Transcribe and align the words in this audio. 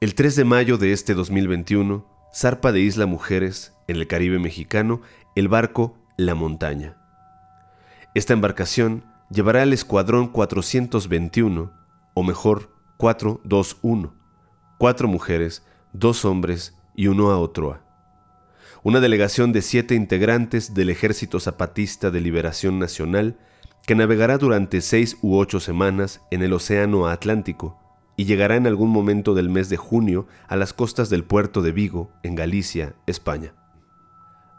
El 0.00 0.14
3 0.14 0.36
de 0.36 0.44
mayo 0.44 0.78
de 0.78 0.92
este 0.92 1.14
2021, 1.14 2.06
zarpa 2.32 2.70
de 2.70 2.78
Isla 2.78 3.06
Mujeres, 3.06 3.74
en 3.88 3.96
el 3.96 4.06
Caribe 4.06 4.38
mexicano, 4.38 5.02
el 5.34 5.48
barco 5.48 5.98
La 6.16 6.36
Montaña. 6.36 6.96
Esta 8.14 8.32
embarcación 8.32 9.02
llevará 9.28 9.62
al 9.62 9.72
escuadrón 9.72 10.28
421, 10.28 11.72
o 12.14 12.22
mejor, 12.22 12.70
421, 12.96 14.14
cuatro 14.78 15.08
mujeres, 15.08 15.64
dos 15.92 16.24
hombres 16.24 16.76
y 16.94 17.08
uno 17.08 17.32
a 17.32 17.40
Otroa. 17.40 17.80
Una 18.84 19.00
delegación 19.00 19.52
de 19.52 19.62
siete 19.62 19.96
integrantes 19.96 20.74
del 20.74 20.90
Ejército 20.90 21.40
Zapatista 21.40 22.12
de 22.12 22.20
Liberación 22.20 22.78
Nacional 22.78 23.36
que 23.84 23.96
navegará 23.96 24.38
durante 24.38 24.80
seis 24.80 25.16
u 25.22 25.36
ocho 25.38 25.58
semanas 25.58 26.20
en 26.30 26.44
el 26.44 26.52
Océano 26.52 27.08
Atlántico 27.08 27.87
y 28.18 28.24
llegará 28.24 28.56
en 28.56 28.66
algún 28.66 28.90
momento 28.90 29.32
del 29.32 29.48
mes 29.48 29.68
de 29.68 29.76
junio 29.76 30.26
a 30.48 30.56
las 30.56 30.72
costas 30.72 31.08
del 31.08 31.22
puerto 31.22 31.62
de 31.62 31.70
Vigo, 31.70 32.10
en 32.24 32.34
Galicia, 32.34 32.96
España. 33.06 33.54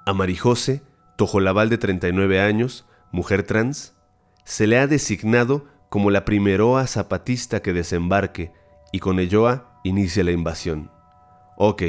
A 0.05 0.13
Marijose, 0.13 0.81
Tojolabal 1.17 1.69
de 1.69 1.77
39 1.77 2.39
años, 2.39 2.85
mujer 3.11 3.43
trans, 3.43 3.97
se 4.45 4.65
le 4.65 4.79
ha 4.79 4.87
designado 4.87 5.65
como 5.89 6.09
la 6.09 6.23
primeroa 6.23 6.87
zapatista 6.87 7.61
que 7.61 7.73
desembarque 7.73 8.53
y 8.93 8.99
con 8.99 9.19
elloa 9.19 9.81
inicia 9.83 10.23
la 10.23 10.31
invasión. 10.31 10.89
Ok, 11.57 11.83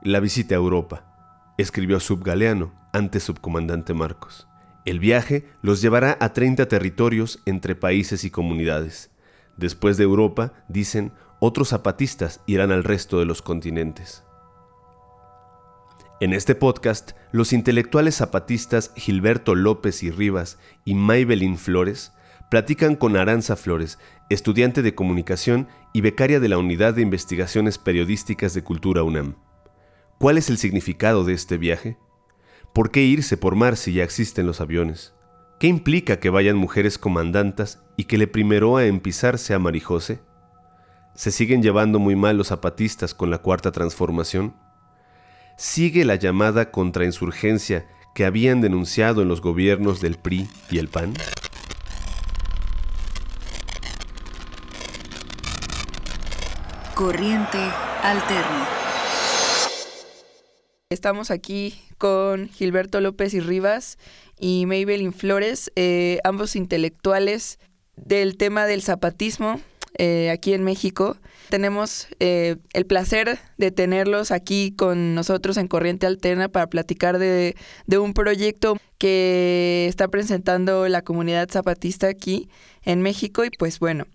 la 0.00 0.20
visita 0.20 0.54
a 0.54 0.58
Europa, 0.58 1.52
escribió 1.58 1.98
Subgaleano, 1.98 2.72
antes 2.92 3.24
subcomandante 3.24 3.94
Marcos. 3.94 4.46
El 4.84 5.00
viaje 5.00 5.48
los 5.60 5.82
llevará 5.82 6.16
a 6.20 6.32
30 6.32 6.68
territorios 6.68 7.42
entre 7.46 7.74
países 7.74 8.22
y 8.22 8.30
comunidades 8.30 9.10
Después 9.56 9.96
de 9.96 10.04
Europa, 10.04 10.52
dicen, 10.68 11.12
otros 11.40 11.68
zapatistas 11.68 12.40
irán 12.46 12.72
al 12.72 12.84
resto 12.84 13.18
de 13.18 13.24
los 13.24 13.42
continentes. 13.42 14.24
En 16.20 16.32
este 16.32 16.54
podcast, 16.54 17.12
los 17.32 17.52
intelectuales 17.52 18.16
zapatistas 18.16 18.92
Gilberto 18.96 19.54
López 19.54 20.02
y 20.02 20.10
Rivas 20.10 20.58
y 20.84 20.94
Maybelline 20.94 21.58
Flores 21.58 22.12
platican 22.50 22.96
con 22.96 23.16
Aranza 23.16 23.56
Flores, 23.56 23.98
estudiante 24.30 24.80
de 24.80 24.94
comunicación 24.94 25.68
y 25.92 26.00
becaria 26.00 26.40
de 26.40 26.48
la 26.48 26.56
Unidad 26.56 26.94
de 26.94 27.02
Investigaciones 27.02 27.78
Periodísticas 27.78 28.54
de 28.54 28.62
Cultura 28.62 29.02
UNAM. 29.02 29.36
¿Cuál 30.18 30.38
es 30.38 30.48
el 30.48 30.58
significado 30.58 31.24
de 31.24 31.34
este 31.34 31.58
viaje? 31.58 31.98
¿Por 32.72 32.90
qué 32.90 33.02
irse 33.02 33.36
por 33.36 33.54
mar 33.54 33.76
si 33.76 33.92
ya 33.92 34.04
existen 34.04 34.46
los 34.46 34.60
aviones? 34.60 35.14
¿Qué 35.60 35.66
implica 35.66 36.20
que 36.20 36.30
vayan 36.30 36.56
mujeres 36.56 36.96
comandantas 36.96 37.83
y 37.96 38.04
que 38.04 38.18
le 38.18 38.26
primero 38.26 38.76
a 38.76 38.86
empisarse 38.86 39.54
a 39.54 39.58
Marijose? 39.58 40.20
¿Se 41.14 41.30
siguen 41.30 41.62
llevando 41.62 41.98
muy 41.98 42.16
mal 42.16 42.36
los 42.36 42.48
zapatistas 42.48 43.14
con 43.14 43.30
la 43.30 43.38
cuarta 43.38 43.70
transformación? 43.70 44.54
¿Sigue 45.56 46.04
la 46.04 46.16
llamada 46.16 46.72
contrainsurgencia 46.72 47.86
que 48.14 48.24
habían 48.24 48.60
denunciado 48.60 49.22
en 49.22 49.28
los 49.28 49.40
gobiernos 49.40 50.00
del 50.00 50.16
PRI 50.16 50.48
y 50.70 50.78
el 50.78 50.88
PAN? 50.88 51.14
Corriente 56.94 57.58
Alterna. 58.02 58.68
Estamos 60.90 61.30
aquí 61.30 61.80
con 61.98 62.48
Gilberto 62.48 63.00
López 63.00 63.34
y 63.34 63.40
Rivas 63.40 63.98
y 64.38 64.66
Maybelline 64.66 65.12
Flores, 65.12 65.72
eh, 65.74 66.20
ambos 66.22 66.54
intelectuales 66.54 67.58
del 67.96 68.36
tema 68.36 68.66
del 68.66 68.82
zapatismo 68.82 69.60
eh, 69.96 70.30
aquí 70.30 70.54
en 70.54 70.64
México. 70.64 71.16
Tenemos 71.50 72.08
eh, 72.18 72.56
el 72.72 72.86
placer 72.86 73.38
de 73.58 73.70
tenerlos 73.70 74.30
aquí 74.30 74.72
con 74.76 75.14
nosotros 75.14 75.56
en 75.56 75.68
Corriente 75.68 76.06
Alterna 76.06 76.48
para 76.48 76.66
platicar 76.66 77.18
de, 77.18 77.54
de, 77.86 77.98
un 77.98 78.14
proyecto 78.14 78.76
que 78.98 79.86
está 79.88 80.08
presentando 80.08 80.88
la 80.88 81.02
comunidad 81.02 81.48
zapatista 81.50 82.08
aquí 82.08 82.48
en 82.82 83.02
México 83.02 83.44
y 83.44 83.50
pues 83.50 83.78
bueno. 83.78 84.06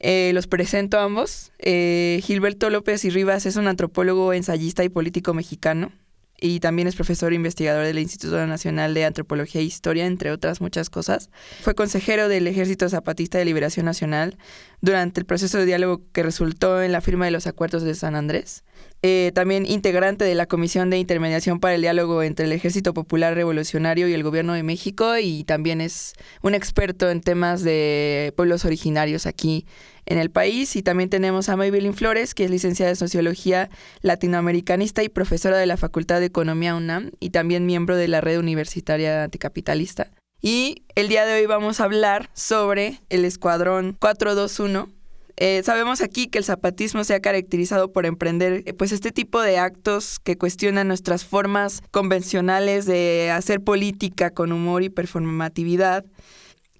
los 0.00 0.46
presento 0.46 0.98
ambos. 0.98 1.52
Gilberto 1.58 2.68
López 2.70 3.04
y 3.04 3.10
Rivas 3.10 3.46
es 3.46 3.56
un 3.56 3.68
antropólogo, 3.68 4.32
ensayista 4.32 4.84
y 4.84 4.88
político 4.88 5.32
mexicano 5.34 5.92
y 6.40 6.60
también 6.60 6.88
es 6.88 6.96
profesor 6.96 7.32
e 7.32 7.36
investigador 7.36 7.84
del 7.84 7.98
Instituto 7.98 8.46
Nacional 8.46 8.94
de 8.94 9.04
Antropología 9.04 9.60
e 9.60 9.64
Historia, 9.64 10.06
entre 10.06 10.30
otras 10.30 10.60
muchas 10.60 10.90
cosas. 10.90 11.30
Fue 11.60 11.74
consejero 11.74 12.28
del 12.28 12.46
Ejército 12.46 12.88
Zapatista 12.88 13.38
de 13.38 13.44
Liberación 13.44 13.86
Nacional 13.86 14.38
durante 14.80 15.20
el 15.20 15.26
proceso 15.26 15.58
de 15.58 15.66
diálogo 15.66 16.02
que 16.12 16.22
resultó 16.22 16.82
en 16.82 16.92
la 16.92 17.00
firma 17.00 17.26
de 17.26 17.30
los 17.30 17.46
acuerdos 17.46 17.82
de 17.82 17.94
San 17.94 18.14
Andrés. 18.14 18.64
Eh, 19.02 19.32
también 19.34 19.64
integrante 19.64 20.24
de 20.24 20.34
la 20.34 20.46
Comisión 20.46 20.90
de 20.90 20.98
Intermediación 20.98 21.58
para 21.58 21.74
el 21.74 21.80
Diálogo 21.80 22.22
entre 22.22 22.46
el 22.46 22.52
Ejército 22.52 22.92
Popular 22.92 23.34
Revolucionario 23.34 24.08
y 24.08 24.12
el 24.12 24.22
Gobierno 24.22 24.52
de 24.52 24.62
México 24.62 25.16
y 25.18 25.44
también 25.44 25.80
es 25.80 26.12
un 26.42 26.54
experto 26.54 27.10
en 27.10 27.22
temas 27.22 27.62
de 27.62 28.34
pueblos 28.36 28.66
originarios 28.66 29.26
aquí 29.26 29.66
en 30.10 30.18
el 30.18 30.30
país. 30.30 30.76
Y 30.76 30.82
también 30.82 31.08
tenemos 31.08 31.48
a 31.48 31.56
Maybelline 31.56 31.94
Flores, 31.94 32.34
que 32.34 32.44
es 32.44 32.50
licenciada 32.50 32.90
en 32.90 32.96
Sociología 32.96 33.70
Latinoamericanista 34.02 35.02
y 35.02 35.08
profesora 35.08 35.56
de 35.56 35.64
la 35.64 35.78
Facultad 35.78 36.20
de 36.20 36.26
Economía 36.26 36.74
UNAM 36.74 37.12
y 37.18 37.30
también 37.30 37.64
miembro 37.64 37.96
de 37.96 38.08
la 38.08 38.20
Red 38.20 38.38
Universitaria 38.38 39.24
Anticapitalista. 39.24 40.10
Y 40.42 40.84
el 40.94 41.08
día 41.08 41.24
de 41.24 41.40
hoy 41.40 41.46
vamos 41.46 41.80
a 41.80 41.84
hablar 41.84 42.28
sobre 42.34 43.00
el 43.08 43.24
Escuadrón 43.24 43.96
421 43.98 45.00
eh, 45.42 45.62
sabemos 45.64 46.02
aquí 46.02 46.26
que 46.26 46.36
el 46.36 46.44
zapatismo 46.44 47.02
se 47.02 47.14
ha 47.14 47.20
caracterizado 47.20 47.92
por 47.92 48.04
emprender 48.04 48.62
eh, 48.66 48.74
pues 48.74 48.92
este 48.92 49.10
tipo 49.10 49.40
de 49.40 49.56
actos 49.56 50.18
que 50.18 50.36
cuestionan 50.36 50.86
nuestras 50.86 51.24
formas 51.24 51.82
convencionales 51.90 52.84
de 52.84 53.30
hacer 53.30 53.62
política 53.62 54.28
con 54.32 54.52
humor 54.52 54.82
y 54.82 54.90
performatividad, 54.90 56.04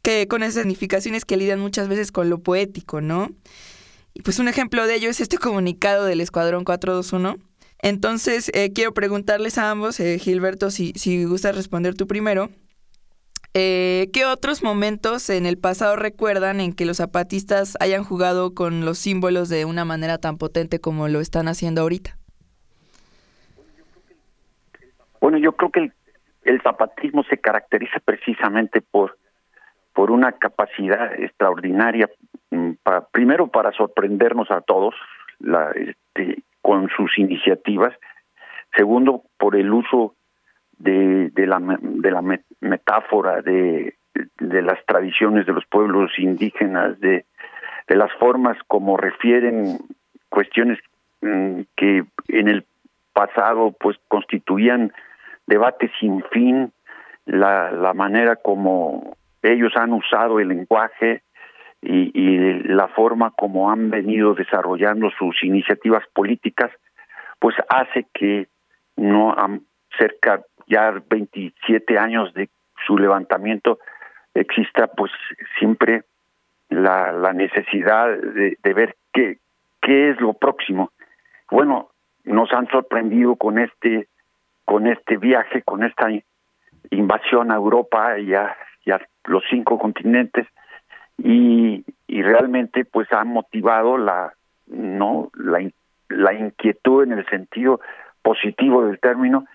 que 0.02 0.28
con 0.28 0.42
esas 0.42 0.62
significaciones 0.62 1.24
que 1.24 1.36
lidian 1.36 1.60
muchas 1.60 1.88
veces 1.88 2.12
con 2.12 2.30
lo 2.30 2.38
poético, 2.38 3.00
¿no? 3.00 3.28
Y 4.14 4.22
pues 4.22 4.38
un 4.38 4.48
ejemplo 4.48 4.86
de 4.86 4.96
ello 4.96 5.10
es 5.10 5.20
este 5.20 5.38
comunicado 5.38 6.04
del 6.04 6.20
Escuadrón 6.20 6.64
421. 6.64 7.36
Entonces, 7.82 8.50
eh, 8.54 8.72
quiero 8.74 8.92
preguntarles 8.92 9.56
a 9.56 9.70
ambos, 9.70 9.96
Gilberto, 9.96 10.70
si, 10.70 10.92
si 10.96 11.24
gustas 11.24 11.56
responder 11.56 11.94
tú 11.94 12.06
primero. 12.06 12.50
Eh, 13.52 14.10
¿Qué 14.12 14.26
otros 14.26 14.62
momentos 14.62 15.28
en 15.28 15.44
el 15.44 15.58
pasado 15.58 15.96
recuerdan 15.96 16.60
en 16.60 16.72
que 16.72 16.84
los 16.86 16.98
zapatistas 16.98 17.76
hayan 17.80 18.04
jugado 18.04 18.54
con 18.54 18.84
los 18.84 18.98
símbolos 18.98 19.48
de 19.48 19.64
una 19.64 19.84
manera 19.84 20.18
tan 20.18 20.38
potente 20.38 20.80
como 20.80 21.08
lo 21.08 21.20
están 21.20 21.48
haciendo 21.48 21.80
ahorita? 21.80 22.16
Bueno, 25.20 25.38
yo 25.38 25.52
creo 25.52 25.70
que 25.72 25.92
el, 26.44 26.62
zapatismo 26.62 27.24
se 27.24 27.38
caracteriza 27.38 27.98
precisamente 28.04 28.80
por, 28.80 29.18
por 30.00 30.10
una 30.10 30.32
capacidad 30.32 31.12
extraordinaria, 31.12 32.08
mm, 32.50 32.70
primero 33.12 33.48
para 33.48 33.70
sorprendernos 33.72 34.50
a 34.50 34.62
todos 34.62 34.94
este, 35.74 36.42
con 36.62 36.88
sus 36.88 37.18
iniciativas, 37.18 37.92
segundo 38.74 39.24
por 39.36 39.56
el 39.56 39.70
uso 39.70 40.14
de, 40.78 41.28
de, 41.34 41.46
la, 41.46 41.60
de 41.82 42.10
la 42.10 42.22
metáfora 42.60 43.42
de, 43.42 43.94
las 44.38 44.82
tradiciones 44.86 45.44
de 45.44 45.52
los 45.52 45.66
pueblos 45.66 46.10
indígenas, 46.18 46.98
de, 47.00 47.26
las 47.88 48.10
formas 48.14 48.56
como 48.68 48.96
refieren 48.96 49.80
cuestiones 50.30 50.78
mm, 51.20 51.60
que 51.76 52.04
en 52.28 52.48
el 52.48 52.64
pasado 53.12 53.76
pues 53.78 53.98
constituían 54.08 54.94
debates 55.46 55.90
sin 56.00 56.22
fin, 56.32 56.72
la, 57.26 57.70
la 57.70 57.92
manera 57.92 58.36
como 58.36 59.19
ellos 59.42 59.72
han 59.76 59.92
usado 59.92 60.40
el 60.40 60.48
lenguaje 60.48 61.22
y, 61.82 62.10
y 62.14 62.62
la 62.64 62.88
forma 62.88 63.30
como 63.30 63.70
han 63.70 63.90
venido 63.90 64.34
desarrollando 64.34 65.10
sus 65.18 65.42
iniciativas 65.42 66.04
políticas, 66.12 66.70
pues 67.38 67.56
hace 67.68 68.06
que 68.12 68.48
no 68.96 69.34
cerca 69.98 70.42
ya 70.66 70.92
27 71.10 71.98
años 71.98 72.32
de 72.34 72.48
su 72.86 72.96
levantamiento 72.96 73.78
exista 74.34 74.86
pues 74.88 75.10
siempre 75.58 76.04
la, 76.68 77.12
la 77.12 77.32
necesidad 77.32 78.08
de, 78.16 78.74
ver 78.74 78.96
qué, 79.12 79.38
qué 79.82 80.10
es 80.10 80.20
lo 80.20 80.34
próximo. 80.34 80.92
Bueno, 81.50 81.90
nos 82.24 82.52
han 82.52 82.68
sorprendido 82.68 83.36
con 83.36 83.58
este 83.58 84.06
con 84.64 84.86
este 84.86 85.16
viaje, 85.16 85.62
con 85.62 85.82
esta 85.82 86.06
invasión 86.90 87.50
a 87.50 87.56
Europa 87.56 88.20
y 88.20 88.34
a, 88.34 88.56
y 88.84 88.92
a 88.92 89.00
los 89.30 89.44
cinco 89.48 89.78
continentes 89.78 90.46
y, 91.18 91.84
y 92.06 92.22
realmente 92.22 92.84
pues 92.84 93.10
ha 93.12 93.24
motivado 93.24 93.96
la 93.96 94.34
no 94.66 95.30
la, 95.34 95.58
la 96.08 96.32
inquietud 96.34 97.04
en 97.04 97.12
el 97.12 97.26
sentido 97.26 97.80
positivo 98.22 98.84
del 98.84 98.98
término 98.98 99.46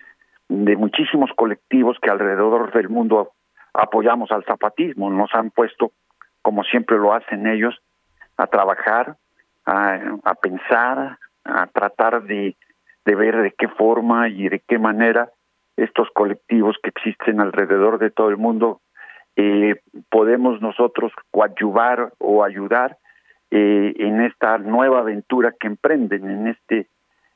de 0.47 0.75
muchísimos 0.75 1.31
colectivos 1.35 1.97
que 2.01 2.09
alrededor 2.09 2.71
del 2.73 2.89
mundo 2.89 3.31
apoyamos 3.73 4.31
al 4.31 4.45
zapatismo. 4.45 5.09
Nos 5.09 5.33
han 5.33 5.51
puesto, 5.51 5.91
como 6.41 6.63
siempre 6.63 6.97
lo 6.97 7.13
hacen 7.13 7.47
ellos, 7.47 7.75
a 8.37 8.47
trabajar, 8.47 9.17
a, 9.65 10.35
pensar, 10.41 11.17
a 11.43 11.67
tratar 11.67 12.23
de, 12.23 12.55
de 13.05 13.15
ver 13.15 13.41
de 13.41 13.51
qué 13.51 13.67
forma 13.67 14.29
y 14.29 14.49
de 14.49 14.59
qué 14.59 14.77
manera 14.77 15.29
estos 15.77 16.09
colectivos 16.11 16.77
que 16.81 16.89
existen 16.89 17.41
alrededor 17.41 17.97
de 17.97 18.11
todo 18.11 18.29
el 18.29 18.37
mundo 18.37 18.81
eh, 19.35 19.81
podemos 20.09 20.61
nosotros 20.61 21.11
coadyuvar 21.31 22.13
o 22.19 22.43
ayudar 22.43 22.97
eh, 23.51 23.93
en 23.97 24.21
esta 24.21 24.57
nueva 24.57 24.99
aventura 24.99 25.53
que 25.59 25.67
emprenden 25.67 26.29
en 26.29 26.47
este 26.47 26.87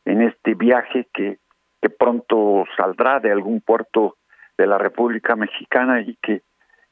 en 0.06 0.22
este 0.22 0.56
viaje 0.56 1.08
que, 1.14 1.38
que 1.82 1.90
pronto 1.90 2.66
saldrá 2.78 3.20
de 3.20 3.32
algún 3.32 3.62
puerto 3.62 4.16
de 4.58 4.66
la 4.66 4.78
República 4.78 5.36
Mexicana 5.36 6.02
y 6.02 6.16
que 6.22 6.42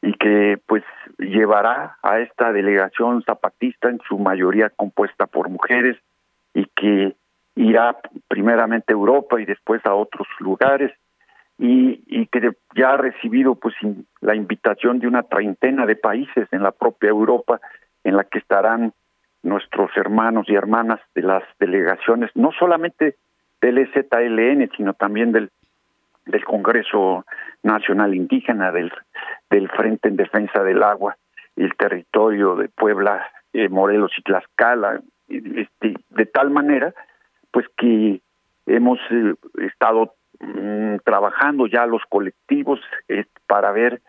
y 0.01 0.13
que 0.13 0.59
pues 0.67 0.83
llevará 1.17 1.97
a 2.03 2.19
esta 2.19 2.51
delegación 2.51 3.23
zapatista 3.23 3.89
en 3.89 3.99
su 4.07 4.19
mayoría 4.19 4.69
compuesta 4.69 5.25
por 5.25 5.49
mujeres 5.49 5.97
y 6.53 6.65
que 6.75 7.15
irá 7.55 7.97
primeramente 8.27 8.93
a 8.93 8.95
Europa 8.95 9.41
y 9.41 9.45
después 9.45 9.83
a 9.85 9.95
otros 9.95 10.27
lugares 10.39 10.91
y, 11.57 12.03
y 12.07 12.27
que 12.27 12.51
ya 12.75 12.91
ha 12.91 12.97
recibido 12.97 13.55
pues 13.55 13.75
la 14.21 14.35
invitación 14.35 14.99
de 14.99 15.07
una 15.07 15.23
treintena 15.23 15.85
de 15.85 15.95
países 15.95 16.47
en 16.51 16.63
la 16.63 16.71
propia 16.71 17.09
Europa 17.09 17.59
en 18.03 18.15
la 18.15 18.23
que 18.23 18.39
estarán 18.39 18.93
nuestros 19.43 19.89
hermanos 19.95 20.47
y 20.49 20.55
hermanas 20.55 20.99
de 21.15 21.23
las 21.23 21.43
delegaciones, 21.59 22.31
no 22.35 22.51
solamente 22.51 23.15
del 23.61 23.77
EZLN, 23.79 24.69
sino 24.75 24.93
también 24.93 25.31
del, 25.31 25.49
del 26.25 26.43
Congreso 26.45 27.25
Nacional 27.63 28.13
Indígena, 28.13 28.71
del, 28.71 28.91
del 29.49 29.69
Frente 29.69 30.09
en 30.09 30.17
Defensa 30.17 30.63
del 30.63 30.83
Agua, 30.83 31.17
el 31.55 31.75
territorio 31.75 32.55
de 32.55 32.69
Puebla, 32.69 33.25
eh, 33.53 33.69
Morelos 33.69 34.11
y 34.17 34.21
Tlaxcala, 34.21 35.01
este, 35.27 35.95
de 36.09 36.25
tal 36.27 36.51
manera, 36.51 36.93
pues 37.51 37.65
que 37.77 38.21
hemos 38.67 38.99
eh, 39.09 39.33
estado 39.65 40.13
mm, 40.39 40.97
trabajando 41.03 41.67
ya 41.67 41.85
los 41.85 42.01
colectivos 42.09 42.79
eh, 43.07 43.25
para 43.47 43.71
ver 43.71 44.01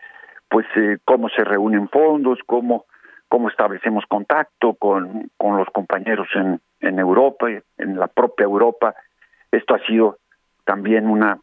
pues 0.49 0.65
cómo 1.05 1.29
se 1.29 1.43
reúnen 1.43 1.89
fondos, 1.89 2.39
cómo 2.47 2.85
cómo 3.29 3.47
establecemos 3.47 4.03
contacto 4.07 4.73
con, 4.73 5.29
con 5.37 5.55
los 5.55 5.67
compañeros 5.69 6.27
en, 6.33 6.59
en 6.81 6.99
Europa, 6.99 7.47
en 7.77 7.97
la 7.97 8.07
propia 8.07 8.43
Europa. 8.43 8.95
Esto 9.51 9.75
ha 9.75 9.79
sido 9.85 10.17
también 10.65 11.07
una, 11.07 11.39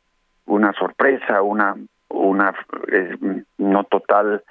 una 0.47 0.73
sorpresa, 0.73 1.43
una, 1.43 1.77
una 2.09 2.55
eh, 2.93 3.17
no 3.59 3.85
total, 3.85 4.43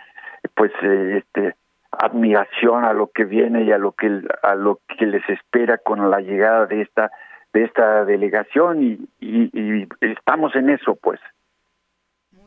pues, 0.56 0.72
eh, 0.82 1.18
este, 1.18 1.56
admiración 1.92 2.86
a 2.86 2.94
lo 2.94 3.08
que 3.08 3.26
viene 3.26 3.64
y 3.64 3.72
a 3.72 3.78
lo 3.78 3.92
que 3.92 4.22
a 4.44 4.56
lo 4.56 4.80
que 4.98 5.06
les 5.06 5.28
espera 5.30 5.78
con 5.78 6.10
la 6.10 6.20
llegada 6.20 6.66
de 6.66 6.82
esta 6.82 7.12
de 7.56 7.64
esta 7.64 8.06
delegación 8.06 8.84
y, 8.84 9.10
y, 9.20 9.88
estamos 10.02 10.56
en 10.56 10.70
eso 10.70 10.96
pues 10.96 11.20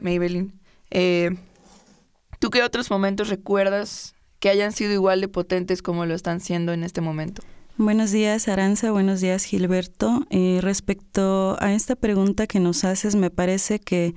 Maybelline 0.01 0.53
eh, 0.91 1.31
¿tú 2.39 2.51
qué 2.51 2.63
otros 2.63 2.91
momentos 2.91 3.29
recuerdas 3.29 4.15
que 4.41 4.49
hayan 4.49 4.73
sido 4.73 4.93
igual 4.93 5.21
de 5.21 5.29
potentes 5.29 5.83
como 5.83 6.07
lo 6.07 6.15
están 6.15 6.41
siendo 6.41 6.73
en 6.73 6.85
este 6.85 7.01
momento. 7.01 7.43
Buenos 7.77 8.11
días, 8.11 8.49
Aranza. 8.49 8.91
Buenos 8.91 9.21
días, 9.21 9.45
Gilberto. 9.45 10.27
Eh, 10.31 10.59
respecto 10.63 11.57
a 11.61 11.73
esta 11.73 11.97
pregunta 11.97 12.47
que 12.47 12.61
nos 12.61 12.85
haces, 12.85 13.15
me 13.15 13.31
parece 13.31 13.79
que 13.79 14.15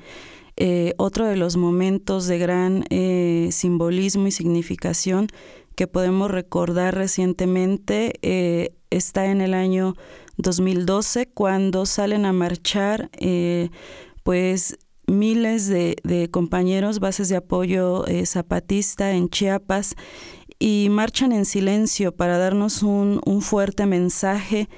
eh, 0.58 0.94
otro 0.98 1.26
de 1.26 1.38
los 1.38 1.58
momentos 1.58 2.28
de 2.28 2.38
gran 2.40 2.86
eh, 2.90 3.50
simbolismo 3.52 4.28
y 4.28 4.32
significación 4.32 5.28
que 5.76 5.88
podemos 5.88 6.30
recordar 6.30 6.96
recientemente 6.96 8.74
está 8.90 9.28
en 9.28 9.42
el 9.42 9.54
año 9.54 9.94
2012, 10.42 11.28
cuando 11.28 11.86
salen 11.86 12.26
a 12.26 12.34
marchar, 12.34 13.10
pues 14.24 14.78
miles 15.12 15.68
de, 15.68 16.30
compañeros, 16.32 17.00
bases 17.00 17.30
de 17.30 17.36
apoyo 17.36 18.08
eh, 18.08 18.26
zapatista 18.26 19.12
en 19.12 19.30
Chiapas, 19.30 19.96
y 20.58 20.90
marchan 20.90 21.32
en 21.32 21.46
silencio 21.46 22.16
para 22.16 22.38
darnos 22.38 22.84
un, 22.84 23.20
fuerte 23.42 23.88
mensaje 23.88 24.70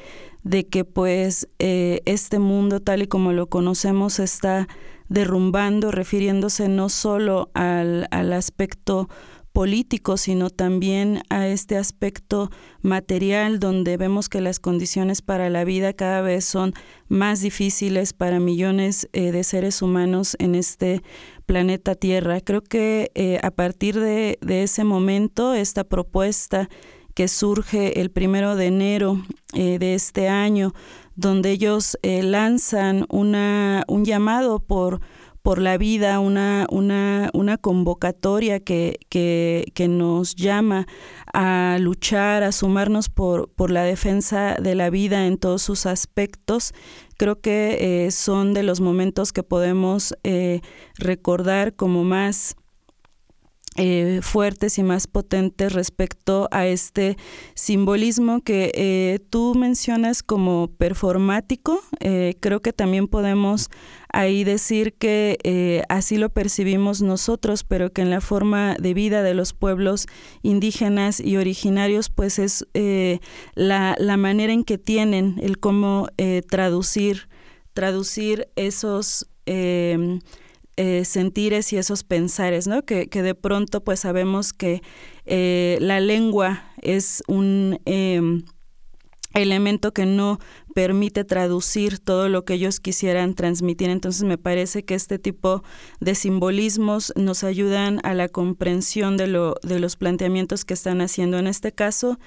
de 0.44 0.66
que 0.68 0.86
pues 0.86 1.50
eh, 1.60 2.02
este 2.06 2.40
mundo 2.40 2.80
tal 2.80 3.02
y 3.02 3.08
como 3.08 3.34
lo 3.34 3.48
conocemos 3.48 4.20
está 4.20 4.68
derrumbando, 5.10 5.92
refiriéndose 5.92 6.70
no 6.70 6.88
solo 6.88 7.52
al, 7.54 8.08
al 8.12 8.32
aspecto 8.32 9.10
político, 9.54 10.18
sino 10.18 10.50
también 10.50 11.22
a 11.30 11.48
este 11.48 11.78
aspecto 11.78 12.50
material 12.82 13.60
donde 13.60 13.98
vemos 13.98 14.28
que 14.28 14.42
las 14.42 14.60
condiciones 14.60 15.22
para 15.22 15.50
la 15.52 15.64
vida 15.64 15.94
cada 15.94 16.22
vez 16.22 16.44
son 16.44 16.74
más 17.08 17.42
difíciles 17.42 18.14
para 18.14 18.40
millones 18.40 19.08
eh, 19.14 19.32
de 19.32 19.44
seres 19.44 19.84
humanos 19.84 20.36
en 20.40 20.56
este 20.56 21.04
planeta 21.46 21.94
Tierra. 21.94 22.42
Creo 22.42 22.62
que 22.62 23.12
eh, 23.14 23.40
a 23.44 23.52
partir 23.52 24.00
de, 24.00 24.40
ese 24.42 24.84
momento, 24.84 25.54
esta 25.54 25.84
propuesta 25.84 26.68
que 27.14 27.28
surge 27.28 28.02
el 28.02 28.10
primero 28.10 28.56
de 28.56 28.66
enero 28.66 29.22
eh, 29.54 29.78
de 29.78 29.94
este 29.94 30.30
año, 30.30 30.74
donde 31.16 31.52
ellos 31.52 31.96
lanzan 32.02 33.06
una, 33.08 33.84
un 33.88 34.04
llamado 34.04 34.58
por 34.58 35.00
por 35.44 35.60
la 35.60 35.78
vida, 35.78 36.20
una, 36.20 36.66
una, 36.72 37.30
una 37.34 37.58
convocatoria 37.58 38.62
que, 38.62 38.98
que, 39.10 39.88
nos 39.90 40.36
llama 40.36 40.88
a 41.34 41.78
luchar, 41.82 42.44
a 42.44 42.54
sumarnos 42.54 43.10
por, 43.10 43.50
por 43.50 43.70
la 43.70 43.84
defensa 43.84 44.56
de 44.56 44.74
la 44.74 44.90
vida 44.90 45.28
en 45.28 45.38
todos 45.38 45.62
sus 45.62 45.86
aspectos. 45.86 46.74
Creo 47.18 47.42
que 47.42 48.06
eh, 48.06 48.12
son 48.12 48.54
de 48.54 48.64
los 48.64 48.80
momentos 48.80 49.34
que 49.34 49.44
podemos 49.44 50.16
eh, 50.24 50.62
recordar 50.98 51.76
como 51.76 52.06
más 52.06 52.56
eh, 53.76 54.20
fuertes 54.22 54.78
y 54.78 54.84
más 54.84 55.08
potentes 55.08 55.74
respecto 55.74 56.48
a 56.52 56.68
este 56.68 57.18
simbolismo 57.56 58.42
que 58.42 58.72
eh, 58.76 59.20
tú 59.32 59.56
mencionas 59.56 60.22
como 60.22 60.68
performático. 60.68 61.82
Eh, 62.00 62.36
creo 62.40 62.62
que 62.62 62.72
también 62.72 63.08
podemos 63.08 63.70
ahí 64.10 64.44
decir 64.44 64.94
que 64.94 65.84
así 65.90 66.18
lo 66.18 66.30
percibimos 66.30 67.02
nosotros, 67.02 67.64
pero 67.64 67.92
que 67.92 68.04
en 68.04 68.12
la 68.12 68.22
forma 68.22 68.76
de 68.80 68.94
vida 68.94 69.24
de 69.24 69.34
los 69.34 69.54
pueblos 69.54 70.06
indígenas 70.44 71.20
y 71.20 71.38
originarios, 71.38 72.12
pues 72.12 72.38
es 72.38 72.68
la, 73.56 73.96
la, 73.98 74.18
manera 74.18 74.54
en 74.54 74.64
que 74.64 74.78
tienen 74.78 75.40
el 75.42 75.58
cómo 75.58 76.10
traducir, 76.48 77.28
traducir 77.74 78.50
esos 78.56 79.28
eh, 80.78 81.06
sentires 81.06 81.72
y 81.74 81.78
esos 81.78 82.04
pensares, 82.04 82.68
¿no? 82.68 82.84
Que, 82.84 83.08
que, 83.08 83.22
de 83.22 83.36
pronto 83.36 83.84
pues 83.84 84.00
sabemos 84.00 84.54
que 84.54 84.82
eh, 85.26 85.78
la 85.82 86.00
lengua 86.00 86.64
es 86.82 87.24
un 87.28 87.80
em, 87.86 88.44
elemento 89.34 89.94
que 89.94 90.06
no 90.06 90.40
permite 90.74 91.24
traducir 91.24 92.00
todo 92.00 92.30
lo 92.30 92.46
que 92.46 92.56
ellos 92.56 92.80
quisieran 92.80 93.36
transmitir. 93.36 93.90
Entonces 93.90 94.24
me 94.24 94.38
parece 94.38 94.84
que 94.84 94.96
este 94.96 95.20
tipo 95.20 95.64
de 96.00 96.16
simbolismos 96.16 97.14
nos 97.16 97.44
ayudan 97.44 98.00
a 98.04 98.14
la 98.14 98.28
comprensión 98.28 99.18
de, 99.18 99.28
lo, 99.28 99.56
de 99.64 99.80
los 99.80 99.96
planteamientos 99.96 100.66
que 100.66 100.74
están 100.74 101.02
haciendo. 101.02 101.38
En 101.38 101.48
este 101.48 101.72
caso, 101.72 102.20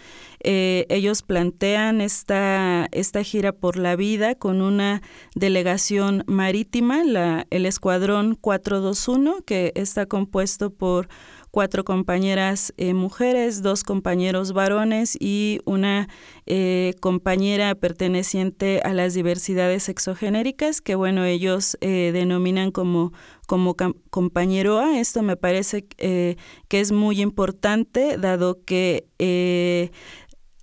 eh, 0.42 0.86
ellos 0.88 1.22
plantean 1.22 2.00
esta, 2.00 2.88
esta 2.92 3.22
gira 3.22 3.52
por 3.52 3.76
la 3.76 3.96
vida 3.96 4.34
con 4.34 4.62
una 4.62 5.02
delegación 5.34 6.24
marítima, 6.26 7.04
la, 7.04 7.46
el 7.50 7.66
Escuadrón 7.66 8.36
421, 8.36 9.42
que 9.44 9.72
está 9.74 10.06
compuesto 10.06 10.70
por 10.70 11.08
cuatro 11.50 11.84
compañeras 11.84 12.72
eh, 12.76 12.94
mujeres, 12.94 13.62
dos 13.62 13.82
compañeros 13.82 14.52
varones 14.52 15.16
y 15.18 15.60
una 15.64 16.08
eh, 16.46 16.94
compañera 17.00 17.74
perteneciente 17.74 18.80
a 18.84 18.92
las 18.92 19.14
diversidades 19.14 19.84
sexogenéricas, 19.84 20.80
que 20.80 20.94
bueno, 20.94 21.24
ellos 21.24 21.76
eh, 21.80 22.10
denominan 22.12 22.70
como, 22.70 23.12
como 23.46 23.74
compañero 24.10 24.78
A. 24.78 24.98
Esto 24.98 25.22
me 25.22 25.36
parece 25.36 25.86
que 25.86 26.36
es 26.68 26.92
muy 26.92 27.20
importante, 27.20 28.16
dado 28.18 28.62
que 28.64 29.06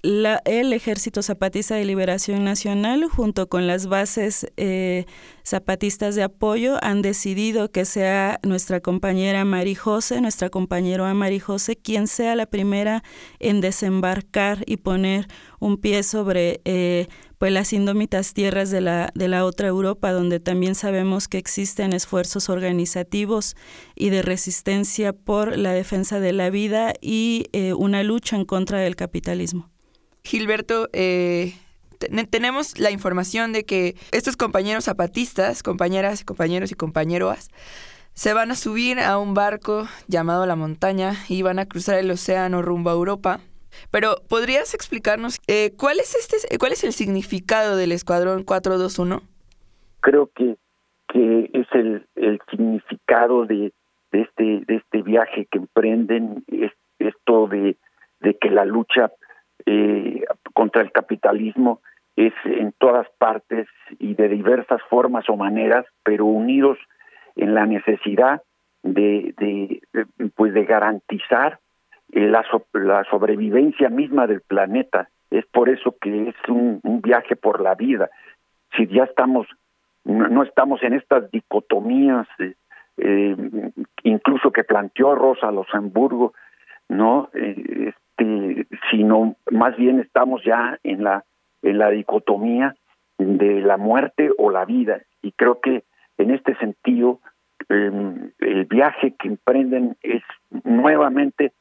el 0.03 0.73
Ejército 0.73 1.23
Zapatista 1.23 1.75
de 1.75 1.85
Liberación 1.85 2.43
Nacional, 2.43 3.05
junto 3.05 3.47
con 3.47 3.67
las 3.67 3.87
bases 3.87 4.45
zapatistas 5.45 6.15
de 6.15 6.23
apoyo, 6.23 6.77
han 6.81 7.01
decidido 7.01 7.71
que 7.71 7.85
sea 7.85 8.39
nuestra 8.43 8.79
compañera 8.79 9.45
José, 9.75 10.21
nuestra 10.21 10.49
compañera 10.49 11.13
José, 11.39 11.75
quien 11.75 12.07
sea 12.07 12.35
la 12.35 12.45
primera 12.45 13.03
en 13.39 13.61
desembarcar 13.61 14.63
y 14.65 14.77
poner 14.77 15.27
un 15.59 15.77
pie 15.77 16.03
sobre 16.03 16.61
eh, 16.65 17.07
pues 17.37 17.51
las 17.51 17.73
indómitas 17.73 18.33
tierras 18.33 18.71
de 18.71 18.81
la, 18.81 19.11
de 19.15 19.27
la 19.27 19.45
otra 19.45 19.67
Europa, 19.67 20.11
donde 20.11 20.39
también 20.39 20.75
sabemos 20.75 21.27
que 21.27 21.37
existen 21.37 21.93
esfuerzos 21.93 22.49
organizativos 22.49 23.55
y 23.95 24.09
de 24.09 24.21
resistencia 24.21 25.13
por 25.13 25.57
la 25.57 25.73
defensa 25.73 26.19
de 26.19 26.31
la 26.31 26.49
vida 26.49 26.93
y 27.01 27.47
eh, 27.51 27.73
una 27.73 28.03
lucha 28.03 28.35
en 28.37 28.45
contra 28.45 28.79
del 28.79 28.95
capitalismo. 28.95 29.69
Gilberto, 30.23 30.89
eh, 30.93 31.53
tenemos 32.29 32.79
la 32.79 32.91
información 32.91 33.53
de 33.53 33.63
que 33.63 33.95
estos 34.11 34.37
compañeros 34.37 34.85
zapatistas, 34.85 35.63
compañeras, 35.63 36.23
compañeros 36.23 36.71
y 36.71 36.75
compañeras, 36.75 37.49
se 38.13 38.33
van 38.33 38.51
a 38.51 38.55
subir 38.55 38.99
a 38.99 39.17
un 39.17 39.33
barco 39.33 39.87
llamado 40.07 40.45
La 40.45 40.55
Montaña 40.55 41.13
y 41.29 41.41
van 41.41 41.59
a 41.59 41.65
cruzar 41.65 41.97
el 41.97 42.11
océano 42.11 42.61
rumbo 42.61 42.89
a 42.89 42.93
Europa. 42.93 43.39
Pero, 43.89 44.17
¿podrías 44.29 44.73
explicarnos 44.75 45.39
eh, 45.47 45.71
cuál 45.77 45.99
es 45.99 46.15
este, 46.15 46.57
cuál 46.59 46.73
es 46.73 46.83
el 46.83 46.93
significado 46.93 47.75
del 47.75 47.91
Escuadrón 47.91 48.43
421? 48.43 49.21
Creo 50.01 50.29
que, 50.35 50.57
que 51.07 51.49
es 51.53 51.67
el, 51.73 52.05
el 52.15 52.39
significado 52.51 53.45
de, 53.45 53.73
de, 54.11 54.21
este, 54.21 54.43
de 54.67 54.75
este 54.75 55.01
viaje 55.01 55.47
que 55.49 55.57
emprenden, 55.57 56.43
es, 56.47 56.71
esto 56.99 57.47
de, 57.47 57.77
de 58.19 58.37
que 58.37 58.49
la 58.49 58.65
lucha 58.65 59.11
eh, 59.65 60.23
contra 60.53 60.81
el 60.81 60.91
capitalismo 60.91 61.81
es 62.15 62.33
en 62.45 62.73
todas 62.77 63.07
partes 63.17 63.67
y 63.99 64.13
de 64.13 64.27
diversas 64.27 64.81
formas 64.89 65.27
o 65.29 65.35
maneras, 65.35 65.85
pero 66.03 66.25
unidos 66.25 66.77
en 67.35 67.55
la 67.55 67.65
necesidad 67.65 68.41
de, 68.83 69.33
de, 69.37 69.81
pues 70.35 70.53
de 70.53 70.65
garantizar 70.65 71.59
eh, 72.11 72.27
la, 72.27 72.45
la 72.73 73.03
sobrevivencia 73.05 73.89
misma 73.89 74.27
del 74.27 74.41
planeta. 74.41 75.09
Es 75.31 75.45
por 75.47 75.69
eso 75.69 75.95
que 75.99 76.29
es 76.29 76.35
un, 76.47 76.79
viaje 77.01 77.35
por 77.35 77.61
la 77.61 77.73
vida. 77.73 78.09
Si 78.77 78.87
ya 78.87 79.05
estamos, 79.05 79.47
no, 80.03 80.43
estamos 80.43 80.83
en 80.83 80.93
estas 80.93 81.31
dicotomías, 81.31 82.27
eh, 82.39 82.53
eh, 82.97 83.35
incluso 84.03 84.51
que 84.51 84.63
planteó 84.63 85.15
Rosa 85.15 85.51
Luxemburgo, 85.51 86.33
no, 86.87 87.29
este, 88.17 88.67
sino 88.91 89.35
más 89.51 89.75
bien 89.77 89.99
estamos 89.99 90.43
ya 90.43 90.79
en 90.83 91.03
la 91.03 91.23
en 91.61 91.77
la 91.77 91.89
dicotomía 91.89 92.75
de 93.17 93.61
la 93.61 93.77
muerte 93.77 94.31
o 94.37 94.51
la 94.51 94.65
vida. 94.65 95.01
Y 95.21 95.31
creo 95.31 95.61
que 95.61 95.83
en 96.17 96.31
este 96.31 96.55
sentido 96.57 97.19
em, 97.69 98.31
el 98.39 98.65
viaje 98.65 99.13
que 99.17 99.29
emprenden 99.29 99.95
es 100.01 100.23
nuevamente 100.65 101.53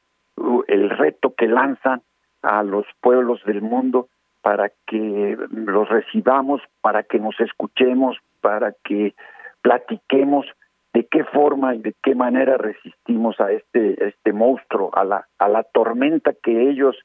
el 0.67 0.89
reto 0.89 1.33
que 1.35 1.47
lanzan 1.47 2.01
a 2.41 2.63
los 2.63 2.85
pueblos 2.99 3.41
del 3.45 3.61
mundo 3.61 4.09
para 4.41 4.69
que 4.87 5.37
los 5.51 5.87
recibamos, 5.87 6.61
para 6.81 7.03
que 7.03 7.19
nos 7.19 7.39
escuchemos, 7.39 8.17
para 8.41 8.73
que 8.83 9.15
platiquemos 9.61 10.45
de 10.93 11.07
qué 11.07 11.23
forma 11.25 11.75
y 11.75 11.79
de 11.79 11.95
qué 12.03 12.15
manera 12.15 12.57
resistimos 12.57 13.39
a 13.39 13.51
este 13.51 14.07
este 14.07 14.31
monstruo, 14.31 14.91
a 14.93 15.03
la 15.03 15.27
a 15.39 15.47
la 15.49 15.63
tormenta 15.63 16.33
que 16.41 16.69
ellos 16.69 16.95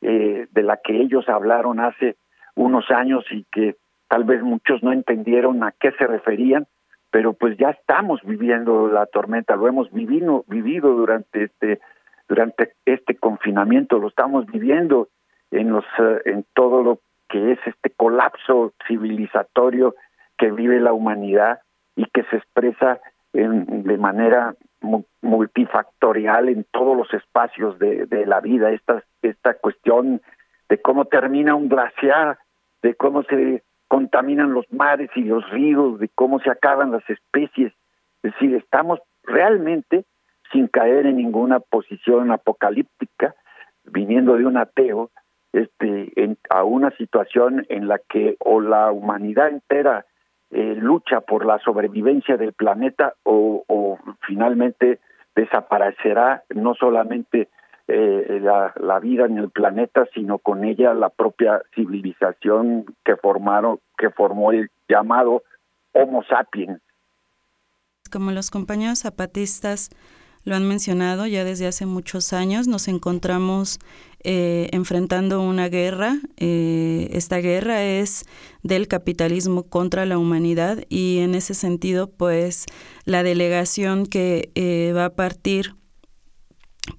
eh, 0.00 0.46
de 0.50 0.62
la 0.62 0.76
que 0.76 1.00
ellos 1.00 1.28
hablaron 1.28 1.80
hace 1.80 2.16
unos 2.54 2.90
años 2.90 3.24
y 3.30 3.44
que 3.50 3.76
tal 4.08 4.24
vez 4.24 4.42
muchos 4.42 4.82
no 4.82 4.92
entendieron 4.92 5.64
a 5.64 5.72
qué 5.72 5.92
se 5.92 6.06
referían, 6.06 6.66
pero 7.10 7.32
pues 7.32 7.56
ya 7.56 7.70
estamos 7.70 8.20
viviendo 8.22 8.86
la 8.86 9.06
tormenta, 9.06 9.56
lo 9.56 9.66
hemos 9.66 9.90
vivido, 9.92 10.44
vivido 10.46 10.94
durante 10.94 11.44
este 11.44 11.80
durante 12.28 12.72
este 12.86 13.16
confinamiento, 13.16 13.98
lo 13.98 14.08
estamos 14.08 14.46
viviendo 14.46 15.08
en 15.50 15.70
los 15.70 15.84
eh, 15.98 16.22
en 16.26 16.44
todo 16.54 16.82
lo 16.82 17.00
que 17.28 17.52
es 17.52 17.58
este 17.66 17.90
colapso 17.90 18.72
civilizatorio 18.86 19.94
que 20.38 20.50
vive 20.50 20.78
la 20.80 20.92
humanidad 20.92 21.60
y 21.96 22.04
que 22.06 22.22
se 22.24 22.36
expresa 22.36 23.00
en, 23.34 23.82
de 23.82 23.98
manera 23.98 24.54
multifactorial 25.22 26.48
en 26.48 26.64
todos 26.70 26.96
los 26.96 27.12
espacios 27.14 27.78
de, 27.78 28.06
la 28.26 28.40
vida 28.40 28.70
esta 28.70 29.02
esta 29.22 29.54
cuestión 29.54 30.20
de 30.68 30.80
cómo 30.80 31.06
termina 31.06 31.54
un 31.54 31.68
glaciar 31.68 32.38
de 32.82 32.94
cómo 32.94 33.22
se 33.22 33.62
contaminan 33.88 34.52
los 34.52 34.70
mares 34.70 35.10
y 35.14 35.22
los 35.22 35.48
ríos, 35.50 35.98
de 35.98 36.08
cómo 36.08 36.38
se 36.40 36.50
acaban 36.50 36.92
las 36.92 37.08
especies. 37.08 37.72
Es 38.22 38.32
decir, 38.32 38.54
estamos 38.56 39.00
realmente 39.22 40.04
sin 40.52 40.68
caer 40.68 41.06
en 41.06 41.16
ninguna 41.16 41.60
posición 41.60 42.30
apocalíptica, 42.30 43.34
viniendo 43.84 44.36
de 44.36 44.44
un 44.46 44.58
ateo, 44.58 45.10
este, 45.52 46.12
en, 46.16 46.36
a 46.50 46.64
una 46.64 46.90
situación 46.96 47.64
en 47.68 47.88
la 47.88 47.98
que 48.06 48.36
o 48.40 48.60
la 48.60 48.92
humanidad 48.92 49.48
entera 49.48 50.04
eh, 50.50 50.76
lucha 50.76 51.20
por 51.20 51.44
la 51.46 51.58
sobrevivencia 51.58 52.36
del 52.36 52.52
planeta 52.52 53.14
o, 53.24 53.98
finalmente 54.26 55.00
desaparecerá 55.34 56.44
no 56.54 56.74
solamente 56.74 57.48
eh, 57.88 58.38
la, 58.40 58.72
la, 58.80 58.98
vida 58.98 59.26
en 59.26 59.38
el 59.38 59.50
planeta, 59.50 60.06
sino 60.14 60.38
con 60.38 60.64
ella 60.64 60.94
la 60.94 61.10
propia 61.10 61.60
civilización 61.74 62.86
que 63.04 63.16
formaron, 63.16 63.80
que 63.98 64.10
formó 64.10 64.52
el 64.52 64.70
llamado 64.88 65.42
Homo 65.92 66.22
sapiens. 66.24 66.80
Como 68.10 68.30
los 68.30 68.50
compañeros 68.50 69.00
zapatistas 69.00 69.90
lo 70.44 70.54
han 70.54 70.66
mencionado 70.66 71.26
ya 71.26 71.44
desde 71.44 71.66
hace 71.66 71.86
muchos 71.86 72.32
años, 72.32 72.68
nos 72.68 72.88
encontramos 72.88 73.78
eh, 74.22 74.68
enfrentando 74.72 75.42
una 75.42 75.68
guerra. 75.68 76.18
Eh, 76.36 77.08
esta 77.12 77.38
guerra 77.38 77.82
es 77.82 78.24
del 78.62 78.88
capitalismo 78.88 79.64
contra 79.64 80.06
la 80.06 80.18
humanidad 80.18 80.84
y 80.88 81.18
en 81.18 81.34
ese 81.34 81.54
sentido, 81.54 82.10
pues 82.10 82.66
la 83.04 83.22
delegación 83.22 84.06
que 84.06 84.50
eh, 84.54 84.92
va 84.94 85.06
a 85.06 85.14
partir 85.14 85.74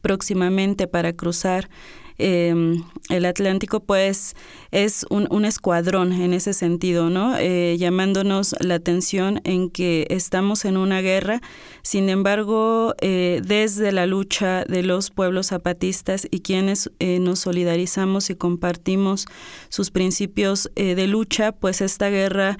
próximamente 0.01 0.87
para 0.87 1.13
cruzar 1.13 1.69
em, 2.17 2.83
el 3.09 3.25
Atlántico, 3.25 3.81
pues 3.81 4.35
es 4.71 5.05
un, 5.09 5.45
escuadrón 5.45 6.11
en 6.11 6.33
ese 6.33 6.53
sentido, 6.53 7.09
¿no? 7.09 7.37
Eh, 7.37 7.77
llamándonos 7.77 8.55
la 8.59 8.75
atención 8.75 9.41
en 9.43 9.69
que 9.69 10.07
estamos 10.09 10.65
en 10.65 10.75
una 10.77 11.01
guerra, 11.01 11.41
sin 11.81 12.09
embargo, 12.09 12.95
eh, 13.01 13.41
desde 13.45 13.91
la 13.91 14.05
lucha 14.05 14.65
de 14.65 14.83
los 14.83 15.11
pueblos 15.11 15.47
zapatistas 15.47 16.27
y 16.31 16.39
quienes 16.39 16.89
eh, 16.99 17.19
nos 17.19 17.39
solidarizamos 17.39 18.29
y 18.29 18.35
compartimos 18.35 19.27
sus 19.69 19.91
principios 19.91 20.69
de 20.75 21.07
lucha, 21.07 21.51
pues 21.51 21.81
esta 21.81 22.09
guerra 22.09 22.57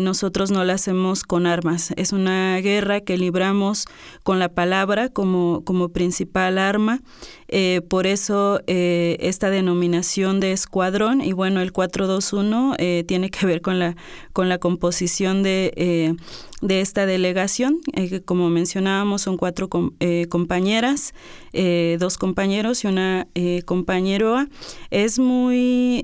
nosotros 0.00 0.52
no 0.52 0.62
la 0.64 0.74
hacemos 0.74 1.24
con 1.24 1.46
armas. 1.46 1.92
Es 1.96 2.12
una 2.12 2.56
guerra 2.58 3.00
que 3.00 3.18
libramos 3.18 3.86
con 4.22 4.38
la 4.38 4.48
palabra 4.48 5.08
como 5.08 5.88
principal 5.92 6.58
arma. 6.58 7.00
Eh, 7.48 7.80
por 7.88 8.06
eso 8.06 8.60
eh, 8.66 9.16
esta 9.20 9.50
denominación 9.50 10.40
de 10.40 10.52
escuadrón 10.52 11.20
y 11.20 11.32
bueno, 11.32 11.60
el 11.60 11.72
421 11.72 12.76
tiene 13.06 13.30
que 13.30 13.46
ver 13.46 13.60
con 13.60 13.78
la, 13.78 13.96
con 14.32 14.48
la 14.48 14.58
composición 14.58 15.42
de, 15.42 16.16
de 16.60 16.80
esta 16.80 17.06
delegación, 17.06 17.80
que 17.94 18.22
como 18.22 18.50
mencionábamos 18.50 19.22
son 19.22 19.36
cuatro 19.36 19.68
compañeras, 19.68 21.14
dos 21.98 22.18
compañeros 22.18 22.84
y 22.84 22.88
una 22.88 23.28
compañeroa. 23.64 24.48
Es 24.90 25.18
muy 25.18 26.02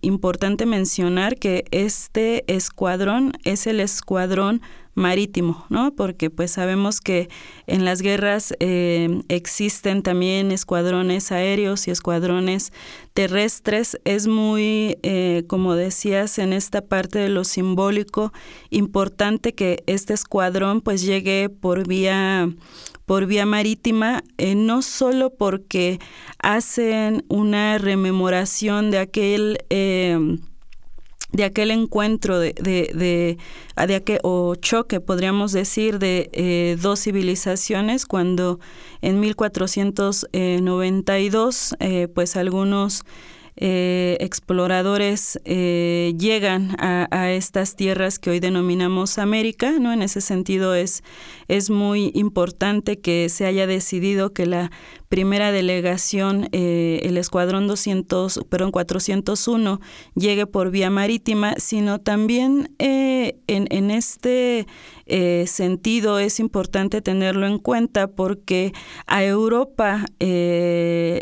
importante 0.00 0.66
mencionar 0.66 1.36
que 1.36 1.64
este 1.70 2.44
escuadrón 2.52 3.32
es 3.44 3.66
el 3.66 3.80
escuadrón 3.80 4.62
marítimo, 4.94 5.64
¿no? 5.68 5.94
Porque 5.94 6.30
pues 6.30 6.50
sabemos 6.50 7.00
que 7.00 7.28
en 7.66 7.84
las 7.84 8.02
guerras 8.02 8.54
eh, 8.60 9.22
existen 9.28 10.02
también 10.02 10.52
escuadrones 10.52 11.32
aéreos 11.32 11.88
y 11.88 11.90
escuadrones 11.90 12.72
terrestres. 13.14 13.98
Es 14.04 14.26
muy, 14.26 14.98
eh, 15.02 15.44
como 15.46 15.74
decías, 15.74 16.38
en 16.38 16.52
esta 16.52 16.82
parte 16.82 17.18
de 17.18 17.28
lo 17.28 17.44
simbólico, 17.44 18.32
importante 18.70 19.54
que 19.54 19.82
este 19.86 20.14
escuadrón 20.14 20.80
pues 20.80 21.02
llegue 21.02 21.48
por 21.48 21.86
vía 21.86 22.48
por 23.06 23.26
vía 23.26 23.44
marítima, 23.44 24.22
eh, 24.38 24.54
no 24.54 24.80
solo 24.80 25.34
porque 25.34 25.98
hacen 26.38 27.24
una 27.28 27.76
rememoración 27.76 28.90
de 28.90 28.98
aquel 28.98 29.58
de 31.32 31.44
aquel 31.44 31.70
encuentro 31.70 32.38
de, 32.38 32.52
de, 32.52 32.90
de, 32.94 33.38
de 33.86 33.94
aquel, 33.94 34.18
o 34.22 34.54
choque, 34.54 35.00
podríamos 35.00 35.52
decir, 35.52 35.98
de 35.98 36.28
eh, 36.32 36.76
dos 36.80 37.00
civilizaciones, 37.00 38.06
cuando 38.06 38.60
en 39.00 39.18
1492, 39.20 41.76
eh, 41.80 42.08
pues 42.14 42.36
algunos 42.36 43.04
eh, 43.56 44.16
exploradores 44.20 45.38
llegan 45.44 46.74
a, 46.78 47.32
estas 47.32 47.76
tierras 47.76 48.18
que 48.18 48.30
hoy 48.30 48.40
denominamos 48.40 49.18
América, 49.18 49.72
¿no? 49.78 49.92
En 49.92 50.00
ese 50.00 50.22
sentido 50.22 50.74
es, 50.74 51.02
es 51.48 51.68
muy 51.68 52.12
importante 52.14 52.98
que 52.98 53.28
se 53.28 53.44
haya 53.44 53.66
decidido 53.66 54.32
que 54.32 54.46
la 54.46 54.70
primera 55.12 55.52
delegación, 55.52 56.48
eh, 56.52 57.00
el 57.02 57.18
Escuadrón 57.18 57.66
200, 57.66 58.46
perdón, 58.48 58.70
401, 58.70 59.78
llegue 60.14 60.46
por 60.46 60.70
vía 60.70 60.88
marítima, 60.88 61.56
sino 61.58 62.00
también 62.00 62.74
en, 62.78 63.34
en, 63.46 63.90
este 63.90 64.66
sentido 65.46 66.18
es 66.18 66.40
importante 66.40 67.02
tenerlo 67.02 67.46
en 67.46 67.58
cuenta 67.58 68.06
porque 68.06 68.72
a 69.06 69.22
Europa, 69.22 70.06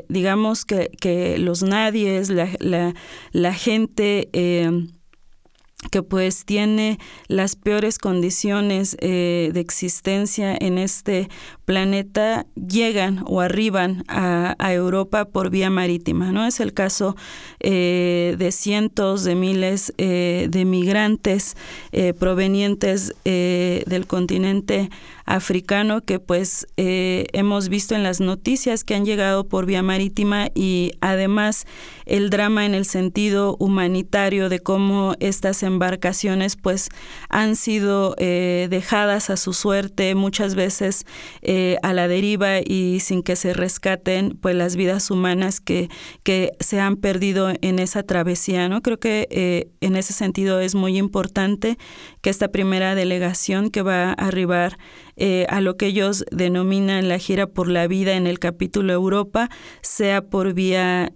digamos 0.08 0.64
que, 0.64 0.90
que 1.00 1.38
los 1.38 1.64
nadie 1.64 2.20
pobres, 2.20 2.30
la, 2.30 2.48
la, 2.60 2.94
la 3.32 3.54
gente 3.54 4.28
eh, 4.32 4.86
que 5.90 6.02
pues 6.02 6.44
tiene 6.44 6.98
las 7.28 7.56
peores 7.56 7.98
condiciones 7.98 8.96
eh, 9.00 9.50
de 9.52 9.60
existencia 9.60 10.56
en 10.58 10.78
este 10.78 11.28
planeta 11.64 12.46
llegan 12.54 13.24
o 13.26 13.40
arriban 13.40 14.04
a, 14.08 14.56
Europa 14.72 15.24
por 15.24 15.50
vía 15.50 15.68
marítima. 15.68 16.32
¿no? 16.32 16.46
Es 16.46 16.60
el 16.60 16.72
caso 16.72 17.16
eh, 17.58 18.36
de 18.38 18.52
cientos 18.52 19.24
de 19.24 19.34
miles 19.34 19.92
eh, 19.98 20.46
de 20.48 20.64
migrantes 20.64 21.56
provenientes 22.18 23.14
del 23.24 24.06
continente 24.06 24.90
africano 25.24 26.02
que 26.02 26.18
pues 26.18 26.66
hemos 26.76 27.68
visto 27.68 27.94
en 27.94 28.02
las 28.02 28.20
noticias 28.20 28.84
que 28.84 28.94
han 28.94 29.04
llegado 29.04 29.48
por 29.48 29.66
vía 29.66 29.82
marítima 29.82 30.48
y 30.54 30.92
además 31.00 31.66
el 32.06 32.30
drama 32.30 32.66
en 32.66 32.74
el 32.74 32.84
sentido 32.84 33.56
humanitario 33.58 34.48
de 34.48 34.58
cómo 34.58 35.14
estas 35.20 35.62
embarcaciones 35.62 36.56
pues 36.56 36.88
han 37.28 37.56
sido 37.56 38.14
eh, 38.18 38.66
dejadas 38.70 39.30
a 39.30 39.36
su 39.36 39.52
suerte 39.52 40.14
muchas 40.14 40.54
veces 40.54 41.06
eh, 41.42 41.76
a 41.82 41.92
la 41.92 42.08
deriva 42.08 42.58
y 42.60 43.00
sin 43.00 43.22
que 43.22 43.36
se 43.36 43.52
rescaten 43.52 44.38
pues 44.40 44.56
las 44.56 44.76
vidas 44.76 45.10
humanas 45.10 45.60
que, 45.60 45.88
que 46.22 46.52
se 46.60 46.80
han 46.80 46.96
perdido 46.96 47.52
en 47.60 47.78
esa 47.78 48.02
travesía. 48.02 48.68
¿no? 48.68 48.82
Creo 48.82 48.98
que 48.98 49.28
eh, 49.30 49.70
en 49.80 49.96
ese 49.96 50.12
sentido 50.12 50.60
es 50.60 50.74
muy 50.74 50.98
importante 50.98 51.78
que 52.20 52.30
esta 52.30 52.48
primera 52.48 52.94
delegación 52.94 53.70
que 53.70 53.82
va 53.82 54.10
a 54.10 54.12
arribar 54.12 54.78
a 55.48 55.60
lo 55.60 55.76
que 55.76 55.86
ellos 55.86 56.24
denominan 56.30 57.08
la 57.08 57.18
gira 57.18 57.46
por 57.46 57.68
la 57.68 57.86
vida 57.86 58.14
en 58.14 58.26
el 58.26 58.38
capítulo 58.38 58.94
Europa 58.94 59.50
sea 59.82 60.22
por 60.22 60.54
vía 60.54 61.12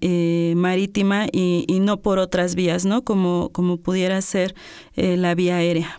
marítima 0.54 1.26
y, 1.32 1.64
y, 1.68 1.80
no 1.80 2.02
por 2.02 2.18
otras 2.18 2.54
vías, 2.54 2.84
¿no? 2.84 3.02
Como, 3.02 3.50
como 3.52 3.78
pudiera 3.78 4.20
ser 4.20 4.54
eh, 4.94 5.16
la 5.16 5.34
vía 5.34 5.56
aérea. 5.56 5.98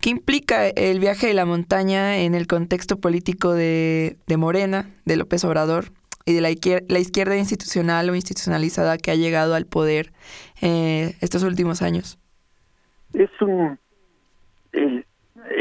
¿Qué 0.00 0.10
implica 0.10 0.68
el 0.68 0.98
viaje 0.98 1.28
de 1.28 1.34
la 1.34 1.44
montaña 1.44 2.18
en 2.18 2.34
el 2.34 2.46
contexto 2.46 2.98
político 2.98 3.52
de, 3.52 4.16
Morena, 4.36 4.90
de 5.04 5.16
López 5.16 5.44
Obrador 5.44 5.92
y 6.24 6.32
de 6.32 6.40
la, 6.40 6.50
izquierda, 6.50 7.36
institucional 7.36 8.10
o 8.10 8.14
institucionalizada 8.14 8.98
que 8.98 9.10
ha 9.10 9.14
llegado 9.14 9.54
al 9.54 9.66
poder 9.66 10.12
eh, 10.60 11.14
estos 11.20 11.42
últimos 11.42 11.82
años? 11.82 12.18
Es 13.14 13.30
un. 13.40 13.78
El, 14.72 15.04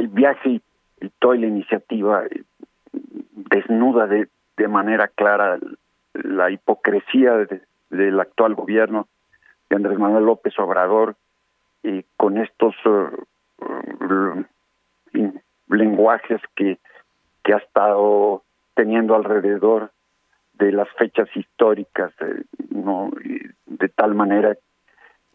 viaje 0.10 0.62
y 1.00 1.10
toda 1.20 1.36
la 1.36 1.48
iniciativa 1.48 2.24
desnuda 2.92 4.08
de, 4.08 4.28
de 4.58 4.68
manera 4.68 5.08
clara 5.08 5.58
la 6.14 6.52
hipocresía 6.52 7.48
del 7.90 8.20
actual 8.20 8.56
gobierno 8.56 9.08
de 9.70 9.76
Andrés 9.78 9.98
Manuel 9.98 10.26
López 10.26 10.58
Obrador 10.60 11.16
y 11.84 12.04
con 12.18 12.38
estos 12.38 12.76
uh, 12.86 14.46
lenguajes 15.70 16.42
que, 16.56 16.78
que 17.44 17.54
ha 17.54 17.58
estado 17.58 18.44
teniendo 18.76 19.16
alrededor 19.16 19.92
de 20.54 20.72
las 20.72 20.90
fechas 20.98 21.28
históricas, 21.36 22.12
no 22.70 23.12
de 23.66 23.90
tal 23.90 24.14
manera 24.14 24.56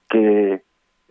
que 0.09 0.63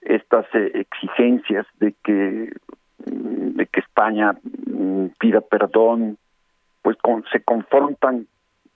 estas 0.05 0.45
eh, 0.53 0.71
exigencias 0.73 1.65
de 1.79 1.93
que 2.03 2.53
de 2.97 3.67
que 3.67 3.81
España 3.81 4.33
mm, 4.65 5.07
pida 5.19 5.41
perdón, 5.41 6.17
pues 6.81 6.97
se 7.31 7.41
confrontan 7.41 8.27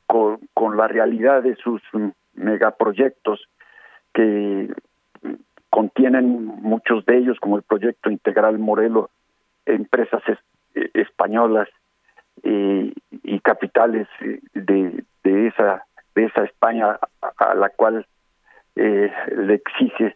con, 0.05 0.39
con 0.53 0.77
la 0.77 0.88
realidad 0.88 1.41
de 1.43 1.55
sus 1.55 1.81
megaproyectos 2.33 3.48
que 4.13 4.74
contienen 5.69 6.45
muchos 6.45 7.05
de 7.05 7.17
ellos, 7.17 7.39
como 7.39 7.57
el 7.57 7.63
proyecto 7.63 8.09
integral 8.09 8.59
Morelo, 8.59 9.09
empresas 9.65 10.22
eh, 10.75 10.89
españolas 10.94 11.70
y 12.42 13.39
capitales 13.42 14.07
eh, 14.22 14.39
de, 14.53 15.03
de 15.24 15.48
esa 15.48 15.83
de 16.15 16.25
esa 16.25 16.44
España 16.44 16.98
a, 17.37 17.55
la 17.55 17.70
cual 17.70 18.05
eh, 18.75 19.11
le 19.35 19.53
exige 19.53 20.15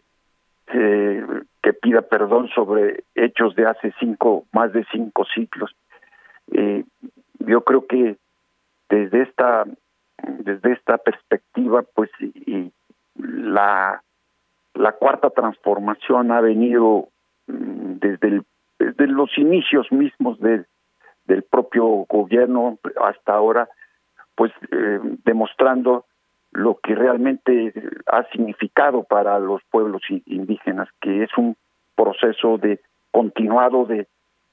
que 0.66 1.72
pida 1.80 2.02
perdón 2.02 2.48
sobre 2.48 3.04
hechos 3.14 3.54
de 3.54 3.66
hace 3.66 3.92
cinco 4.00 4.44
más 4.52 4.72
de 4.72 4.84
cinco 4.92 5.24
siglos. 5.34 5.74
yo 7.38 7.64
creo 7.64 7.86
que 7.86 8.16
desde 8.88 9.22
esta 9.22 9.64
desde 10.18 10.72
esta 10.72 10.98
perspectiva, 10.98 11.84
pues 11.94 12.10
y 12.20 12.72
la 13.16 14.02
la 14.74 14.92
cuarta 14.92 15.30
transformación 15.30 16.32
ha 16.32 16.40
venido 16.40 17.08
mm, 17.46 17.94
desde, 18.00 18.42
desde 18.78 19.06
los 19.06 19.36
inicios 19.38 19.90
mismos 19.92 20.38
del 20.40 20.66
propio 21.48 21.86
gobierno 22.08 22.78
hasta 23.00 23.34
ahora, 23.34 23.68
pues 24.34 24.52
eh, 24.72 25.00
demostrando 25.24 26.04
lo 26.54 26.78
que 26.80 26.94
realmente 26.94 27.74
ha 28.06 28.24
significado 28.30 29.02
para 29.02 29.38
los 29.40 29.60
pueblos 29.70 30.02
indígenas, 30.26 30.88
que 31.00 31.24
es 31.24 31.30
un 31.36 31.56
proceso 31.96 32.58
de 32.58 32.80
continuado 33.10 33.84
de, 33.84 34.06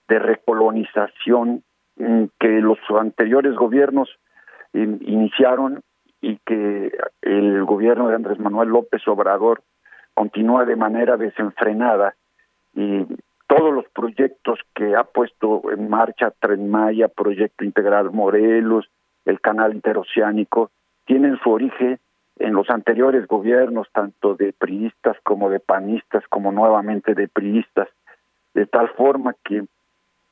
recolonización 0.07 1.63
mm, 1.95 2.25
que 2.37 2.59
los 2.59 2.77
anteriores 2.99 3.55
gobiernos 3.55 4.09
iniciaron 4.73 5.81
y 6.19 6.35
que 6.45 6.91
el 7.21 7.63
gobierno 7.63 8.09
de 8.09 8.15
Andrés 8.15 8.37
Manuel 8.37 8.69
López 8.69 9.07
Obrador 9.07 9.63
continúa 10.13 10.65
de 10.65 10.75
manera 10.75 11.15
desenfrenada 11.15 12.15
y 12.75 13.05
todos 13.47 13.73
los 13.73 13.85
proyectos 13.89 14.59
que 14.75 14.97
ha 14.97 15.05
puesto 15.05 15.71
en 15.71 15.89
marcha 15.89 16.33
Tren 16.41 16.69
Maya, 16.69 17.07
Proyecto 17.07 17.63
Integral 17.63 18.11
Morelos, 18.11 18.89
el 19.23 19.39
Canal 19.39 19.73
Interoceánico, 19.73 20.71
tienen 21.11 21.37
su 21.43 21.51
origen 21.51 21.99
en 22.39 22.53
los 22.53 22.69
anteriores 22.69 23.27
gobiernos, 23.27 23.89
tanto 23.91 24.33
de 24.35 24.53
priistas 24.53 25.17
como 25.23 25.49
de 25.49 25.59
panistas, 25.59 26.23
como 26.29 26.53
nuevamente 26.53 27.13
de 27.15 27.27
priistas, 27.27 27.89
de 28.53 28.65
tal 28.65 28.87
forma 28.91 29.35
que, 29.43 29.65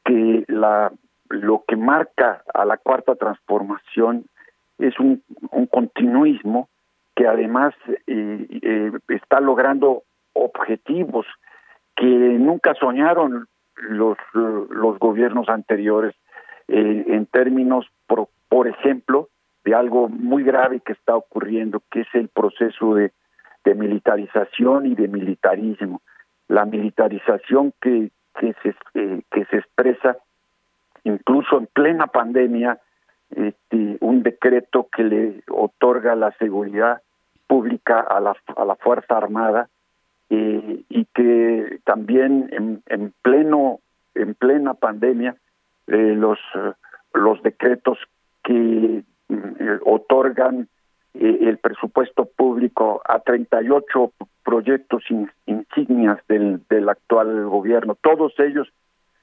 que 0.05 0.45
la, 0.47 0.93
lo 1.27 1.65
que 1.67 1.75
marca 1.75 2.43
a 2.53 2.63
la 2.63 2.77
cuarta 2.77 3.15
transformación 3.15 4.23
es 4.77 4.97
un, 5.01 5.21
un 5.51 5.65
continuismo 5.65 6.69
que 7.13 7.27
además 7.27 7.73
eh, 8.07 8.47
eh, 8.61 8.91
está 9.09 9.41
logrando 9.41 10.03
objetivos 10.31 11.25
que 11.97 12.05
nunca 12.05 12.73
soñaron 12.75 13.49
los, 13.75 14.17
los 14.33 14.97
gobiernos 14.97 15.49
anteriores 15.49 16.15
eh, 16.69 17.03
en 17.05 17.25
términos, 17.25 17.85
por, 18.07 18.29
por 18.47 18.69
ejemplo, 18.69 19.27
algo 19.73 20.09
muy 20.09 20.43
grave 20.43 20.79
que 20.81 20.93
está 20.93 21.15
ocurriendo, 21.15 21.81
que 21.91 22.01
es 22.01 22.07
el 22.13 22.27
proceso 22.29 22.95
de, 22.95 23.11
militarización 23.75 24.87
y 24.87 24.95
de 24.95 25.07
militarismo. 25.07 26.01
La 26.47 26.65
militarización 26.65 27.71
que, 27.79 28.09
se, 28.39 28.75
que 29.29 29.45
se 29.45 29.57
expresa 29.57 30.17
incluso 31.03 31.57
en 31.57 31.67
plena 31.67 32.07
pandemia, 32.07 32.79
este, 33.29 33.97
un 33.99 34.23
decreto 34.23 34.87
que 34.91 35.03
le 35.03 35.43
otorga 35.49 36.15
la 36.15 36.31
seguridad 36.33 37.01
pública 37.47 37.99
a 37.99 38.19
la, 38.19 38.35
a 38.55 38.65
la 38.65 38.75
Fuerza 38.75 39.17
Armada 39.17 39.69
y, 40.29 40.85
y 40.89 41.05
que 41.13 41.79
también 41.83 42.49
en, 42.51 42.83
en, 42.87 43.13
pleno 43.21 43.79
en 44.15 44.35
plena 44.35 44.73
pandemia 44.73 45.35
eh, 45.87 46.13
los 46.15 46.39
los 47.13 47.41
decretos 47.41 47.97
que 48.43 48.53
eh, 48.53 49.03
otorgan 49.85 50.67
eh, 51.13 51.39
el 51.41 51.57
presupuesto 51.57 52.25
público 52.25 53.01
a 53.05 53.19
38 53.19 54.13
proyectos 54.43 55.03
insignias 55.45 56.19
del, 56.27 56.61
del 56.69 56.89
actual 56.89 57.45
gobierno, 57.47 57.95
todos 58.01 58.33
ellos 58.39 58.67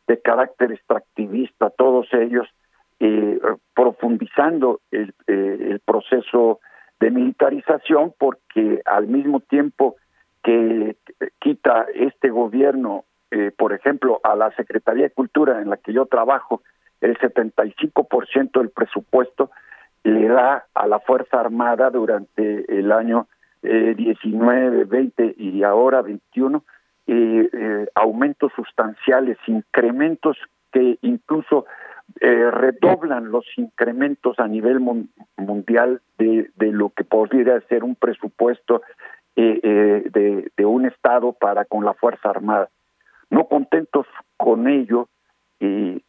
de 0.07 0.21
carácter 0.21 0.73
extractivista, 0.73 1.71
todos 1.71 2.07
ellos 2.12 2.47
profundizando 3.75 4.81
el, 4.90 5.12
el 5.27 5.81
proceso 5.81 6.61
de 6.99 7.11
militarización 7.11 8.14
porque 8.19 8.81
al 8.87 9.07
mismo 9.07 9.40
tiempo 9.40 9.97
que 10.42 10.97
quita 11.40 11.87
este 11.95 12.31
gobierno, 12.31 13.05
eh, 13.31 13.51
por 13.57 13.73
ejemplo, 13.73 14.21
a 14.23 14.37
la 14.37 14.53
Secretaría 14.53 15.05
de 15.05 15.11
Cultura 15.11 15.61
en 15.61 15.71
la 15.71 15.77
que 15.77 15.92
yo 15.92 16.07
trabajo, 16.07 16.62
el 17.01 17.19
75% 17.19 18.53
del 18.53 18.71
presupuesto 18.71 19.51
le 20.07 20.29
da 20.29 20.66
a 20.75 20.87
la 20.87 21.01
Fuerza 21.01 21.40
Armada 21.40 21.90
durante 21.90 22.79
el 22.79 22.92
año 22.92 23.27
eh, 23.62 23.95
19, 23.97 24.85
20 24.85 25.35
y 25.37 25.62
ahora 25.64 26.03
21 26.03 26.62
eh, 27.09 27.51
eh, 27.53 27.87
aumentos 27.95 28.53
sustanciales, 28.55 29.38
incrementos 29.47 30.37
que 30.73 30.99
incluso 31.03 31.66
eh, 32.21 32.51
redoblan 32.51 33.31
los 33.31 33.45
incrementos 33.57 34.38
a 34.38 34.47
nivel 34.47 34.81
mundial 35.37 36.01
de, 36.19 36.51
de, 36.57 36.73
lo 36.73 36.90
que 36.90 37.05
podría 37.05 37.61
ser 37.62 37.83
un 37.83 37.97
presupuesto 37.97 38.83
eh, 39.35 40.03
de, 40.12 40.51
de, 40.57 40.66
un 40.66 40.87
Estado 40.87 41.33
para 41.33 41.64
con 41.64 41.85
la 41.85 41.95
Fuerza 41.95 42.31
Armada. 42.31 42.69
No 43.31 43.47
contentos 43.47 44.07
con 44.37 44.69
ello, 44.69 45.09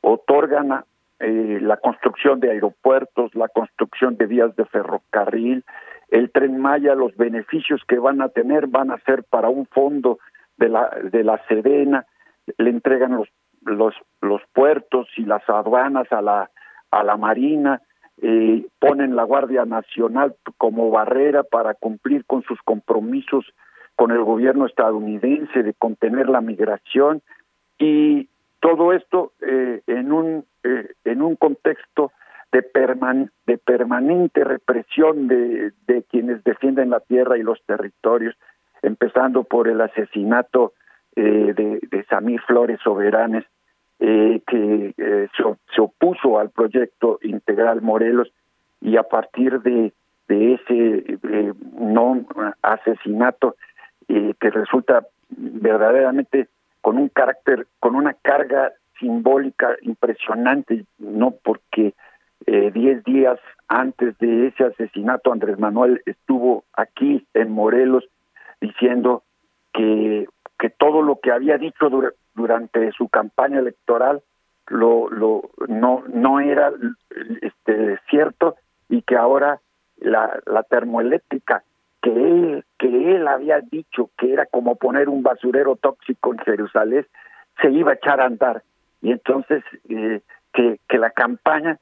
otorgan 0.01 0.83
la 1.19 1.77
construcción 1.77 2.39
de 2.39 2.51
aeropuertos, 2.51 3.33
la 3.33 3.47
construcción 3.47 4.17
de 4.17 4.27
vías 4.27 4.55
de 4.55 4.65
ferrocarril, 4.65 5.65
el 6.09 6.31
tren 6.31 6.59
Maya, 6.59 6.95
los 6.95 7.15
beneficios 7.17 7.81
que 7.87 7.99
van 7.99 8.21
a 8.21 8.29
tener 8.29 8.67
van 8.67 8.91
a 8.91 8.99
ser 8.99 9.23
para 9.23 9.49
un 9.49 9.65
fondo 9.65 10.19
de 10.57 10.69
la, 10.69 10.89
de 11.11 11.23
la 11.23 11.41
Sedena, 11.47 12.05
le 12.57 12.69
entregan 12.69 13.17
los 13.17 13.27
los, 13.67 13.93
los 14.21 14.41
puertos 14.53 15.07
y 15.17 15.23
las 15.23 15.47
aduanas 15.49 16.11
a 16.11 16.21
la, 16.21 16.49
a 16.91 17.03
la 17.03 17.17
Marina, 17.17 17.81
eh, 18.21 18.65
ponen 18.79 19.15
la 19.15 19.23
Guardia 19.23 19.65
Nacional 19.65 20.35
como 20.57 20.89
barrera 20.89 21.43
para 21.43 21.73
cumplir 21.75 22.25
con 22.25 22.43
sus 22.43 22.59
compromisos 22.63 23.45
con 23.95 24.11
el 24.11 24.23
gobierno 24.23 24.65
estadounidense 24.65 25.63
de 25.63 25.73
contener 25.73 26.29
la 26.29 26.41
migración 26.41 27.21
y 27.79 28.29
todo 28.59 28.93
esto 28.93 29.33
eh, 29.41 29.81
en 29.87 30.11
un 30.11 30.45
eh, 30.63 30.93
en 31.05 31.21
un 31.21 31.35
contexto 31.35 32.11
de, 32.51 32.65
de 33.45 33.57
permanente 33.57 34.43
represión 34.43 35.27
de, 35.27 35.71
de 35.87 36.03
quienes 36.03 36.43
defienden 36.43 36.89
la 36.89 36.99
tierra 36.99 37.37
y 37.37 37.43
los 37.43 37.61
territorios, 37.65 38.35
empezando 38.81 39.43
por 39.43 39.67
el 39.67 39.81
asesinato 39.81 40.73
eh, 41.15 41.53
de, 41.55 41.79
de 41.89 42.03
Samir 42.05 42.41
Flores 42.41 42.79
Soberanes, 42.83 43.45
eh, 43.99 44.41
que 44.45 44.93
eh, 44.95 45.27
se, 45.35 45.81
opuso 45.81 46.37
al 46.37 46.51
proyecto 46.51 47.17
integral 47.23 47.81
Morelos 47.81 48.31
y 48.79 48.95
a 48.95 49.01
partir 49.01 49.59
de, 49.61 49.91
de 50.27 50.53
ese 50.53 51.17
eh, 51.23 51.53
no 51.79 52.23
asesinato 52.61 53.55
que 54.07 54.49
resulta 54.51 55.05
verdaderamente 55.29 56.47
con 56.87 56.99
un 56.99 57.09
carácter, 57.09 57.67
con 57.81 57.95
una 57.97 58.13
carga 58.13 58.71
simbólica 58.97 59.75
impresionante, 59.81 60.85
no 60.99 61.31
porque 61.31 61.93
diez 62.45 63.03
días 63.03 63.37
antes 63.67 64.17
de 64.19 64.47
ese 64.47 64.63
asesinato 64.63 65.33
Andrés 65.33 65.59
Manuel 65.59 66.01
estuvo 66.05 66.63
aquí 66.71 67.27
en 67.33 67.51
Morelos 67.51 68.05
diciendo 68.61 69.23
que 69.73 70.29
que 70.57 70.69
todo 70.69 71.01
lo 71.01 71.19
que 71.19 71.33
había 71.33 71.57
dicho 71.57 71.89
durante 72.33 72.89
su 72.93 73.09
campaña 73.09 73.59
electoral 73.59 74.21
lo, 74.67 75.09
lo 75.09 75.49
no 75.67 76.05
no 76.07 76.39
era 76.39 76.71
este 77.41 77.99
cierto 78.09 78.55
y 78.87 79.01
que 79.01 79.17
ahora 79.17 79.59
la, 79.97 80.39
la 80.45 80.63
termoeléctrica 80.63 81.63
que 82.01 82.11
él 82.11 82.63
él 83.15 83.27
había 83.27 83.61
dicho 83.61 84.09
que 84.17 84.33
era 84.33 84.45
como 84.45 84.75
poner 84.75 85.09
un 85.09 85.23
basurero 85.23 85.75
tóxico 85.75 86.33
en 86.33 86.39
Jerusalén 86.39 87.05
se 87.61 87.71
iba 87.71 87.91
a 87.91 87.95
echar 87.95 88.21
a 88.21 88.25
andar. 88.25 88.63
Y 89.01 89.11
entonces 89.11 89.63
eh, 89.89 90.21
que, 90.53 90.79
que 90.87 90.97
la 90.97 91.11
campaña 91.11 91.77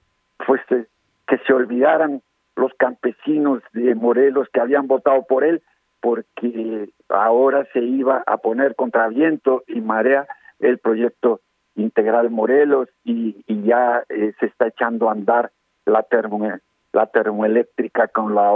pues 0.45 0.61
eh, 0.69 0.85
que 1.27 1.37
se 1.39 1.53
olvidaran 1.53 2.21
los 2.55 2.73
campesinos 2.75 3.61
de 3.73 3.95
Morelos 3.95 4.47
que 4.53 4.61
habían 4.61 4.87
votado 4.87 5.23
por 5.23 5.43
él 5.43 5.61
porque 6.01 6.89
ahora 7.09 7.67
se 7.73 7.79
iba 7.79 8.23
a 8.25 8.37
poner 8.37 8.75
contra 8.75 9.07
viento 9.07 9.63
y 9.67 9.81
marea 9.81 10.27
el 10.59 10.77
proyecto 10.77 11.41
integral 11.75 12.29
Morelos 12.29 12.89
y, 13.03 13.43
ya 13.47 14.03
eh, 14.09 14.33
se 14.39 14.45
está 14.45 14.67
echando 14.67 15.09
a 15.09 15.13
andar 15.13 15.51
la 15.85 16.03
termo, 16.03 16.47
la 16.93 17.07
termoeléctrica 17.07 18.07
con 18.07 18.35
la 18.35 18.53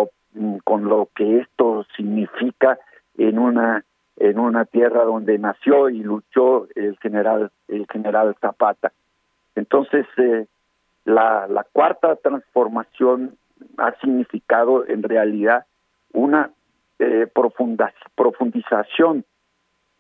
con 0.63 0.85
lo 0.85 1.09
que 1.15 1.39
esto 1.39 1.85
significa 1.95 2.79
en 3.17 3.39
una 3.39 3.83
en 4.17 4.37
una 4.37 4.65
tierra 4.65 5.05
donde 5.05 5.37
nació 5.39 5.89
y 5.89 6.03
luchó 6.03 6.67
el 6.75 6.97
general 6.99 7.51
el 7.67 7.87
general 7.91 8.35
Zapata. 8.41 8.91
Entonces 9.55 10.05
eh, 10.17 10.45
la, 11.05 11.47
la 11.47 11.63
cuarta 11.63 12.15
transformación 12.17 13.37
ha 13.77 13.93
significado 13.99 14.85
en 14.87 15.03
realidad 15.03 15.65
una 16.13 16.51
eh, 16.99 17.27
profundización 18.15 19.23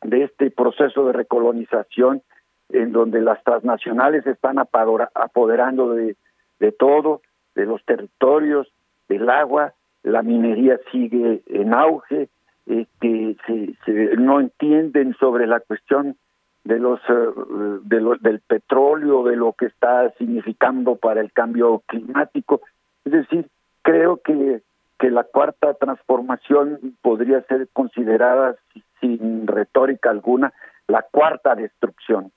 de 0.01 0.23
este 0.23 0.51
proceso 0.51 1.05
de 1.05 1.13
recolonización 1.13 2.21
en 2.69 2.91
donde 2.91 3.21
las 3.21 3.43
transnacionales 3.43 4.25
están 4.27 4.59
apoderando 4.59 5.93
de, 5.93 6.15
de 6.59 6.71
todo, 6.71 7.21
de 7.55 7.65
los 7.65 7.83
territorios, 7.85 8.71
del 9.07 9.29
agua, 9.29 9.73
la 10.03 10.21
minería 10.21 10.79
sigue 10.91 11.41
en 11.47 11.73
auge, 11.73 12.29
que 12.65 12.81
este, 12.81 13.37
se, 13.47 13.75
se, 13.85 14.15
no 14.17 14.39
entienden 14.39 15.15
sobre 15.19 15.47
la 15.47 15.59
cuestión 15.59 16.15
de 16.63 16.77
los, 16.77 16.99
eh, 17.09 17.79
de 17.83 18.17
del 18.21 18.39
petróleo, 18.41 19.23
de 19.23 19.35
lo 19.35 19.53
que 19.53 19.65
está 19.65 20.11
significando 20.17 20.95
para 20.95 21.21
el 21.21 21.31
cambio 21.31 21.81
climático. 21.87 22.61
Es 23.05 23.11
decir, 23.11 23.47
creo 23.81 24.17
que 24.17 24.61
que 24.99 25.09
la 25.09 25.23
cuarta 25.23 25.73
transformación 25.75 26.97
podría 27.01 27.41
ser 27.43 27.69
considerada 27.71 28.55
sin 28.99 29.47
retórica 29.47 30.09
alguna 30.09 30.53
la 30.87 31.05
cuarta 31.09 31.55
destrucción. 31.55 32.31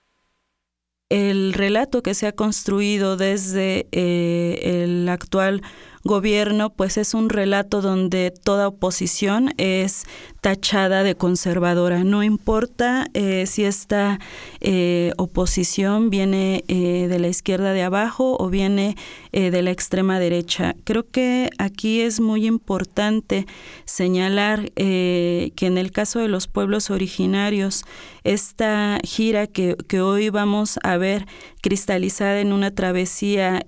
El 1.09 1.53
relato 1.53 2.03
que 2.03 2.15
se 2.15 2.27
ha 2.27 2.33
construido 2.33 3.17
desde 3.17 3.87
eh, 3.93 4.83
el 4.85 5.09
actual 5.09 5.61
gobierno, 6.05 6.71
pues 6.71 6.97
es 6.97 7.15
un 7.15 7.29
relato 7.29 7.81
donde 7.81 8.33
toda 8.33 8.69
oposición 8.69 9.53
es 9.57 10.05
tachada 10.41 11.05
de 11.05 11.15
conservadora. 11.15 12.03
No 12.03 12.25
importa 12.25 13.07
eh, 13.15 13.47
si 13.47 13.65
esta 13.65 14.19
eh, 14.61 15.13
oposición 15.17 16.11
viene 16.11 16.65
eh, 16.67 17.07
de 17.09 17.19
la 17.21 17.29
izquierda 17.29 17.73
de 17.73 17.85
abajo 17.85 18.37
o 18.39 18.49
viene 18.49 18.97
de 19.33 19.63
la 19.63 19.71
extrema 19.71 20.19
derecha. 20.19 20.77
Creo 20.85 21.09
que 21.09 21.49
aquí 21.57 22.03
es 22.03 22.21
muy 22.21 22.45
importante 22.45 23.47
señalar 23.87 24.71
que 24.73 25.53
en 25.59 25.79
el 25.79 25.91
caso 25.91 26.19
de 26.19 26.29
los 26.29 26.49
pueblos 26.49 26.91
originarios, 26.91 27.85
esta 28.25 28.99
gira 29.05 29.47
que 29.47 30.03
hoy 30.03 30.29
vamos 30.29 30.79
a 30.83 30.99
ver 30.99 31.27
cristalizada 31.63 32.41
en 32.41 32.53
una 32.53 32.73
travesía 32.73 33.63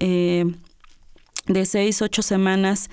de 1.46 1.66
seis, 1.66 2.00
ocho 2.02 2.22
semanas 2.22 2.88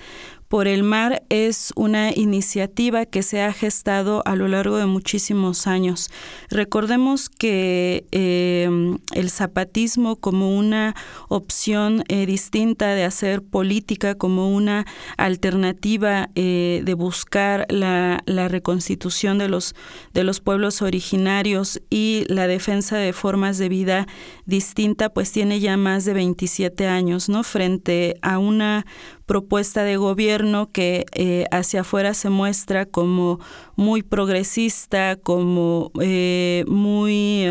por 0.52 0.68
el 0.68 0.82
mar 0.82 1.22
es 1.30 1.72
una 1.76 2.10
iniciativa 2.14 3.06
que 3.06 3.22
se 3.22 3.40
ha 3.40 3.54
gestado 3.54 4.22
a 4.26 4.36
lo 4.36 4.48
largo 4.48 4.76
de 4.76 4.84
muchísimos 4.84 5.66
años. 5.66 6.10
Recordemos 6.50 7.30
que 7.30 8.04
em, 8.10 8.98
el 9.14 9.30
zapatismo 9.30 10.16
como 10.16 10.54
una 10.54 10.94
opción 11.30 12.04
eh, 12.08 12.26
distinta 12.26 12.88
de 12.88 13.04
hacer 13.04 13.40
política, 13.40 14.14
como 14.14 14.54
una 14.54 14.84
alternativa 15.16 16.28
eh, 16.34 16.82
de 16.84 16.92
buscar 16.92 17.64
la, 17.70 18.22
reconstitución 18.26 19.38
de 19.38 19.48
los, 19.48 19.74
de 20.12 20.22
los 20.22 20.40
pueblos 20.40 20.82
originarios 20.82 21.80
y 21.88 22.26
la 22.28 22.46
defensa 22.46 22.98
de 22.98 23.14
formas 23.14 23.56
de 23.56 23.70
vida 23.70 24.06
distinta, 24.44 25.08
pues 25.08 25.32
tiene 25.32 25.60
ya 25.60 25.78
más 25.78 26.04
de 26.04 26.12
27 26.12 26.88
años, 26.88 27.30
¿no? 27.30 27.42
Frente 27.42 28.18
a 28.20 28.38
una 28.38 28.84
propuesta 29.32 29.82
de 29.82 29.96
gobierno 29.96 30.68
que 30.70 31.06
eh, 31.14 31.46
hacia 31.50 31.80
afuera 31.80 32.12
se 32.12 32.28
muestra 32.28 32.84
como 32.84 33.40
muy 33.76 34.02
progresista, 34.02 35.16
como 35.16 35.90
eh, 36.02 36.66
muy... 36.68 37.46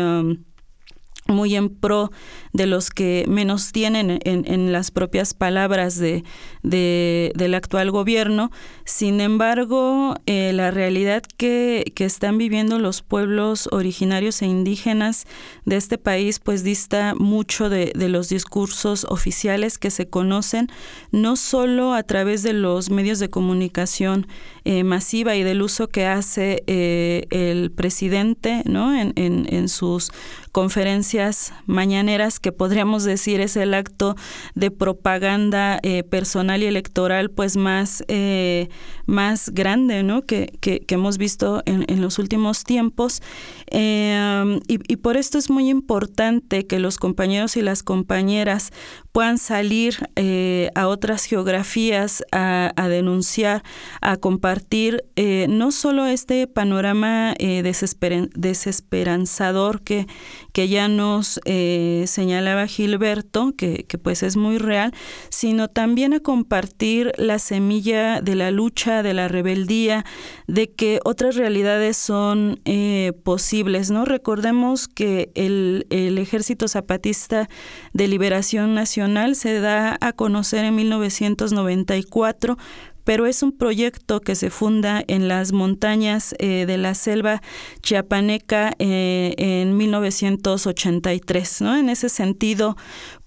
Muy 1.28 1.54
en 1.54 1.68
pro 1.68 2.10
de 2.52 2.66
los 2.66 2.90
que 2.90 3.24
menos 3.28 3.72
tienen 3.72 4.20
en, 4.24 4.72
las 4.72 4.90
propias 4.90 5.34
palabras 5.34 5.98
de, 5.98 6.22
del 6.62 7.54
actual 7.54 7.90
gobierno. 7.90 8.50
Sin 8.84 9.20
embargo, 9.20 10.16
eh, 10.26 10.52
la 10.52 10.70
realidad 10.70 11.22
que, 11.36 11.92
están 12.02 12.36
viviendo 12.36 12.80
los 12.80 13.00
pueblos 13.00 13.68
originarios 13.70 14.42
e 14.42 14.46
indígenas 14.46 15.24
de 15.64 15.76
este 15.76 15.98
país 15.98 16.40
pues 16.40 16.64
dista 16.64 17.14
mucho 17.14 17.68
de, 17.68 17.92
los 17.94 18.28
discursos 18.28 19.06
oficiales 19.08 19.78
que 19.78 19.92
se 19.92 20.08
conocen, 20.08 20.66
no 21.12 21.36
solo 21.36 21.94
a 21.94 22.02
través 22.02 22.42
de 22.42 22.54
los 22.54 22.90
medios 22.90 23.20
de 23.20 23.30
comunicación 23.30 24.26
eh, 24.64 24.82
masiva 24.82 25.36
y 25.36 25.44
del 25.44 25.62
uso 25.62 25.88
que 25.88 26.06
hace 26.06 26.64
eh, 26.66 27.26
el 27.30 27.70
presidente 27.70 28.62
¿no? 28.64 28.94
En, 28.94 29.12
en, 29.16 29.68
sus 29.68 30.10
conferencias 30.50 31.52
mañaneras, 31.66 32.40
que 32.42 32.52
podríamos 32.52 33.04
decir 33.04 33.40
es 33.40 33.56
el 33.56 33.72
acto 33.72 34.16
de 34.54 34.70
propaganda 34.70 35.78
eh, 35.82 36.02
personal 36.02 36.62
y 36.62 36.66
electoral 36.66 37.30
pues 37.30 37.56
más, 37.56 38.04
más 39.06 39.50
grande 39.50 40.02
¿no? 40.02 40.22
que, 40.22 40.52
que, 40.60 40.84
hemos 40.88 41.16
visto 41.16 41.62
en, 41.64 41.84
en, 41.88 42.02
los 42.02 42.18
últimos 42.18 42.64
tiempos. 42.64 43.22
Y, 43.72 44.92
y 44.92 44.96
por 44.96 45.16
esto 45.16 45.38
es 45.38 45.50
muy 45.50 45.68
importante 45.68 46.66
que 46.66 46.78
los 46.78 46.98
compañeros 46.98 47.56
y 47.56 47.62
las 47.62 47.82
compañeras 47.82 48.72
puedan 49.12 49.38
salir 49.38 50.08
a 50.74 50.88
otras 50.88 51.24
geografías 51.24 52.22
a, 52.32 52.72
denunciar, 52.88 53.62
a 54.00 54.16
compartir 54.16 55.04
eh, 55.16 55.46
no 55.48 55.72
solo 55.72 56.06
este 56.06 56.46
panorama 56.46 57.34
eh, 57.38 57.62
desesperanzador 57.62 59.82
que, 59.82 60.06
que 60.52 60.68
ya 60.68 60.88
nos 60.88 61.40
eh, 61.44 62.04
señalaba 62.06 62.66
Gilberto, 62.66 63.52
que, 63.56 63.84
que, 63.84 63.98
pues 63.98 64.22
es 64.22 64.36
muy 64.36 64.58
real, 64.58 64.92
sino 65.30 65.68
también 65.68 66.14
a 66.14 66.20
compartir 66.20 67.12
la 67.16 67.38
semilla 67.38 68.20
de 68.20 68.34
la 68.34 68.50
lucha, 68.50 69.02
de 69.02 69.14
la 69.14 69.28
rebeldía, 69.28 70.04
de 70.46 70.70
que 70.70 71.00
otras 71.04 71.36
realidades 71.36 71.96
son 71.96 72.60
posibles, 73.22 73.61
¿no? 73.90 74.04
Recordemos 74.04 74.88
que 74.88 75.30
el, 75.34 75.86
Ejército 76.18 76.68
Zapatista 76.68 77.48
de 77.92 78.08
Liberación 78.08 78.74
Nacional 78.74 79.36
se 79.36 79.60
da 79.60 79.96
a 80.00 80.12
conocer 80.12 80.64
en 80.64 80.74
1994 80.74 82.56
pero 83.04 83.26
es 83.26 83.42
un 83.42 83.50
proyecto 83.50 84.20
que 84.20 84.36
se 84.36 84.48
funda 84.48 85.02
en 85.08 85.26
las 85.26 85.52
montañas 85.52 86.36
eh, 86.38 86.66
de 86.66 86.78
la 86.78 86.94
selva 86.94 87.42
chiapaneca 87.82 88.74
eh, 88.78 89.34
en 89.38 89.76
1983. 89.76 91.62
¿no? 91.62 91.76
En 91.76 91.88
ese 91.88 92.08
sentido, 92.08 92.76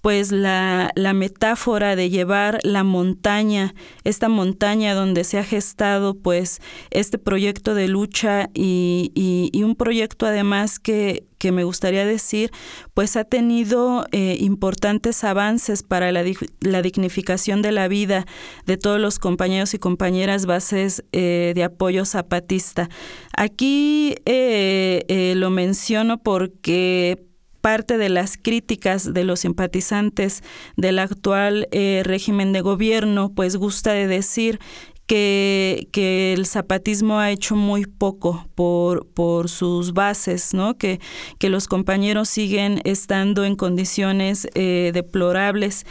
pues 0.06 0.30
la, 0.30 0.92
la, 0.94 1.14
metáfora 1.14 1.96
de 1.96 2.10
llevar 2.10 2.60
la 2.62 2.84
montaña, 2.84 3.74
esta 4.04 4.28
montaña 4.28 4.94
donde 4.94 5.24
se 5.24 5.36
ha 5.36 5.42
gestado 5.42 6.14
pues 6.14 6.60
este 6.92 7.18
proyecto 7.18 7.74
de 7.74 7.88
lucha 7.88 8.48
y, 8.54 9.10
y 9.16 9.62
un 9.64 9.74
proyecto 9.74 10.24
además 10.24 10.78
que, 10.78 11.26
que 11.38 11.50
me 11.50 11.64
gustaría 11.64 12.06
decir, 12.06 12.52
pues 12.94 13.16
ha 13.16 13.24
tenido 13.24 14.06
eh, 14.12 14.36
importantes 14.38 15.24
avances 15.24 15.82
para 15.82 16.12
la, 16.12 16.22
la, 16.60 16.82
dignificación 16.82 17.60
de 17.60 17.72
la 17.72 17.88
vida 17.88 18.26
de 18.64 18.76
todos 18.76 19.00
los 19.00 19.18
compañeros 19.18 19.74
y 19.74 19.80
compañeras 19.80 20.46
bases 20.46 21.02
eh, 21.10 21.50
de 21.56 21.64
apoyo 21.64 22.04
zapatista. 22.04 22.88
Aquí 23.36 24.14
eh, 24.24 25.34
lo 25.36 25.50
menciono 25.50 26.22
porque 26.22 27.26
parte 27.66 27.98
de 27.98 28.10
las 28.10 28.36
críticas 28.36 29.12
de 29.12 29.24
los 29.24 29.40
simpatizantes 29.40 30.44
del 30.76 31.00
actual 31.00 31.66
régimen 32.04 32.52
de 32.52 32.60
gobierno, 32.60 33.32
pues 33.34 33.56
gusta 33.56 33.92
de 33.92 34.06
decir 34.06 34.60
que, 35.06 35.88
que, 35.92 36.32
el 36.32 36.46
zapatismo 36.46 37.18
ha 37.18 37.30
hecho 37.30 37.56
muy 37.56 37.86
poco 37.86 38.46
por, 38.54 39.06
por 39.06 39.48
sus 39.48 39.92
bases, 39.92 40.52
¿no? 40.54 40.76
Que, 40.76 41.00
que 41.38 41.48
los 41.48 41.68
compañeros 41.68 42.28
siguen 42.28 42.80
estando 42.84 43.44
en 43.44 43.56
condiciones 43.56 44.48
eh, 44.54 44.90
deplorables. 44.92 45.86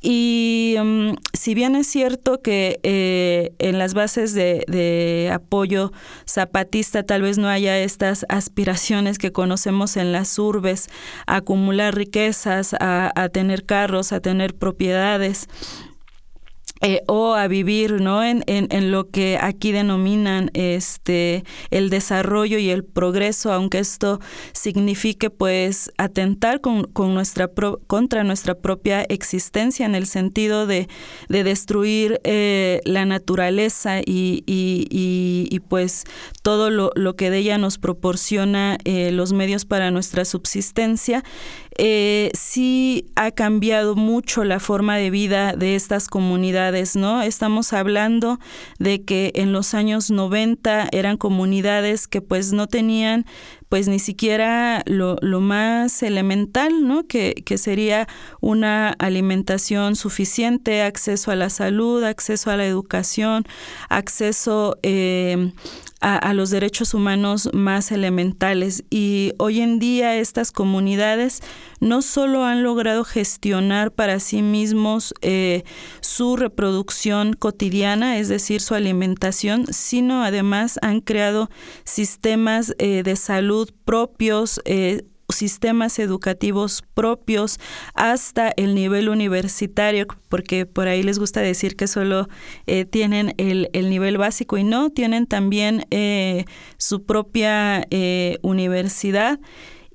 Y 0.00 0.76
mm, 0.80 1.14
si 1.32 1.54
bien 1.54 1.74
es 1.74 1.88
cierto 1.88 2.40
que 2.40 2.78
eh, 2.82 3.52
en 3.58 3.78
las 3.78 3.94
bases 3.94 4.32
de, 4.34 5.30
apoyo 5.32 5.92
zapatista 6.26 7.02
tal 7.02 7.22
vez 7.22 7.38
no 7.38 7.48
haya 7.48 7.78
estas 7.78 8.24
aspiraciones 8.28 9.18
que 9.18 9.32
conocemos 9.32 9.96
en 9.96 10.12
las 10.12 10.38
urbes, 10.38 10.88
a 11.26 11.36
acumular 11.36 11.94
riquezas, 11.94 12.74
a 12.78 13.28
tener 13.32 13.64
carros, 13.64 14.12
a 14.12 14.20
tener 14.20 14.54
propiedades, 14.54 15.48
eh, 16.80 17.02
o 17.06 17.34
a 17.34 17.48
vivir 17.48 18.00
¿no? 18.00 18.22
En, 18.22 18.44
en, 18.46 18.68
en, 18.70 18.90
lo 18.90 19.10
que 19.10 19.38
aquí 19.40 19.72
denominan 19.72 20.50
este 20.54 21.44
el 21.70 21.90
desarrollo 21.90 22.58
y 22.58 22.70
el 22.70 22.84
progreso, 22.84 23.52
aunque 23.52 23.78
esto 23.78 24.20
signifique 24.52 25.30
pues 25.30 25.90
atentar 25.98 26.60
con, 26.60 26.84
con 26.84 27.14
nuestra 27.14 27.50
contra 27.86 28.24
nuestra 28.24 28.54
propia 28.54 29.02
existencia 29.02 29.86
en 29.86 29.94
el 29.94 30.06
sentido 30.06 30.66
de, 30.66 30.88
de 31.28 31.44
destruir 31.44 32.20
eh, 32.24 32.80
la 32.84 33.04
naturaleza 33.04 34.00
y, 34.00 34.44
y, 34.46 34.86
y, 35.50 35.60
pues 35.60 36.04
todo 36.42 36.70
lo, 36.70 36.90
lo, 36.94 37.16
que 37.16 37.30
de 37.30 37.38
ella 37.38 37.58
nos 37.58 37.78
proporciona 37.78 38.78
eh, 38.84 39.10
los 39.12 39.32
medios 39.32 39.64
para 39.64 39.90
nuestra 39.90 40.24
subsistencia 40.24 41.24
eh, 41.78 42.30
sí 42.34 43.06
ha 43.14 43.30
cambiado 43.30 43.94
mucho 43.94 44.42
la 44.42 44.58
forma 44.58 44.96
de 44.96 45.10
vida 45.10 45.54
de 45.54 45.76
estas 45.76 46.08
comunidades, 46.08 46.96
¿no? 46.96 47.22
Estamos 47.22 47.72
hablando 47.72 48.40
de 48.80 49.04
que 49.04 49.30
en 49.36 49.52
los 49.52 49.74
años 49.74 50.10
90 50.10 50.88
eran 50.90 51.16
comunidades 51.16 52.08
que 52.08 52.20
pues 52.20 52.52
no 52.52 52.66
tenían 52.66 53.26
pues 53.68 53.86
ni 53.86 53.98
siquiera 53.98 54.82
lo, 54.86 55.18
más 55.40 56.02
elemental, 56.02 56.88
¿no? 56.88 57.06
Que, 57.06 57.34
que, 57.44 57.58
sería 57.58 58.08
una 58.40 58.90
alimentación 58.98 59.94
suficiente, 59.94 60.82
acceso 60.82 61.30
a 61.30 61.36
la 61.36 61.50
salud, 61.50 62.02
acceso 62.02 62.50
a 62.50 62.56
la 62.56 62.64
educación, 62.64 63.44
acceso 63.90 64.78
eh, 64.82 65.52
a, 66.00 66.32
los 66.32 66.50
derechos 66.50 66.94
humanos 66.94 67.50
más 67.52 67.90
elementales. 67.90 68.84
Y 68.90 69.32
hoy 69.38 69.60
en 69.60 69.78
día 69.78 70.16
estas 70.16 70.52
comunidades 70.52 71.40
no 71.80 72.02
solo 72.02 72.44
han 72.44 72.62
logrado 72.62 73.04
gestionar 73.04 73.90
para 73.90 74.20
sí 74.20 74.42
mismos 74.42 75.14
eh, 75.22 75.64
su 76.00 76.36
reproducción 76.36 77.32
cotidiana, 77.32 78.18
es 78.18 78.28
decir, 78.28 78.60
su 78.60 78.74
alimentación, 78.74 79.66
sino 79.72 80.22
además 80.22 80.78
han 80.82 81.00
creado 81.00 81.50
sistemas 81.84 82.74
eh, 82.78 83.02
de 83.02 83.16
salud 83.16 83.70
propios, 83.84 84.60
eh, 84.64 85.04
sistemas 85.28 85.98
educativos 85.98 86.82
propios 86.94 87.58
hasta 87.94 88.52
el 88.56 88.74
nivel 88.74 89.08
universitario, 89.08 90.06
porque 90.28 90.66
por 90.66 90.88
ahí 90.88 91.02
les 91.02 91.18
gusta 91.18 91.40
decir 91.40 91.76
que 91.76 91.86
solo 91.86 92.28
eh, 92.66 92.84
tienen 92.84 93.34
el, 93.36 93.68
el, 93.72 93.90
nivel 93.90 94.18
básico 94.18 94.56
y 94.56 94.64
no, 94.64 94.90
tienen 94.90 95.26
también 95.26 95.84
eh, 95.90 96.44
su 96.76 97.04
propia 97.04 97.86
eh, 97.90 98.38
universidad. 98.42 99.38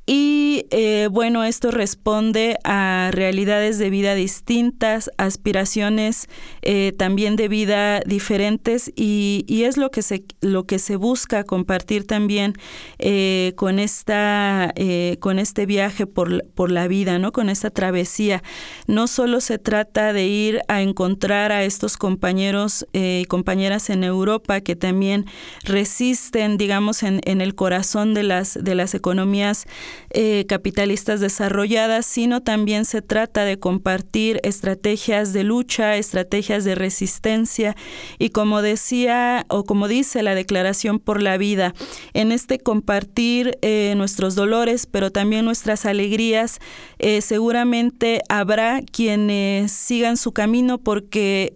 Y 0.06 0.66
eh, 0.70 1.08
bueno, 1.10 1.46
esto 1.46 1.72
responde 1.72 2.58
a 2.66 3.10
realidades 3.14 3.78
de 3.78 3.90
vida 3.90 4.16
distintas, 4.16 5.10
aspiraciones 5.18 6.28
eh, 6.62 6.92
también 6.98 7.38
de 7.38 7.48
vida 7.48 8.02
diferentes 8.02 8.92
y, 8.98 9.46
es 9.64 9.78
lo 9.78 9.92
que 9.92 10.02
se, 10.02 10.26
lo 10.42 10.66
que 10.66 10.78
se 10.78 10.98
busca 10.98 11.46
compartir 11.46 12.06
también 12.06 12.54
eh, 13.00 13.54
con, 13.56 13.80
esta, 13.80 14.74
con 15.22 15.40
este 15.40 15.66
viaje 15.66 16.06
por, 16.06 16.46
por 16.50 16.70
la 16.70 16.90
vida, 16.90 17.18
¿no? 17.18 17.32
con 17.32 17.50
esta 17.50 17.70
travesía. 17.70 18.44
No 18.88 19.08
solo 19.08 19.40
se 19.40 19.58
trata 19.58 20.12
de 20.12 20.28
ir 20.28 20.60
a 20.68 20.82
encontrar 20.82 21.54
a 21.54 21.64
estos 21.64 21.96
compañeros 21.96 22.86
y 22.92 23.24
compañeras 23.26 23.90
en 23.90 24.04
Europa 24.04 24.60
que 24.60 24.76
también 24.76 25.26
resisten, 25.64 26.58
digamos, 26.58 27.04
en, 27.04 27.22
en 27.24 27.40
el 27.40 27.56
corazón 27.56 28.14
de 28.14 28.24
las, 28.24 28.62
de 28.62 28.76
las 28.76 28.96
economías 28.96 29.66
eh, 30.10 30.46
capitalistas 30.48 31.20
desarrolladas, 31.20 32.06
sino 32.06 32.42
también 32.42 32.86
se 32.86 33.02
trata 33.02 33.46
de 33.46 33.58
compartir 33.58 34.40
estrategias 34.44 35.34
de 35.34 35.44
lucha, 35.44 35.98
estrategias 35.98 36.64
de 36.64 36.76
resistencia 36.76 37.76
y 38.20 38.30
como 38.30 38.62
decía 38.62 39.46
o 39.50 39.64
como 39.64 39.88
dice 39.88 40.22
la 40.22 40.36
Declaración 40.36 41.00
por 41.00 41.22
la 41.22 41.38
Vida, 41.38 41.74
en 42.14 42.32
este 42.32 42.60
compartir 42.60 43.58
eh, 43.62 43.94
nuestros 43.98 44.36
dolores, 44.36 44.86
pero 44.86 45.12
también 45.12 45.46
nuestras 45.46 45.86
alegrías, 45.86 46.60
eh, 47.00 47.22
seguramente 47.22 48.22
habrá 48.30 48.82
quienes 48.82 49.72
sigan 49.72 50.18
su 50.18 50.32
camino 50.32 50.78
porque 50.78 51.54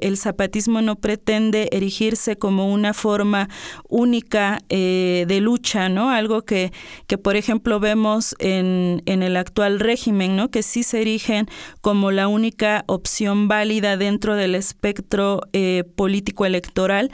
el 0.00 0.16
zapatismo 0.16 0.80
no 0.82 0.96
pretende 0.96 1.68
erigirse 1.72 2.36
como 2.36 2.72
una 2.72 2.94
forma 2.94 3.48
única 3.88 4.60
de 4.68 5.38
lucha, 5.40 5.88
¿no? 5.88 6.10
Algo 6.10 6.42
que, 6.42 6.72
que 7.06 7.18
por 7.18 7.36
ejemplo, 7.36 7.75
vemos 7.80 8.34
en, 8.38 9.02
en, 9.06 9.22
el 9.22 9.36
actual 9.36 9.80
régimen, 9.80 10.36
¿no? 10.36 10.50
que 10.50 10.62
sí 10.62 10.82
se 10.82 11.00
erigen 11.00 11.46
como 11.80 12.10
la 12.10 12.28
única 12.28 12.84
opción 12.86 13.48
válida 13.48 13.96
dentro 13.96 14.34
del 14.36 14.54
espectro 14.54 15.40
eh, 15.52 15.84
político 15.96 16.44
electoral. 16.44 17.10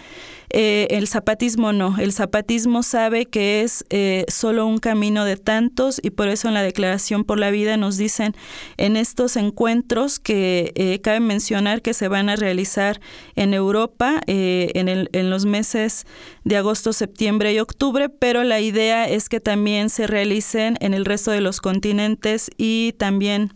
Eh, 0.55 0.87
el 0.91 1.09
zapatismo 1.09 1.73
no, 1.73 1.97
el 1.99 2.12
zapatismo 2.12 2.83
sabe 2.83 3.25
que 3.25 3.62
es 3.62 3.87
eh, 3.88 4.27
solo 4.29 4.67
un 4.67 4.79
camino 4.79 5.25
de 5.25 5.38
tantos 5.38 5.99
y 6.03 6.11
por 6.11 6.29
eso 6.29 6.47
en 6.47 6.53
la 6.53 6.62
Declaración 6.62 7.25
por 7.25 7.38
la 7.38 7.51
Vida 7.51 7.79
nos 7.79 7.97
dicen 7.97 8.35
en 8.77 8.99
estos 8.99 9.37
encuentros 9.37 10.19
que 10.19 10.73
eh, 10.75 11.01
cabe 11.01 11.21
mencionar 11.21 11.81
que 11.81 11.95
se 11.95 12.07
van 12.09 12.29
a 12.29 12.37
realizar 12.37 13.01
en 13.35 13.55
Europa 13.55 14.21
en, 14.27 14.88
el, 14.88 15.09
en 15.15 15.31
los 15.31 15.47
meses 15.47 16.07
de 16.45 16.59
agosto, 16.59 16.93
septiembre 16.93 17.55
y 17.55 17.59
octubre, 17.59 18.11
pero 18.11 18.45
la 18.45 18.61
idea 18.61 19.09
es 19.09 19.31
que 19.31 19.41
también 19.41 19.88
se 19.88 20.07
realicen 20.07 20.77
en 20.81 20.93
el 20.93 21.07
resto 21.07 21.31
de 21.31 21.41
los 21.41 21.62
continentes 21.62 22.51
y 22.59 22.93
también 22.99 23.55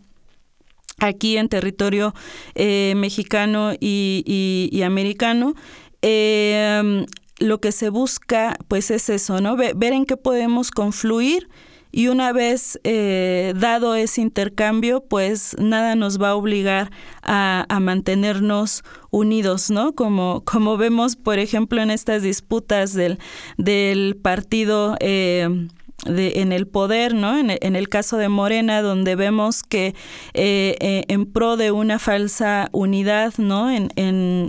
aquí 0.99 1.37
en 1.37 1.47
territorio 1.47 2.15
mexicano 2.55 3.73
y 3.79 4.81
americano. 4.83 5.53
Eh, 6.01 7.05
lo 7.39 7.59
que 7.59 7.71
se 7.71 7.89
busca, 7.89 8.57
pues 8.67 8.91
es 8.91 9.09
eso, 9.09 9.41
¿no? 9.41 9.55
Ver, 9.55 9.93
en 9.93 10.05
qué 10.05 10.17
podemos 10.17 10.71
confluir 10.71 11.49
y 11.91 12.07
una 12.07 12.33
vez 12.33 12.79
eh, 12.83 13.53
dado 13.55 13.95
ese 13.95 14.21
intercambio, 14.21 15.01
pues 15.01 15.55
nada 15.59 15.95
nos 15.95 16.21
va 16.21 16.29
a 16.29 16.35
obligar 16.35 16.91
a, 17.21 17.65
mantenernos 17.79 18.83
unidos, 19.09 19.69
¿no? 19.69 19.93
Como, 19.93 20.43
como 20.45 20.77
vemos, 20.77 21.15
por 21.15 21.39
ejemplo, 21.39 21.81
en 21.81 21.91
estas 21.91 22.23
disputas 22.23 22.93
del, 22.93 23.19
del 23.57 24.17
partido. 24.21 24.97
Eh, 24.99 25.67
en 26.05 26.51
el 26.51 26.67
poder, 26.67 27.15
¿no? 27.15 27.37
En, 27.39 27.75
el 27.75 27.89
caso 27.89 28.17
de 28.17 28.29
Morena, 28.29 28.81
donde 28.83 29.15
vemos 29.15 29.63
que 29.63 29.95
eh, 30.33 30.75
eh, 30.79 31.03
en 31.07 31.25
pro 31.25 31.57
de 31.57 31.71
una 31.71 31.97
falsa 31.97 32.69
unidad, 32.71 33.33
¿no? 33.37 33.71
En, 33.71 33.91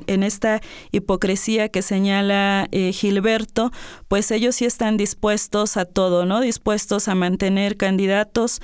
esta 0.07 0.61
hipocresía 0.93 1.69
que 1.71 1.81
señala 1.81 2.69
eh, 2.71 2.93
Gilberto, 2.93 3.73
pues 4.09 4.31
ellos 4.31 4.57
sí 4.57 4.67
están 4.67 4.97
dispuestos 4.97 5.77
a 5.79 5.87
todo, 5.87 6.27
¿no? 6.27 6.41
Dispuestos 6.41 7.09
a 7.09 7.15
mantener 7.15 7.77
candidatos 7.77 8.61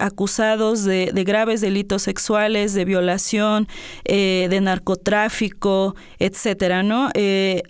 acusados 0.00 0.84
de, 0.84 1.12
graves 1.24 1.60
delitos 1.60 2.02
sexuales, 2.02 2.74
de 2.74 2.84
violación, 2.84 3.68
de 4.04 4.60
narcotráfico, 4.60 5.94
etcétera, 6.18 6.82
¿no? 6.82 7.10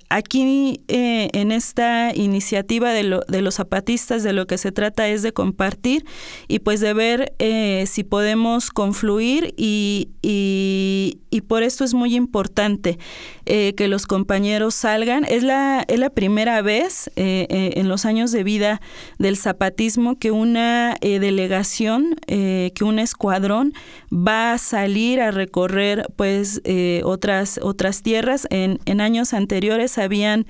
aquí 0.09 0.83
en 0.88 1.53
esta 1.53 2.14
iniciativa 2.14 2.92
de, 2.92 3.20
de 3.26 3.42
los 3.42 3.57
zapatistas 3.57 4.22
de 4.22 4.29
lo 4.32 4.46
que 4.46 4.58
se 4.58 4.72
trata 4.72 5.08
es 5.08 5.22
de 5.22 5.32
compartir 5.32 6.04
y 6.48 6.60
pues 6.60 6.80
de 6.80 6.94
ver 6.94 7.34
eh, 7.38 7.84
si 7.86 8.04
podemos 8.04 8.70
confluir 8.70 9.54
y, 9.56 10.08
y, 10.22 11.40
por 11.48 11.62
esto 11.62 11.84
es 11.84 11.94
muy 11.94 12.14
importante 12.14 12.98
eh, 13.46 13.74
que 13.74 13.88
los 13.88 14.06
compañeros 14.06 14.74
salgan. 14.74 15.24
Es 15.24 15.42
la, 15.42 15.84
es 15.88 15.98
la 15.98 16.10
primera 16.10 16.62
vez 16.62 17.10
eh, 17.16 17.72
en 17.74 17.88
los 17.88 18.04
años 18.04 18.30
de 18.30 18.44
vida 18.44 18.80
del 19.18 19.36
zapatismo 19.36 20.16
que 20.18 20.30
una 20.30 20.96
delegación, 21.00 22.14
que 22.26 22.84
un 22.84 22.98
escuadrón 22.98 23.72
va 24.12 24.52
a 24.52 24.58
salir 24.58 25.20
a 25.20 25.30
recorrer 25.30 26.06
pues 26.14 26.60
otras, 27.04 27.58
otras 27.62 28.02
tierras. 28.02 28.46
En, 28.50 28.78
en 28.84 29.00
años 29.00 29.32
anteriores 29.32 29.98
habían 29.98 30.46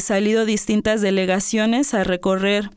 salido 0.00 0.46
distintas 0.46 1.02
delegaciones 1.02 1.92
a 1.92 2.04
recorrer 2.04 2.70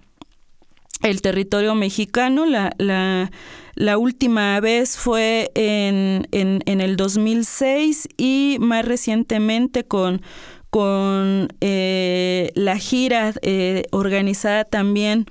el 1.01 1.21
territorio 1.21 1.75
mexicano. 1.75 2.45
La, 2.45 2.71
la, 2.77 3.31
la 3.75 3.97
última 3.97 4.59
vez 4.59 4.97
fue 4.97 5.51
en, 5.55 6.27
en, 6.31 6.61
en, 6.65 6.81
el 6.81 6.95
2006 6.97 8.09
y 8.17 8.57
más 8.59 8.85
recientemente 8.85 9.83
con, 9.83 10.21
con 10.69 11.47
eh, 11.61 12.51
la 12.55 12.77
gira 12.77 13.33
eh, 13.41 13.83
organizada 13.91 14.65
también 14.65 15.25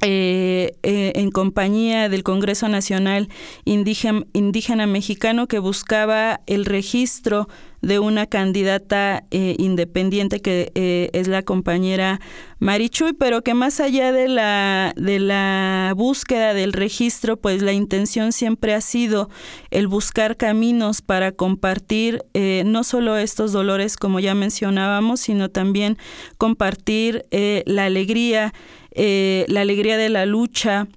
eh, 0.00 0.76
en 0.82 1.30
compañía 1.30 2.08
del 2.08 2.22
Congreso 2.22 2.68
Nacional 2.68 3.28
Indígena, 3.64 4.86
Mexicano 4.86 5.48
que 5.48 5.58
buscaba 5.58 6.40
el 6.46 6.66
registro 6.66 7.48
de 7.80 7.98
una 7.98 8.26
candidata 8.26 9.24
eh, 9.30 9.54
independiente 9.58 10.40
que 10.40 10.72
eh, 10.74 11.10
es 11.12 11.28
la 11.28 11.42
compañera 11.42 12.20
Marichuy, 12.58 13.12
pero 13.12 13.42
que 13.42 13.54
más 13.54 13.78
allá 13.78 14.12
de 14.12 14.28
la, 14.28 14.92
de 14.96 15.20
la 15.20 15.92
búsqueda 15.96 16.54
del 16.54 16.72
registro, 16.72 17.36
pues 17.36 17.62
la 17.62 17.72
intención 17.72 18.32
siempre 18.32 18.74
ha 18.74 18.80
sido 18.80 19.30
el 19.70 19.86
buscar 19.86 20.36
caminos 20.36 21.00
para 21.02 21.32
compartir 21.32 22.24
eh, 22.34 22.64
no 22.66 22.82
solo 22.82 23.16
estos 23.16 23.52
dolores 23.52 23.96
como 23.96 24.18
ya 24.18 24.34
mencionábamos, 24.34 25.20
sino 25.20 25.48
también 25.48 25.98
compartir 26.36 27.26
la 27.30 27.84
alegría, 27.84 28.52
la 28.94 29.60
alegría 29.60 29.96
de 29.96 30.08
la 30.08 30.26
lucha, 30.26 30.88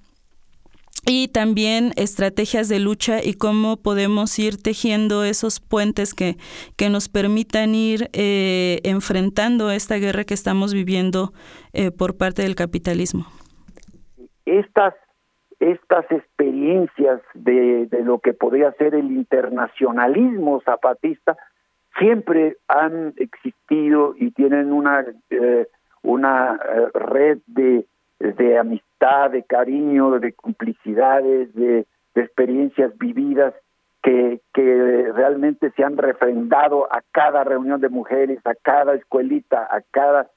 y 1.06 1.28
también 1.28 1.90
estrategias 1.96 2.68
de 2.68 2.78
lucha 2.78 3.18
y 3.22 3.34
cómo 3.34 3.76
podemos 3.76 4.38
ir 4.38 4.62
tejiendo 4.62 5.24
esos 5.24 5.60
puentes 5.60 6.14
que, 6.14 6.36
que 6.76 6.90
nos 6.90 7.08
permitan 7.08 7.74
ir 7.74 8.08
eh, 8.12 8.80
enfrentando 8.84 9.70
esta 9.70 9.96
guerra 9.96 10.24
que 10.24 10.34
estamos 10.34 10.72
viviendo 10.72 11.32
eh, 11.72 11.90
por 11.90 12.16
parte 12.16 12.42
del 12.42 12.54
capitalismo. 12.54 13.26
Estas, 14.46 14.94
estas 15.58 16.04
experiencias 16.10 17.20
de, 17.34 17.86
de 17.86 18.04
lo 18.04 18.20
que 18.20 18.32
podría 18.32 18.72
ser 18.72 18.94
el 18.94 19.10
internacionalismo 19.10 20.60
zapatista 20.64 21.36
siempre 21.98 22.56
han 22.68 23.12
existido 23.16 24.14
y 24.16 24.30
tienen 24.30 24.72
una, 24.72 25.04
eh, 25.30 25.66
una 26.02 26.58
red 26.94 27.38
de 27.46 27.86
de 28.22 28.58
amistad, 28.58 28.91
de 29.02 29.42
cariño, 29.42 30.20
de 30.20 30.32
complicidades, 30.32 31.52
de, 31.54 31.86
experiencias 32.14 32.96
vividas 32.98 33.54
que, 34.02 34.40
realmente 35.14 35.70
se 35.72 35.82
han 35.82 35.96
refrendado 35.96 36.86
a 36.92 37.02
cada 37.10 37.42
reunión 37.42 37.80
de 37.80 37.88
mujeres, 37.88 38.38
a 38.44 38.54
cada 38.54 38.94
escuelita, 38.94 39.62
a 39.62 39.80
cada 39.90 40.28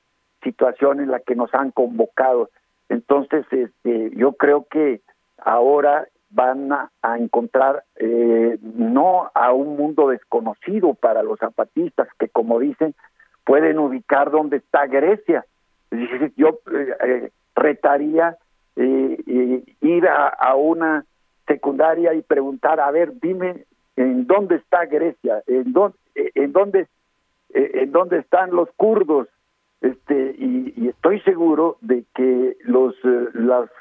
situación 0.41 0.99
en 0.99 1.12
la 1.12 1.19
que 1.19 1.36
nos 1.36 1.54
han 1.54 1.71
convocado. 1.71 2.49
Entonces, 2.89 3.45
este, 3.51 4.12
yo 4.15 4.34
creo 4.34 4.65
que 4.69 5.01
ahora 5.38 6.08
van 6.30 6.71
a, 6.71 6.89
encontrar 7.17 7.84
eh, 7.97 8.58
no 8.62 9.30
a 9.34 9.54
un 9.54 9.75
mundo 9.75 10.10
desconocido 10.10 10.93
para 10.93 11.23
los 11.23 11.39
zapatistas 11.39 12.08
que, 12.17 12.30
como 12.30 12.60
dicen, 12.60 12.95
pueden 13.43 13.80
ubicar 13.80 14.32
dónde 14.32 14.58
está 14.58 14.88
Grecia. 14.88 15.45
Yo 16.36 16.60
eh, 16.71 16.97
eh, 17.04 17.32
retaría 17.56 18.38
eh, 18.76 19.64
ir 19.82 20.08
a, 20.08 20.56
una 20.56 21.06
secundaria 21.48 22.14
y 22.14 22.22
preguntar, 22.22 22.80
a 22.80 22.92
ver, 22.92 23.20
dime 23.20 23.66
en 23.96 24.28
dónde 24.28 24.56
está 24.56 24.86
Grecia, 24.86 25.44
en 25.48 25.72
dónde, 25.74 25.98
en 26.16 26.52
dónde, 26.52 26.88
en 27.50 27.92
dónde 27.92 28.20
están 28.20 28.52
los 28.52 28.70
kurdos, 28.76 29.28
este, 29.82 30.36
y, 30.38 30.88
estoy 30.90 31.20
seguro 31.22 31.78
de 31.82 32.06
que 32.16 32.58
los, 32.64 32.96
eh, 33.04 33.28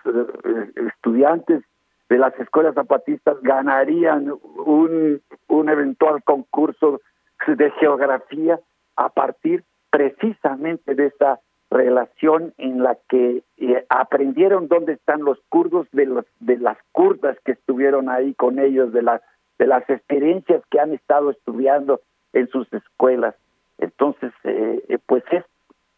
eh, 0.05 0.89
estudiantes 0.89 1.63
de 2.09 2.19
las 2.19 2.39
escuelas 2.39 2.75
zapatistas 2.75 3.41
ganarían 3.43 4.31
un, 4.67 5.23
un 5.49 5.69
eventual 5.71 6.23
concurso 6.23 7.01
de 7.47 7.71
geografía 7.73 8.61
a 8.97 9.09
partir 9.09 9.65
precisamente 9.91 10.95
de 10.95 11.07
esta 11.07 11.41
relación 11.75 12.55
en 12.57 12.83
la 12.83 12.97
que 13.09 13.43
eh, 13.59 13.87
aprendieron 13.89 14.69
dónde 14.69 14.93
están 14.93 15.23
los 15.23 15.39
kurdos 15.49 15.89
de 15.93 16.07
los 16.07 16.25
de 16.39 16.57
las 16.57 16.79
kurdas 16.93 17.37
que 17.45 17.53
estuvieron 17.53 18.09
ahí 18.09 18.33
con 18.35 18.59
ellos 18.59 18.93
de 18.93 19.03
las 19.03 19.21
de 19.59 19.67
las 19.67 19.89
experiencias 19.91 20.63
que 20.71 20.79
han 20.79 20.95
estado 20.95 21.31
estudiando 21.31 22.01
en 22.33 22.49
sus 22.49 22.73
escuelas. 22.73 23.35
Entonces 23.79 24.33
eh, 24.45 24.85
eh, 24.89 24.99
pues 25.05 25.25
es 25.33 25.45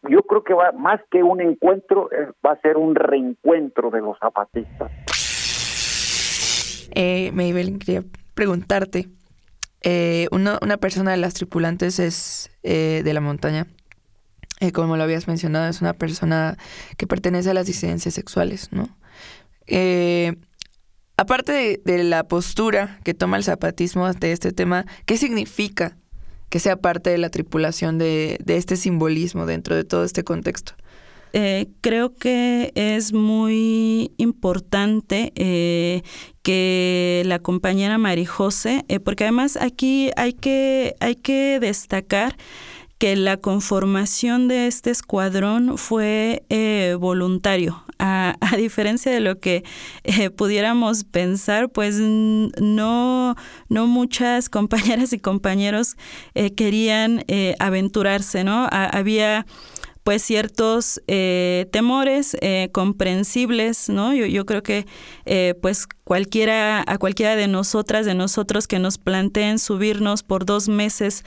yo 0.09 0.23
creo 0.23 0.43
que 0.43 0.53
va 0.53 0.71
más 0.71 0.99
que 1.11 1.21
un 1.21 1.41
encuentro 1.41 2.09
va 2.45 2.53
a 2.53 2.61
ser 2.61 2.77
un 2.77 2.95
reencuentro 2.95 3.91
de 3.91 4.01
los 4.01 4.17
zapatistas. 4.17 4.91
Eh, 6.95 7.31
quería 7.85 8.03
preguntarte 8.33 9.07
una, 10.31 10.57
una 10.61 10.77
persona 10.77 11.11
de 11.11 11.17
las 11.17 11.35
tripulantes 11.35 11.99
es 11.99 12.51
de 12.63 13.13
la 13.13 13.21
montaña 13.21 13.67
eh, 14.59 14.71
como 14.71 14.97
lo 14.97 15.03
habías 15.03 15.27
mencionado, 15.27 15.69
es 15.69 15.81
una 15.81 15.93
persona 15.93 16.57
que 16.97 17.05
pertenece 17.05 17.51
a 17.51 17.53
las 17.53 17.67
disidencias 17.67 18.15
sexuales, 18.15 18.69
¿no? 18.71 18.89
Eh, 19.67 20.35
aparte 21.15 21.79
de, 21.83 22.03
la 22.03 22.27
postura 22.27 22.99
que 23.03 23.13
toma 23.13 23.37
el 23.37 23.43
zapatismo 23.43 24.11
de 24.11 24.31
este 24.31 24.51
tema, 24.53 24.85
¿qué 25.05 25.17
significa 25.17 25.95
que 26.49 26.59
sea 26.59 26.77
parte 26.77 27.11
de 27.11 27.19
la 27.19 27.29
tripulación 27.29 27.99
de, 27.99 28.39
este 28.47 28.77
simbolismo 28.77 29.45
dentro 29.45 29.75
de 29.75 29.83
todo 29.83 30.03
este 30.03 30.23
contexto? 30.23 30.73
Eh, 31.33 31.67
creo 31.81 32.15
que 32.15 32.71
es 32.73 33.13
muy 33.13 34.13
importante 34.17 35.33
que 36.41 37.23
la 37.25 37.39
compañera 37.39 37.99
Marijose, 37.99 38.85
porque 39.03 39.25
además 39.25 39.57
aquí 39.57 40.09
hay 40.15 40.33
que, 40.33 40.95
hay 40.99 41.15
que 41.15 41.59
destacar 41.59 42.37
que 42.97 43.15
la 43.15 43.37
conformación 43.37 44.47
de 44.47 44.67
este 44.67 44.89
escuadrón 44.89 45.77
fue 45.77 46.43
eh, 46.49 46.95
voluntario. 46.99 47.83
A, 47.99 48.37
diferencia 48.57 49.11
de 49.11 49.19
lo 49.19 49.39
que 49.39 49.63
eh, 50.03 50.29
pudiéramos 50.29 51.03
pensar, 51.03 51.69
pues 51.69 51.95
no, 51.95 53.35
no 53.69 53.87
muchas 53.87 54.49
compañeras 54.49 55.13
y 55.13 55.19
compañeros 55.19 55.95
eh, 56.35 56.53
querían 56.53 57.23
aventurarse, 57.59 58.43
¿no? 58.43 58.67
había 58.71 59.45
pues 60.07 60.23
ciertos 60.23 61.01
eh, 61.07 61.67
temores 61.73 62.37
eh, 62.39 62.69
comprensibles, 62.71 63.89
¿no? 63.89 64.13
Yo, 64.13 64.25
yo 64.25 64.45
creo 64.45 64.63
que 64.63 64.85
eh, 65.25 65.53
pues 65.61 65.85
cualquiera, 66.05 66.81
a 66.87 66.97
cualquiera 66.97 67.35
de 67.35 67.49
nosotras, 67.49 68.05
de 68.05 68.15
nosotros 68.15 68.67
que 68.67 68.79
nos 68.79 68.97
planteen 68.97 69.59
subirnos 69.59 70.23
por 70.23 70.45
dos 70.45 70.69
meses 70.69 71.25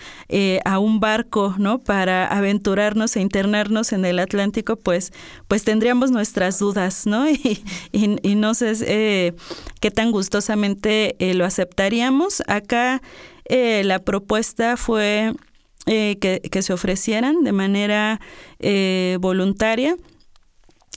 a 0.64 0.78
un 0.78 0.98
barco, 0.98 1.54
¿no? 1.58 1.84
Para 1.84 2.26
aventurarnos 2.26 3.16
e 3.16 3.20
internarnos 3.20 3.92
en 3.92 4.06
el 4.06 4.18
Atlántico, 4.18 4.76
pues, 4.76 5.12
pues 5.46 5.62
tendríamos 5.62 6.10
nuestras 6.10 6.58
dudas, 6.58 7.06
¿no? 7.06 7.26
Y, 7.92 8.16
y, 8.22 8.34
no 8.34 8.54
sé 8.54 9.34
qué 9.80 9.90
tan 9.90 10.10
gustosamente 10.10 11.16
lo 11.34 11.44
aceptaríamos. 11.44 12.42
Acá 12.46 13.02
la 13.46 13.98
propuesta 13.98 14.78
fue 14.78 15.34
eh, 15.92 16.18
que, 16.20 16.62
se 16.62 16.72
ofrecieran 16.72 17.42
de 17.42 17.50
manera 17.50 18.20
eh, 18.60 19.18
voluntaria. 19.20 19.96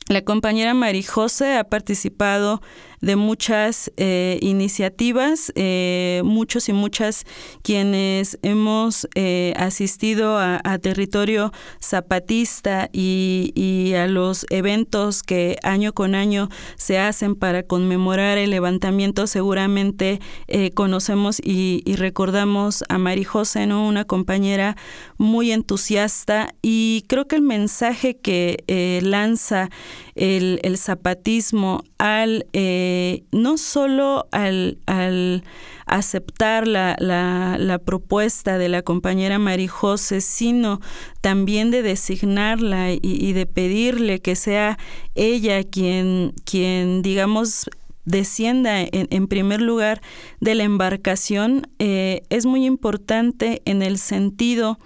La 0.07 0.21
compañera 0.21 0.75
Marijose 0.75 1.57
ha 1.57 1.63
participado 1.63 2.61
de 3.03 3.17
muchas 3.17 3.91
eh, 3.97 4.39
iniciativas, 4.41 5.51
eh, 5.55 6.21
muchos 6.23 6.69
y 6.69 6.73
muchas 6.73 7.25
quienes 7.61 8.39
hemos 8.43 9.09
eh, 9.13 9.53
asistido 9.57 10.39
a, 10.39 10.61
territorio 10.81 11.51
zapatista 11.81 12.89
y, 12.93 13.93
a 13.95 14.07
los 14.07 14.45
eventos 14.49 15.21
que 15.21 15.57
año 15.63 15.93
con 15.93 16.15
año 16.15 16.49
se 16.77 16.97
hacen 16.97 17.35
para 17.35 17.63
conmemorar 17.63 18.37
el 18.37 18.49
levantamiento, 18.49 19.27
seguramente 19.27 20.19
conocemos 20.73 21.39
y, 21.43 21.83
recordamos 21.97 22.83
a 22.89 22.97
Marijose, 22.97 23.67
¿no? 23.67 23.85
una 23.85 24.05
compañera 24.05 24.77
muy 25.23 25.51
entusiasta 25.51 26.53
y 26.61 27.05
creo 27.07 27.27
que 27.27 27.35
el 27.35 27.41
mensaje 27.41 28.17
que 28.17 29.01
lanza 29.01 29.69
el, 30.15 30.59
el 30.63 30.77
zapatismo 30.77 31.83
al 31.97 32.47
eh, 32.51 33.23
no 33.31 33.57
solo 33.57 34.27
al, 34.31 34.77
aceptar 35.85 36.67
la, 36.67 37.81
propuesta 37.85 38.57
de 38.57 38.67
la 38.67 38.81
compañera 38.81 39.39
Marijose, 39.39 40.19
sino 40.19 40.81
también 41.21 41.71
de 41.71 41.81
designarla 41.81 42.91
y, 42.91 43.31
de 43.31 43.45
pedirle 43.45 44.19
que 44.19 44.35
sea 44.35 44.77
ella 45.15 45.63
quien, 45.63 46.33
quien 46.43 47.01
digamos, 47.01 47.69
descienda 48.03 48.81
en, 48.81 49.27
primer 49.27 49.61
lugar 49.61 50.01
de 50.41 50.55
la 50.55 50.63
embarcación, 50.63 51.67
eh, 51.79 52.23
es 52.29 52.45
muy 52.45 52.65
importante 52.65 53.61
en 53.63 53.81
el 53.81 53.97
sentido 53.97 54.77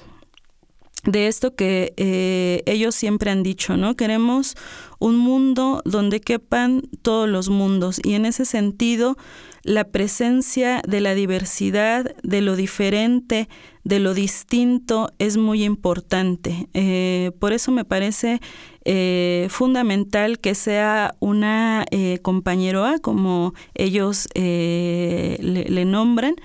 de 1.03 1.27
esto 1.27 1.55
que 1.55 1.93
eh, 1.97 2.63
ellos 2.65 2.95
siempre 2.95 3.31
han 3.31 3.43
dicho, 3.43 3.77
¿no? 3.77 3.95
Queremos 3.95 4.55
un 4.99 5.17
mundo 5.17 5.81
donde 5.85 6.21
quepan 6.21 6.83
todos 7.01 7.29
los 7.29 7.49
mundos 7.49 7.99
y 8.03 8.13
en 8.13 8.25
ese 8.25 8.45
sentido 8.45 9.17
la 9.63 9.85
presencia 9.85 10.81
de 10.87 11.01
la 11.01 11.13
diversidad, 11.13 12.15
de 12.23 12.41
lo 12.41 12.55
diferente, 12.55 13.49
de 13.83 13.99
lo 13.99 14.13
distinto 14.13 15.11
es 15.19 15.37
muy 15.37 15.63
importante. 15.63 16.67
Eh, 16.73 17.31
por 17.39 17.53
eso 17.53 17.71
me 17.71 17.85
parece 17.85 18.39
eh, 18.85 19.47
fundamental 19.49 20.39
que 20.39 20.55
sea 20.55 21.15
una 21.19 21.85
compañero 22.21 22.85
A, 22.85 22.99
como 22.99 23.53
ellos 23.75 24.27
le 24.35 25.85
nombran, 25.85 26.35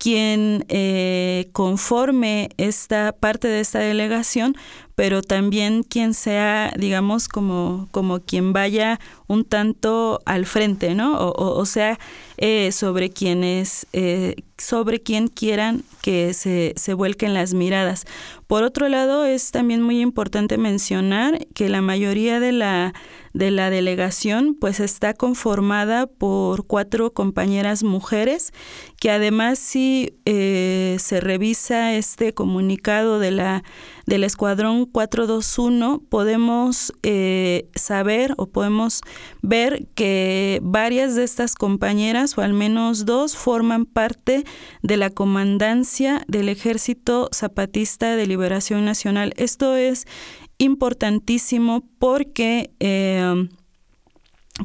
quien 0.00 0.64
eh, 0.70 1.50
conforme 1.52 2.48
esta 2.56 3.12
parte 3.12 3.48
de 3.48 3.60
esta 3.60 3.80
delegación, 3.80 4.56
pero 4.94 5.20
también 5.20 5.82
quien 5.82 6.14
sea, 6.14 6.72
digamos, 6.78 7.28
como, 7.28 7.86
como 7.90 8.20
quien 8.20 8.54
vaya 8.54 8.98
un 9.26 9.44
tanto 9.44 10.22
al 10.24 10.46
frente, 10.46 10.94
¿no? 10.94 11.18
O, 11.18 11.66
sea, 11.66 11.98
eh, 12.38 12.72
sobre 12.72 13.10
quienes, 13.10 13.86
eh, 13.92 14.36
sobre 14.56 15.02
quien 15.02 15.28
quieran 15.28 15.84
que 16.00 16.32
se, 16.32 16.72
se 16.76 16.94
vuelquen 16.94 17.34
las 17.34 17.52
miradas. 17.52 18.06
Por 18.46 18.62
otro 18.62 18.88
lado, 18.88 19.26
es 19.26 19.50
también 19.50 19.82
muy 19.82 20.00
importante 20.00 20.56
mencionar 20.56 21.46
que 21.54 21.68
la 21.68 21.82
mayoría 21.82 22.40
de 22.40 22.52
la 22.52 22.94
de 23.32 23.50
la 23.50 23.70
delegación 23.70 24.56
pues 24.58 24.80
está 24.80 25.14
conformada 25.14 26.06
por 26.06 26.66
cuatro 26.66 27.12
compañeras 27.12 27.82
mujeres 27.82 28.52
que 28.98 29.10
además 29.10 29.58
si 29.58 30.14
eh, 30.24 30.96
se 30.98 31.20
revisa 31.20 31.94
este 31.94 32.32
comunicado 32.32 33.18
de 33.18 33.30
la 33.30 33.62
del 34.06 34.24
escuadrón 34.24 34.86
421 34.86 36.02
podemos 36.08 36.92
eh, 37.02 37.68
saber 37.76 38.34
o 38.36 38.46
podemos 38.46 39.02
ver 39.42 39.86
que 39.94 40.58
varias 40.62 41.14
de 41.14 41.22
estas 41.24 41.54
compañeras 41.54 42.36
o 42.36 42.42
al 42.42 42.52
menos 42.52 43.04
dos 43.04 43.36
forman 43.36 43.86
parte 43.86 44.44
de 44.82 44.96
la 44.96 45.10
comandancia 45.10 46.24
del 46.26 46.48
ejército 46.48 47.28
zapatista 47.32 48.16
de 48.16 48.26
liberación 48.26 48.84
nacional. 48.84 49.32
Esto 49.36 49.76
es 49.76 50.06
importantísimo 50.60 51.82
porque 51.98 52.70
eh, 52.80 53.48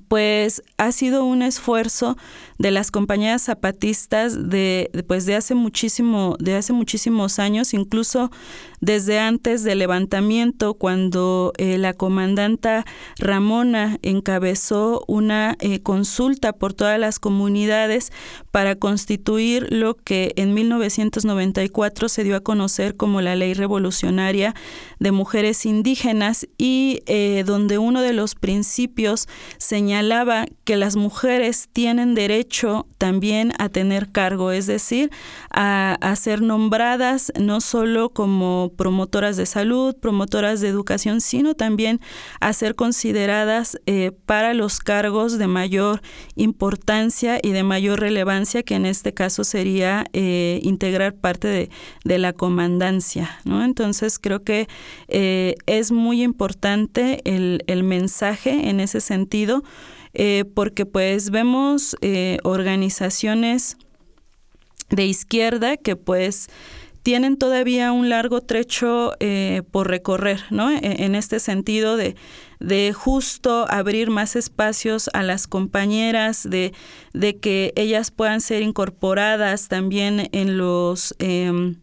pues 0.08 0.62
ha 0.78 0.92
sido 0.92 1.24
un 1.24 1.42
esfuerzo 1.42 2.18
de 2.58 2.72
las 2.72 2.92
compañías 2.92 3.44
zapatistas 3.44 4.50
de, 4.50 4.92
pues 5.08 5.26
de 5.26 5.36
hace 5.36 5.56
muchísimo 5.56 6.36
de 6.40 6.56
hace 6.56 6.74
muchísimos 6.74 7.40
años 7.40 7.74
incluso 7.74 8.30
desde 8.86 9.18
antes 9.18 9.64
del 9.64 9.80
levantamiento 9.80 10.76
cuando 10.76 11.54
eh, 11.58 11.80
la 11.80 11.94
comandanta 11.94 12.86
Ramona 13.18 13.98
encabezó 14.04 15.04
una 15.08 15.56
eh, 15.60 15.82
consulta 15.82 16.54
por 16.54 16.74
todas 16.74 17.00
las 17.00 17.18
comunidades 17.18 18.12
para 18.52 18.76
constituir 18.76 19.74
lo 19.74 19.96
que 19.96 20.34
en 20.36 20.54
1994 20.54 22.10
se 22.10 22.24
dio 22.24 22.36
a 22.36 22.42
conocer 22.42 22.96
como 22.96 23.22
la 23.22 23.36
ley 23.36 23.56
revolucionaria 23.56 24.54
de 25.00 25.12
mujeres 25.12 25.66
indígenas 25.66 26.48
y 26.60 27.02
eh, 27.08 27.44
donde 27.44 27.80
uno 27.80 28.04
de 28.04 28.14
los 28.14 28.36
principios 28.36 29.28
señalaba 29.58 30.46
que 30.64 30.76
las 30.76 30.96
mujeres 30.96 31.70
tienen 31.74 32.14
derecho 32.14 32.86
también 33.00 33.52
a 33.58 33.70
tener 33.70 34.12
cargo, 34.12 34.52
es 34.52 34.68
decir, 34.68 35.12
a, 35.52 35.98
ser 36.16 36.42
nombradas 36.42 37.32
no 37.40 37.60
solo 37.62 38.10
como 38.10 38.72
promotoras 38.76 39.38
de 39.38 39.46
salud, 39.46 39.96
promotoras 39.96 40.62
de 40.62 40.68
educación, 40.68 41.22
sino 41.22 41.56
también 41.56 42.00
a 42.40 42.54
ser 42.54 42.76
consideradas 42.76 43.78
eh, 43.86 44.12
para 44.26 44.54
los 44.54 44.80
cargos 44.80 45.38
de 45.38 45.48
mayor 45.48 46.02
importancia 46.36 47.40
y 47.42 47.52
de 47.52 47.64
mayor 47.64 48.00
relevancia, 48.00 48.64
que 48.64 48.76
en 48.76 48.86
este 48.86 49.14
caso 49.14 49.44
sería 49.44 50.06
eh, 50.14 50.60
integrar 50.64 51.16
parte 51.16 51.48
de, 51.48 51.70
de, 52.04 52.18
la 52.18 52.34
comandancia. 52.34 53.40
Entonces 53.46 54.20
creo 54.20 54.44
que 54.44 54.68
eh, 55.08 55.56
es 55.66 55.92
muy 55.92 56.24
importante 56.24 57.22
el, 57.26 57.64
el 57.68 57.84
mensaje 57.84 58.70
en 58.70 58.80
ese 58.80 59.02
sentido 59.02 59.64
porque 60.54 60.86
pues 60.86 61.30
vemos 61.30 61.98
organizaciones 62.44 63.76
de 64.90 65.06
izquierda 65.06 65.78
que 65.78 65.96
pues 65.96 66.48
tienen 67.06 67.38
todavía 67.38 67.92
un 67.92 68.10
largo 68.10 68.42
trecho 68.42 69.14
eh, 69.20 69.62
por 69.70 69.88
recorrer, 69.88 70.42
¿no? 70.50 70.72
E, 70.72 70.80
en 70.82 71.14
este 71.14 71.40
sentido 71.40 71.98
de, 71.98 72.16
de, 72.60 72.94
justo 72.94 73.68
abrir 73.70 74.10
más 74.10 74.36
espacios 74.36 75.12
a 75.14 75.22
las 75.22 75.46
compañeras, 75.46 76.50
de, 76.50 76.74
de, 77.14 77.38
que 77.38 77.74
ellas 77.76 78.10
puedan 78.10 78.42
ser 78.42 78.64
incorporadas 78.64 79.68
también 79.68 80.30
en 80.32 80.58
los... 80.58 81.14
Em, 81.20 81.76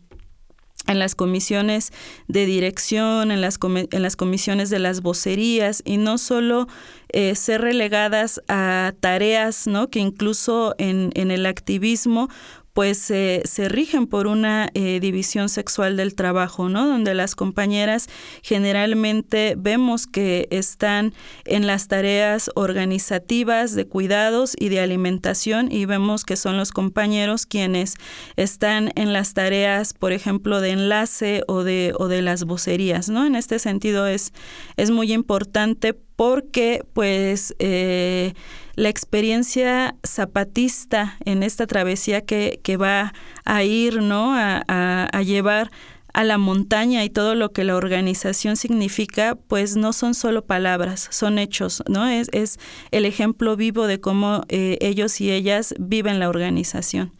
en 0.88 0.98
las 0.98 1.14
comisiones 1.14 1.92
de 2.26 2.44
dirección, 2.44 3.30
en 3.30 3.40
las, 3.40 3.60
en 3.62 4.02
las 4.02 4.16
comisiones 4.16 4.68
de 4.68 4.80
las 4.80 5.00
vocerías 5.00 5.80
y 5.84 5.96
no 5.96 6.18
solo 6.18 6.66
eh, 7.10 7.36
ser 7.36 7.60
relegadas 7.60 8.42
a 8.48 8.92
tareas 8.98 9.68
¿no? 9.68 9.90
que 9.90 10.00
incluso 10.00 10.74
en, 10.78 11.12
en, 11.14 11.30
el 11.30 11.46
activismo 11.46 12.28
pues 12.72 12.98
se 12.98 13.68
rigen 13.68 14.06
por 14.06 14.26
una 14.26 14.70
eh, 14.72 14.98
división 15.00 15.48
sexual 15.50 15.96
del 15.96 16.14
trabajo, 16.14 16.70
¿no? 16.70 16.86
Donde 16.86 17.14
las 17.14 17.34
compañeras 17.34 18.08
generalmente 18.42 19.54
vemos 19.58 20.06
que 20.06 20.48
están 20.50 21.12
en 21.44 21.66
las 21.66 21.88
tareas 21.88 22.50
organizativas 22.54 23.74
de 23.74 23.86
cuidados 23.86 24.54
y 24.58 24.70
de 24.70 24.80
alimentación 24.80 25.70
y 25.70 25.84
vemos 25.84 26.24
que 26.24 26.36
son 26.36 26.56
los 26.56 26.72
compañeros 26.72 27.44
quienes 27.44 27.96
están 28.36 28.90
en 28.94 29.12
las 29.12 29.34
tareas, 29.34 29.92
por 29.92 30.12
ejemplo, 30.12 30.60
de 30.60 30.70
enlace 30.70 31.42
o 31.48 31.64
de, 31.64 31.92
o 31.98 32.08
de 32.08 32.22
las 32.22 32.44
vocerías, 32.44 33.10
¿no? 33.10 33.26
En 33.26 33.34
este 33.34 33.58
sentido 33.58 34.06
es, 34.06 34.32
es 34.76 34.90
muy 34.90 35.12
importante 35.12 35.94
porque 36.16 36.84
pues 36.92 37.54
eh, 37.58 38.34
la 38.74 38.88
experiencia 38.88 39.96
zapatista 40.06 41.16
en 41.24 41.42
esta 41.42 41.66
travesía 41.66 42.22
que, 42.22 42.60
que 42.62 42.76
va 42.76 43.12
a 43.44 43.62
ir, 43.64 44.02
¿no? 44.02 44.34
A, 44.34 44.62
a, 44.66 45.22
llevar 45.22 45.70
a 46.12 46.24
la 46.24 46.38
montaña 46.38 47.04
y 47.04 47.10
todo 47.10 47.34
lo 47.34 47.52
que 47.52 47.64
la 47.64 47.76
organización 47.76 48.56
significa, 48.56 49.34
pues 49.34 49.76
no 49.76 49.92
son 49.92 50.14
solo 50.14 50.44
palabras, 50.44 51.08
son 51.10 51.38
hechos, 51.38 51.82
¿no? 51.88 52.06
Es, 52.06 52.28
es 52.32 52.58
el 52.90 53.04
ejemplo 53.06 53.56
vivo 53.56 53.86
de 53.86 54.00
cómo 54.00 54.42
eh, 54.48 54.78
ellos 54.80 55.20
y 55.20 55.30
ellas 55.30 55.74
viven 55.78 56.18
la 56.18 56.28
organización. 56.28 57.12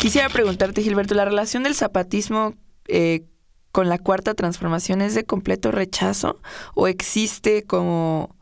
Quisiera 0.00 0.28
preguntarte, 0.28 0.82
Gilberto, 0.82 1.14
¿la 1.14 1.24
relación 1.24 1.64
del 1.64 1.74
zapatismo 1.74 2.54
eh, 2.86 3.24
con 3.72 3.88
la 3.88 3.98
cuarta 3.98 4.34
transformación 4.34 5.02
es 5.02 5.14
de 5.14 5.24
completo 5.24 5.72
rechazo 5.72 6.40
o 6.74 6.86
existe 6.88 7.64
como 7.64 8.34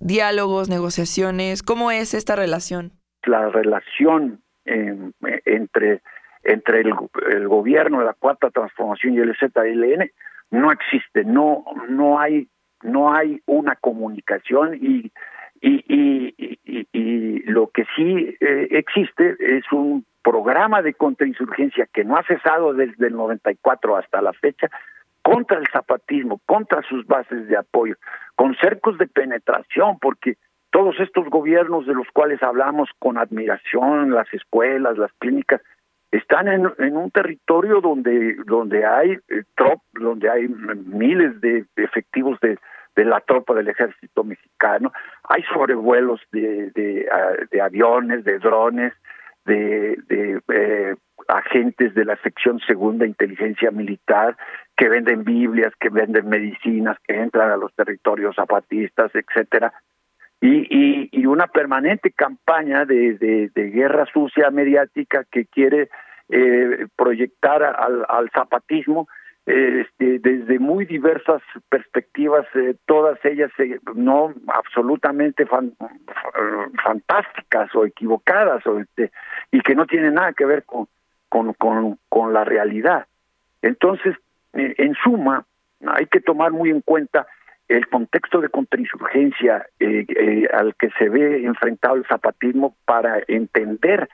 diálogos, 0.00 0.68
negociaciones? 0.68 1.62
¿Cómo 1.62 1.90
es 1.90 2.14
esta 2.14 2.36
relación? 2.36 2.92
La 3.24 3.48
relación 3.48 4.40
entre, 4.64 6.02
entre 6.44 6.80
el, 6.80 6.92
el, 7.30 7.48
gobierno, 7.48 8.02
la 8.02 8.14
cuarta 8.14 8.50
transformación 8.50 9.14
y 9.14 9.18
el 9.18 9.36
ZLN 9.36 10.10
no 10.50 10.72
existe, 10.72 11.24
no, 11.24 11.64
no 11.88 12.20
hay, 12.20 12.48
no 12.82 13.14
hay 13.14 13.40
una 13.46 13.76
comunicación 13.76 14.74
y, 14.74 15.10
y, 15.60 15.84
y, 15.88 16.88
y 16.92 17.42
lo 17.44 17.68
que 17.68 17.84
sí 17.96 18.36
eh, 18.40 18.68
existe 18.70 19.36
es 19.40 19.64
un 19.72 20.04
programa 20.22 20.82
de 20.82 20.94
contrainsurgencia 20.94 21.88
que 21.92 22.04
no 22.04 22.16
ha 22.16 22.22
cesado 22.24 22.74
desde 22.74 23.06
el 23.06 23.14
94 23.14 23.96
hasta 23.96 24.22
la 24.22 24.32
fecha 24.32 24.70
contra 25.28 25.58
el 25.58 25.66
zapatismo, 25.70 26.40
contra 26.46 26.80
sus 26.82 27.06
bases 27.06 27.48
de 27.48 27.56
apoyo, 27.58 27.96
con 28.34 28.54
cercos 28.56 28.96
de 28.96 29.06
penetración, 29.06 29.98
porque 30.00 30.36
todos 30.70 30.98
estos 31.00 31.28
gobiernos 31.28 31.86
de 31.86 31.92
los 31.92 32.06
cuales 32.14 32.42
hablamos 32.42 32.88
con 32.98 33.18
admiración, 33.18 34.10
las 34.10 34.32
escuelas, 34.32 34.96
las 34.96 35.12
clínicas, 35.18 35.60
están 36.10 36.48
en, 36.48 36.96
un 36.96 37.10
territorio 37.10 37.82
donde 37.82 38.36
donde 38.46 38.86
hay 38.86 39.18
eh, 39.28 39.42
donde 39.92 40.30
hay 40.30 40.48
miles 40.48 41.38
de 41.42 41.66
efectivos 41.76 42.40
de, 42.40 42.58
de 42.96 43.04
la 43.04 43.20
tropa 43.20 43.52
del 43.52 43.68
ejército 43.68 44.24
mexicano, 44.24 44.92
hay 45.24 45.42
sobrevuelos 45.52 46.22
de, 46.32 46.70
de, 46.70 47.06
ah, 47.12 47.64
aviones, 47.66 48.24
de 48.24 48.38
drones, 48.38 48.94
de, 49.44 49.98
de 50.08 50.40
eh, 50.48 50.96
agentes 51.28 51.92
de 51.92 52.06
la 52.06 52.16
sección 52.22 52.58
segunda 52.60 53.04
inteligencia 53.06 53.70
militar 53.70 54.34
que 54.78 54.88
venden 54.88 55.24
Biblias, 55.24 55.74
que 55.80 55.90
venden 55.90 56.28
medicinas, 56.28 56.96
que 57.06 57.20
entran 57.20 57.50
a 57.50 57.56
los 57.56 57.74
territorios 57.74 58.36
zapatistas, 58.36 59.10
etcétera, 59.12 59.72
y, 60.40 61.10
y, 61.12 61.26
una 61.26 61.48
permanente 61.48 62.12
campaña 62.12 62.84
de, 62.84 63.18
de, 63.52 63.70
guerra 63.70 64.06
sucia 64.12 64.50
mediática 64.52 65.24
que 65.32 65.46
quiere 65.46 65.90
eh, 66.28 66.86
proyectar 66.94 67.64
al, 67.64 68.30
zapatismo 68.30 69.08
este, 69.46 70.20
desde 70.20 70.60
muy 70.60 70.84
diversas 70.84 71.42
perspectivas, 71.68 72.46
eh, 72.54 72.76
todas 72.86 73.18
ellas 73.24 73.50
eh, 73.58 73.80
no 73.96 74.32
absolutamente 74.46 75.44
fantásticas 76.84 77.74
o 77.74 77.84
equivocadas, 77.84 78.64
o 78.66 78.78
este, 78.78 79.10
y 79.50 79.60
que 79.60 79.74
no 79.74 79.86
tienen 79.86 80.14
nada 80.14 80.34
que 80.34 80.44
ver 80.44 80.62
con, 80.64 80.86
con, 81.28 81.52
con, 82.08 82.32
la 82.32 82.44
realidad. 82.44 83.06
Entonces, 83.62 84.14
eh, 84.14 84.27
en 84.58 84.94
suma, 85.02 85.44
hay 85.86 86.06
que 86.06 86.20
tomar 86.20 86.52
muy 86.52 86.70
en 86.70 86.80
cuenta 86.80 87.26
el 87.68 87.86
contexto 87.88 88.40
de 88.40 88.48
contrainsurgencia 88.48 89.66
al 90.52 90.74
que 90.76 90.90
se 90.98 91.08
ve 91.08 91.44
enfrentado 91.44 91.96
el 91.96 92.06
zapatismo 92.06 92.74
para 92.84 93.22
entender 93.28 94.08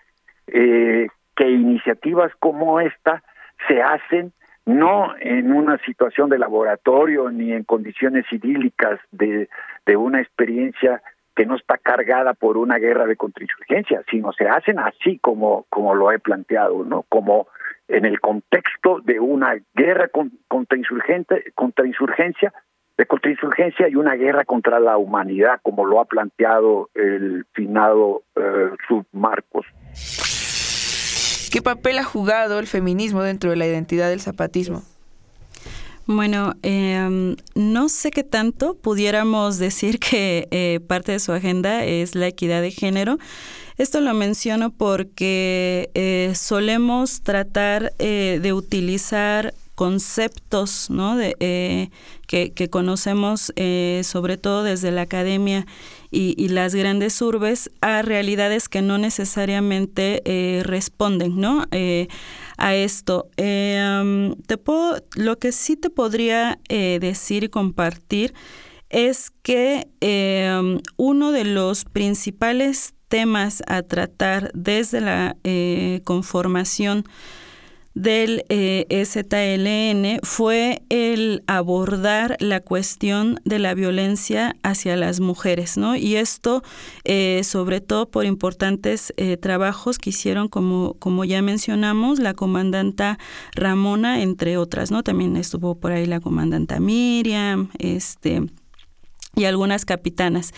que 0.46 1.50
iniciativas 1.50 2.32
como 2.40 2.80
esta 2.80 3.22
se 3.68 3.80
hacen 3.80 4.32
no 4.66 5.14
en 5.20 5.52
una 5.52 5.78
situación 5.78 6.30
de 6.30 6.38
laboratorio 6.38 7.30
ni 7.30 7.52
en 7.52 7.64
condiciones 7.64 8.24
idílicas 8.32 8.98
de, 9.12 9.48
de 9.84 9.96
una 9.96 10.20
experiencia 10.20 11.02
que 11.36 11.46
no 11.46 11.56
está 11.56 11.78
cargada 11.78 12.34
por 12.34 12.56
una 12.56 12.78
guerra 12.78 13.06
de 13.06 13.16
contrainsurgencia, 13.16 14.02
sino 14.10 14.32
se 14.32 14.48
hacen 14.48 14.78
así 14.78 15.18
como, 15.18 15.66
como 15.68 15.94
lo 15.94 16.12
he 16.12 16.18
planteado, 16.18 16.84
¿no? 16.84 17.04
Como 17.08 17.48
en 17.88 18.04
el 18.04 18.20
contexto 18.20 19.00
de 19.00 19.20
una 19.20 19.56
guerra 19.74 20.08
con, 20.08 20.32
contrainsurgente, 20.48 21.52
contrainsurgencia, 21.54 22.52
de 22.96 23.06
contrainsurgencia 23.06 23.88
y 23.88 23.96
una 23.96 24.14
guerra 24.14 24.44
contra 24.44 24.78
la 24.78 24.96
humanidad, 24.96 25.60
como 25.62 25.84
lo 25.84 26.00
ha 26.00 26.04
planteado 26.04 26.90
el 26.94 27.44
finado 27.52 28.22
eh, 28.36 28.70
Submarcos. 28.86 29.66
¿Qué 31.52 31.62
papel 31.62 31.98
ha 31.98 32.04
jugado 32.04 32.58
el 32.58 32.66
feminismo 32.66 33.22
dentro 33.22 33.50
de 33.50 33.56
la 33.56 33.66
identidad 33.66 34.08
del 34.08 34.20
zapatismo? 34.20 34.82
Bueno, 36.06 36.52
em, 36.62 37.36
no 37.54 37.88
sé 37.88 38.10
qué 38.10 38.24
tanto 38.24 38.74
pudiéramos 38.74 39.58
decir 39.58 39.98
que 39.98 40.48
eh, 40.50 40.80
parte 40.86 41.12
de 41.12 41.18
su 41.18 41.32
agenda 41.32 41.84
es 41.84 42.14
la 42.14 42.26
equidad 42.26 42.60
de 42.60 42.70
género. 42.70 43.18
Esto 43.76 44.00
lo 44.00 44.14
menciono 44.14 44.70
porque 44.70 45.90
eh, 45.94 46.32
solemos 46.34 47.22
tratar 47.22 47.92
eh, 47.98 48.38
de 48.42 48.52
utilizar 48.52 49.54
conceptos 49.74 50.88
¿no? 50.88 51.16
de, 51.16 51.90
que, 52.28 52.70
conocemos 52.70 53.52
sobre 54.04 54.36
todo 54.36 54.62
desde 54.62 54.92
la 54.92 55.02
academia 55.02 55.66
y, 56.14 56.48
las 56.48 56.74
grandes 56.74 57.20
urbes 57.20 57.70
a 57.80 58.02
realidades 58.02 58.68
que 58.68 58.82
no 58.82 58.98
necesariamente 58.98 60.22
eh, 60.24 60.62
responden 60.62 61.40
¿no? 61.40 61.64
Eh, 61.72 62.08
a 62.56 62.74
esto. 62.74 63.28
Eh, 63.36 64.32
te 64.46 64.56
puedo, 64.56 65.02
lo 65.16 65.38
que 65.38 65.50
sí 65.50 65.76
te 65.76 65.90
podría 65.90 66.58
decir 66.68 67.44
y 67.44 67.48
compartir 67.48 68.32
es 68.90 69.32
que 69.42 69.88
uno 70.96 71.32
de 71.32 71.44
los 71.44 71.84
principales 71.84 72.93
temas 73.08 73.62
a 73.66 73.82
tratar 73.82 74.50
desde 74.54 75.00
la 75.00 75.36
conformación 76.04 77.04
del 77.94 78.44
eh, 78.48 79.06
fue 80.22 80.82
el 80.88 81.44
abordar 81.46 82.36
la 82.40 82.60
cuestión 82.60 83.40
de 83.44 83.60
la 83.60 83.74
violencia 83.74 84.56
hacia 84.62 84.96
las 84.96 85.20
mujeres, 85.20 85.76
¿no? 85.76 85.94
Y 85.94 86.16
esto, 86.16 86.62
eh, 87.04 87.42
sobre 87.44 87.80
todo 87.80 88.10
por 88.10 88.24
importantes 88.24 89.14
eh, 89.16 89.36
trabajos 89.36 89.98
que 89.98 90.10
hicieron, 90.10 90.48
como, 90.48 90.94
como 90.98 91.24
ya 91.24 91.40
mencionamos, 91.40 92.18
la 92.18 92.34
comandanta 92.34 93.18
Ramona, 93.54 94.22
entre 94.22 94.56
otras, 94.58 94.90
¿no? 94.90 95.04
También 95.04 95.36
estuvo 95.36 95.76
por 95.76 95.92
ahí 95.92 96.06
la 96.06 96.20
comandanta 96.20 96.80
Miriam, 96.80 97.70
este, 97.78 98.42
y 99.36 99.44
algunas 99.44 99.84
capitanas. 99.84 100.52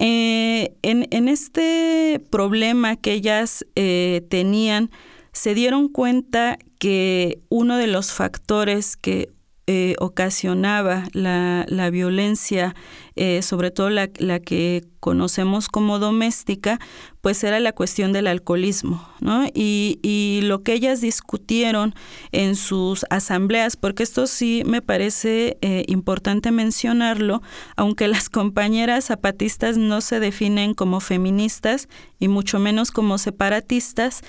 En, 0.00 1.08
en, 1.10 1.28
este 1.28 2.20
problema 2.30 2.96
que 2.96 3.12
ellas 3.12 3.66
tenían, 3.74 4.90
se 5.32 5.54
dieron 5.54 5.88
cuenta 5.88 6.58
que 6.78 7.40
uno 7.48 7.76
de 7.76 7.88
los 7.88 8.12
factores 8.12 8.96
que 8.96 9.28
eh, 9.70 9.96
ocasionaba 9.98 11.04
la, 11.12 11.66
la 11.68 11.90
violencia, 11.90 12.74
eh, 13.16 13.42
sobre 13.42 13.70
todo 13.70 13.90
la, 13.90 14.08
la, 14.16 14.40
que 14.40 14.82
conocemos 14.98 15.68
como 15.68 15.98
doméstica, 15.98 16.80
pues 17.20 17.44
era 17.44 17.60
la 17.60 17.74
cuestión 17.74 18.14
del 18.14 18.28
alcoholismo, 18.28 19.06
¿no? 19.20 19.44
Y, 19.52 19.98
y, 20.02 20.40
lo 20.44 20.62
que 20.62 20.72
ellas 20.72 21.02
discutieron 21.02 21.94
en 22.32 22.56
sus 22.56 23.04
asambleas, 23.10 23.76
porque 23.76 24.04
esto 24.04 24.26
sí 24.26 24.62
me 24.64 24.80
parece 24.80 25.58
eh, 25.60 25.84
importante 25.86 26.50
mencionarlo, 26.50 27.42
aunque 27.76 28.08
las 28.08 28.30
compañeras 28.30 29.04
zapatistas 29.04 29.76
no 29.76 30.00
se 30.00 30.18
definen 30.18 30.72
como 30.72 31.00
feministas 31.00 31.90
y 32.18 32.28
mucho 32.28 32.58
menos 32.58 32.90
como 32.90 33.18
separatistas, 33.18 34.22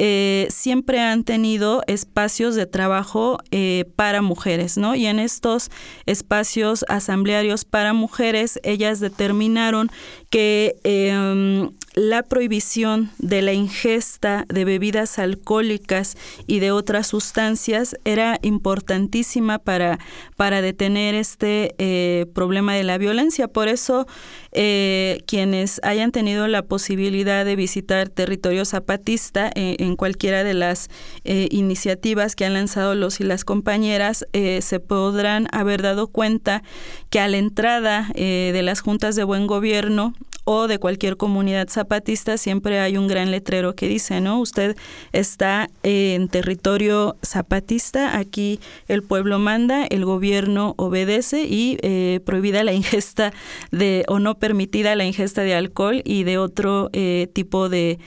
eh, 0.00 0.46
siempre 0.50 1.00
han 1.00 1.24
tenido 1.24 1.82
espacios 1.88 2.54
de 2.54 2.66
trabajo 2.66 3.38
eh, 3.50 3.84
para 3.96 4.22
mujeres, 4.22 4.78
¿no? 4.78 4.94
Y 4.94 5.06
en 5.06 5.18
estos 5.18 5.70
espacios 6.06 6.84
asamblearios 6.88 7.64
para 7.64 7.92
mujeres, 7.92 8.60
ellas 8.62 9.00
determinaron 9.00 9.90
que 10.30 10.76
em, 10.84 11.70
la 11.98 12.22
prohibición 12.22 13.10
de 13.18 13.42
la 13.42 13.52
ingesta 13.52 14.44
de 14.48 14.64
bebidas 14.64 15.18
alcohólicas 15.18 16.16
y 16.46 16.60
de 16.60 16.70
otras 16.70 17.08
sustancias 17.08 17.96
era 18.04 18.38
importantísima 18.42 19.58
para, 19.58 19.98
para 20.36 20.62
detener 20.62 21.16
este 21.16 21.74
eh, 21.78 22.26
problema 22.34 22.74
de 22.74 22.84
la 22.84 22.98
violencia. 22.98 23.48
Por 23.48 23.66
eso, 23.66 24.06
eh, 24.52 25.24
quienes 25.26 25.80
hayan 25.82 26.12
tenido 26.12 26.46
la 26.46 26.62
posibilidad 26.62 27.44
de 27.44 27.56
visitar 27.56 28.08
territorio 28.08 28.64
zapatista 28.64 29.50
eh, 29.56 29.74
en 29.80 29.96
cualquiera 29.96 30.44
de 30.44 30.54
las 30.54 30.90
iniciativas 31.24 32.36
que 32.36 32.44
han 32.44 32.54
lanzado 32.54 32.94
los 32.94 33.20
y 33.20 33.24
las 33.24 33.44
compañeras, 33.44 34.24
se 34.32 34.80
podrán 34.80 35.48
haber 35.52 35.82
dado 35.82 36.06
cuenta 36.06 36.62
que 37.10 37.20
a 37.20 37.28
la 37.28 37.36
entrada 37.36 38.08
de 38.14 38.60
las 38.62 38.80
juntas 38.80 39.16
de 39.16 39.24
buen 39.24 39.46
gobierno 39.46 40.14
o 40.50 40.66
de 40.66 40.78
cualquier 40.78 41.18
comunidad 41.18 41.68
zapatista 41.68 42.38
siempre 42.38 42.80
hay 42.80 42.96
un 42.96 43.06
gran 43.06 43.30
letrero 43.30 43.74
que 43.74 43.86
dice, 43.86 44.22
¿no? 44.22 44.40
Usted 44.40 44.78
está 45.12 45.68
en 45.82 46.28
territorio 46.28 47.16
zapatista, 47.22 48.16
aquí 48.16 48.58
el 48.86 49.02
pueblo 49.02 49.38
manda, 49.38 49.84
el 49.84 50.06
gobierno 50.06 50.72
obedece 50.78 51.42
y 51.42 51.76
eh, 51.82 52.20
prohibida 52.24 52.64
la 52.64 52.72
ingesta 52.72 53.34
de, 53.72 54.06
o 54.08 54.20
no 54.20 54.36
permitida 54.36 54.96
la 54.96 55.04
ingesta 55.04 55.42
de 55.42 55.54
alcohol 55.54 56.00
y 56.02 56.24
de 56.24 56.38
otro 56.38 56.88
eh, 56.94 57.28
tipo 57.34 57.68
de, 57.68 57.98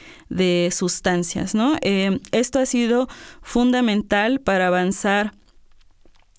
sustancias, 0.72 1.54
¿no? 1.54 1.76
Eh, 1.82 2.20
esto 2.32 2.58
ha 2.58 2.66
sido 2.66 3.08
fundamental 3.44 4.40
para 4.40 4.68
avanzar 4.68 5.34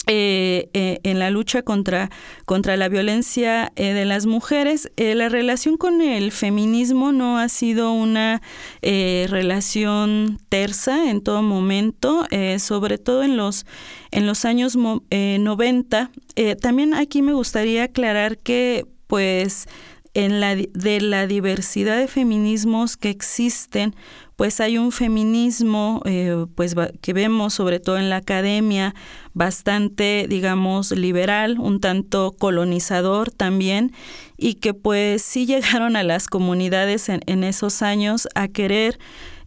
eh, 0.09 0.69
eh, 0.73 0.99
en 1.05 1.21
la 1.21 1.31
lucha 1.31 1.63
contra, 1.63 2.11
contra 2.45 2.77
la 2.77 2.89
violencia 2.89 3.71
eh, 3.77 3.93
de 3.93 4.05
las 4.05 4.27
mujeres. 4.27 4.91
la 4.97 5.29
relación 5.29 5.77
con 5.77 6.01
el 6.01 6.33
feminismo 6.33 7.13
no 7.13 7.39
ha 7.39 7.49
sido 7.49 7.93
una 7.93 8.43
relación 8.83 10.41
tersa 10.49 11.09
en 11.09 11.21
todo 11.23 11.43
momento, 11.43 12.27
sobre 12.59 12.99
todo 12.99 13.23
en 13.23 13.37
los, 13.37 13.65
en 14.11 14.27
los 14.27 14.45
años 14.45 14.77
90. 14.77 16.11
también 16.61 16.95
aquí 16.95 17.23
me 17.23 17.33
gustaría 17.33 17.85
aclarar 17.85 18.39
que 18.39 18.87
pues 19.07 19.69
en 20.15 20.41
la, 20.41 20.57
de 20.57 21.01
la 21.01 21.27
diversidad 21.27 21.97
de 21.97 22.09
feminismos 22.09 22.97
que 22.97 23.11
existen, 23.11 23.95
pues 24.43 24.59
hay 24.59 24.77
un 24.77 24.91
feminismo 24.91 26.03
eh, 26.05 26.47
pues 26.57 26.75
que 27.01 27.13
vemos 27.13 27.55
sobre 27.55 27.79
todo 27.79 27.97
en 27.97 28.11
la 28.11 28.17
academia 28.17 28.93
bastante 29.35 30.27
digamos 30.29 30.91
liberal 30.91 31.61
un 31.61 31.79
tanto 31.79 32.35
colonizador 32.37 33.31
también 33.31 33.93
y 34.37 34.55
que 34.55 34.75
pues 34.75 35.23
sí 35.23 35.47
llegaron 35.47 35.95
a 35.95 36.03
las 36.03 36.27
comunidades 36.27 37.09
en, 37.09 37.45
esos 37.45 37.83
años 37.83 38.27
a 38.35 38.49
querer 38.49 38.99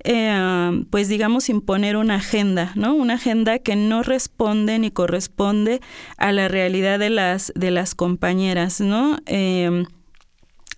eh, 0.05 0.85
pues 0.91 1.09
digamos 1.09 1.49
imponer 1.49 1.97
una 1.97 2.15
agenda, 2.15 2.71
¿no? 2.75 2.93
Una 2.95 3.15
agenda 3.15 3.59
que 3.59 3.75
no 3.75 4.01
responde 4.01 4.79
ni 4.79 4.91
corresponde 4.91 5.81
a 6.15 6.31
la 6.31 6.47
realidad 6.47 6.99
de 6.99 7.09
las 7.09 7.51
de 7.53 7.71
las 7.71 7.95
compañeras, 7.95 8.79
¿no? 8.79 9.17
Eh, 9.25 9.83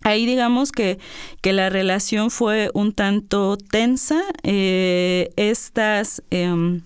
Ahí 0.07 0.25
digamos 0.25 0.71
que, 0.71 0.99
que 1.41 1.51
la 1.51 1.69
relación 1.69 2.31
fue 2.31 2.71
un 2.73 2.93
tanto 2.93 3.57
tensa. 3.57 4.21
Eh, 4.43 5.31
estas 5.35 6.23
em, 6.31 6.79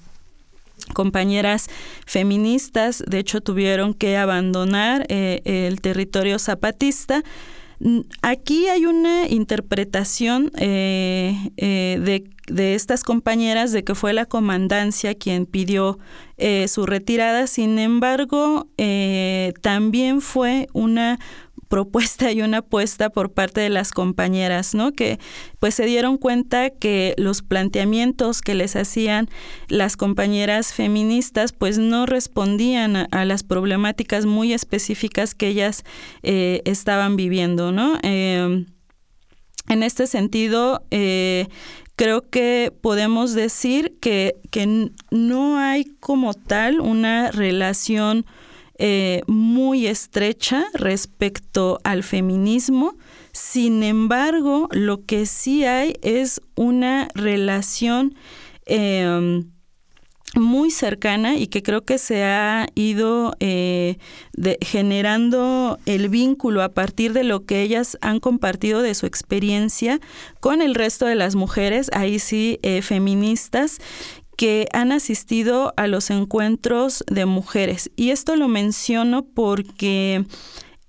compañeras 0.96 1.70
feministas, 2.08 3.04
de 3.06 3.20
hecho, 3.20 3.40
tuvieron 3.40 3.94
que 3.94 4.18
abandonar 4.18 5.06
eh, 5.10 5.42
el 5.46 5.82
territorio 5.82 6.40
zapatista. 6.40 7.24
Aquí 8.24 8.68
hay 8.68 8.88
una 8.88 9.28
interpretación 9.28 10.52
eh, 10.58 11.52
de, 11.58 12.24
de, 12.48 12.74
estas 12.74 13.04
compañeras 13.04 13.72
de 13.72 13.84
que 13.84 13.94
fue 13.94 14.14
la 14.14 14.26
comandancia 14.26 15.14
quien 15.14 15.46
pidió 15.46 16.00
su 16.68 16.88
retirada, 16.88 17.46
sin 17.46 17.78
embargo, 17.78 18.68
también 19.62 20.22
fue 20.22 20.68
una 20.74 21.20
propuesta 21.72 22.34
y 22.34 22.42
una 22.42 22.58
apuesta 22.58 23.10
por 23.10 23.32
parte 23.32 23.62
de 23.62 23.70
las 23.70 23.94
compañeras, 23.94 24.76
¿no? 24.76 24.92
Que 24.92 25.20
pues 25.60 25.74
se 25.74 25.86
dieron 25.86 26.18
cuenta 26.18 26.70
que 26.70 27.16
los 27.18 27.42
planteamientos 27.42 28.42
que 28.42 28.56
les 28.56 28.76
hacían 28.76 29.30
las 29.70 29.96
compañeras 29.96 30.74
feministas 30.74 31.54
pues 31.54 31.78
no 31.78 32.06
respondían 32.06 33.08
a, 33.10 33.26
las 33.26 33.44
problemáticas 33.44 34.26
muy 34.26 34.52
específicas 34.52 35.34
que 35.34 35.48
ellas 35.48 35.86
eh, 36.24 36.62
estaban 36.66 37.16
viviendo, 37.16 37.72
¿no? 37.72 37.98
Em, 38.04 38.66
en 39.70 39.84
este 39.84 40.08
sentido, 40.08 40.84
eh, 40.92 41.48
creo 41.96 42.30
que 42.30 42.74
podemos 42.82 43.34
decir 43.34 43.98
que, 44.02 44.36
que 44.50 44.90
no 45.10 45.58
hay 45.58 45.86
como 46.02 46.34
tal 46.34 46.82
una 46.82 47.32
relación 47.32 48.26
eh, 48.84 49.22
muy 49.28 49.86
estrecha 49.86 50.66
respecto 50.74 51.80
al 51.84 52.02
feminismo. 52.02 52.96
Sin 53.32 53.84
embargo, 53.84 54.70
lo 54.72 55.06
que 55.06 55.28
sí 55.28 55.66
hay 55.66 55.94
es 56.02 56.42
una 56.56 57.08
relación 57.14 58.16
em, 58.66 59.52
muy 60.34 60.72
cercana 60.72 61.36
y 61.36 61.46
que 61.46 61.62
creo 61.62 61.82
que 61.82 62.00
se 62.00 62.24
ha 62.24 62.66
ido 62.74 63.36
eh, 63.40 63.98
generando 64.62 65.78
el 65.86 66.10
vínculo 66.10 66.64
a 66.64 66.70
partir 66.70 67.14
de 67.14 67.24
lo 67.24 67.46
que 67.46 67.62
ellas 67.62 68.00
han 68.02 68.20
compartido 68.20 68.82
de 68.82 68.96
su 68.96 69.06
experiencia 69.06 70.00
con 70.40 70.62
el 70.64 70.74
resto 70.74 71.06
de 71.06 71.16
las 71.16 71.36
mujeres, 71.36 71.92
ahí 71.94 72.18
sí 72.18 72.58
eh, 72.64 72.82
feministas, 72.82 73.78
que 74.42 74.68
han 74.74 74.92
asistido 74.92 75.72
a 75.78 75.86
los 75.86 76.10
encuentros 76.10 77.04
de 77.06 77.28
mujeres. 77.28 77.92
Y 77.96 78.10
esto 78.10 78.36
lo 78.36 78.48
menciono 78.48 79.22
porque, 79.22 80.26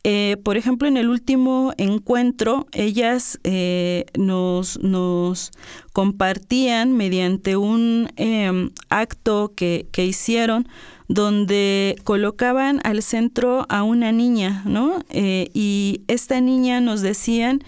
eh, 0.04 0.38
por 0.42 0.56
ejemplo, 0.56 0.88
en 0.88 0.96
el 0.96 1.10
último 1.10 1.74
encuentro, 1.76 2.66
ellas 2.72 3.38
eh, 3.44 4.06
nos, 4.16 4.78
nos, 4.78 5.50
compartían 5.92 6.92
mediante 6.92 7.58
un 7.58 8.08
em, 8.16 8.70
acto 8.88 9.52
que, 9.54 9.86
que 9.92 10.06
hicieron 10.06 10.66
donde 11.08 11.96
colocaban 12.04 12.80
al 12.84 13.02
centro 13.02 13.66
a 13.68 13.82
una 13.82 14.12
niña, 14.12 14.62
¿no? 14.64 15.00
Eh, 15.10 15.50
y 15.52 16.00
esta 16.08 16.40
niña 16.40 16.80
nos 16.80 17.02
decían 17.02 17.62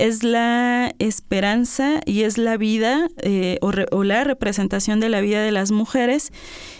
es 0.00 0.22
la 0.22 0.94
esperanza 0.98 2.00
y 2.06 2.22
es 2.22 2.38
la 2.38 2.56
vida 2.56 3.08
eh, 3.22 3.58
o, 3.60 4.02
la 4.02 4.24
representación 4.24 4.98
de 4.98 5.10
la 5.10 5.20
vida 5.20 5.42
de 5.42 5.52
las 5.52 5.70
mujeres. 5.70 6.32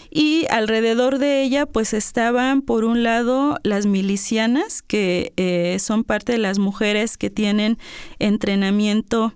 Y 0.09 0.45
alrededor 0.49 1.19
de 1.19 1.43
ella 1.43 1.65
pues 1.67 1.93
estaban 1.93 2.63
por 2.63 2.83
un 2.83 3.03
lado 3.03 3.59
las 3.63 3.85
milicianas 3.85 4.81
que 4.81 5.33
eh, 5.37 5.77
son 5.79 6.03
parte 6.03 6.33
de 6.33 6.39
las 6.39 6.57
mujeres 6.59 7.17
que 7.17 7.29
tienen 7.29 7.77
entrenamiento 8.19 9.33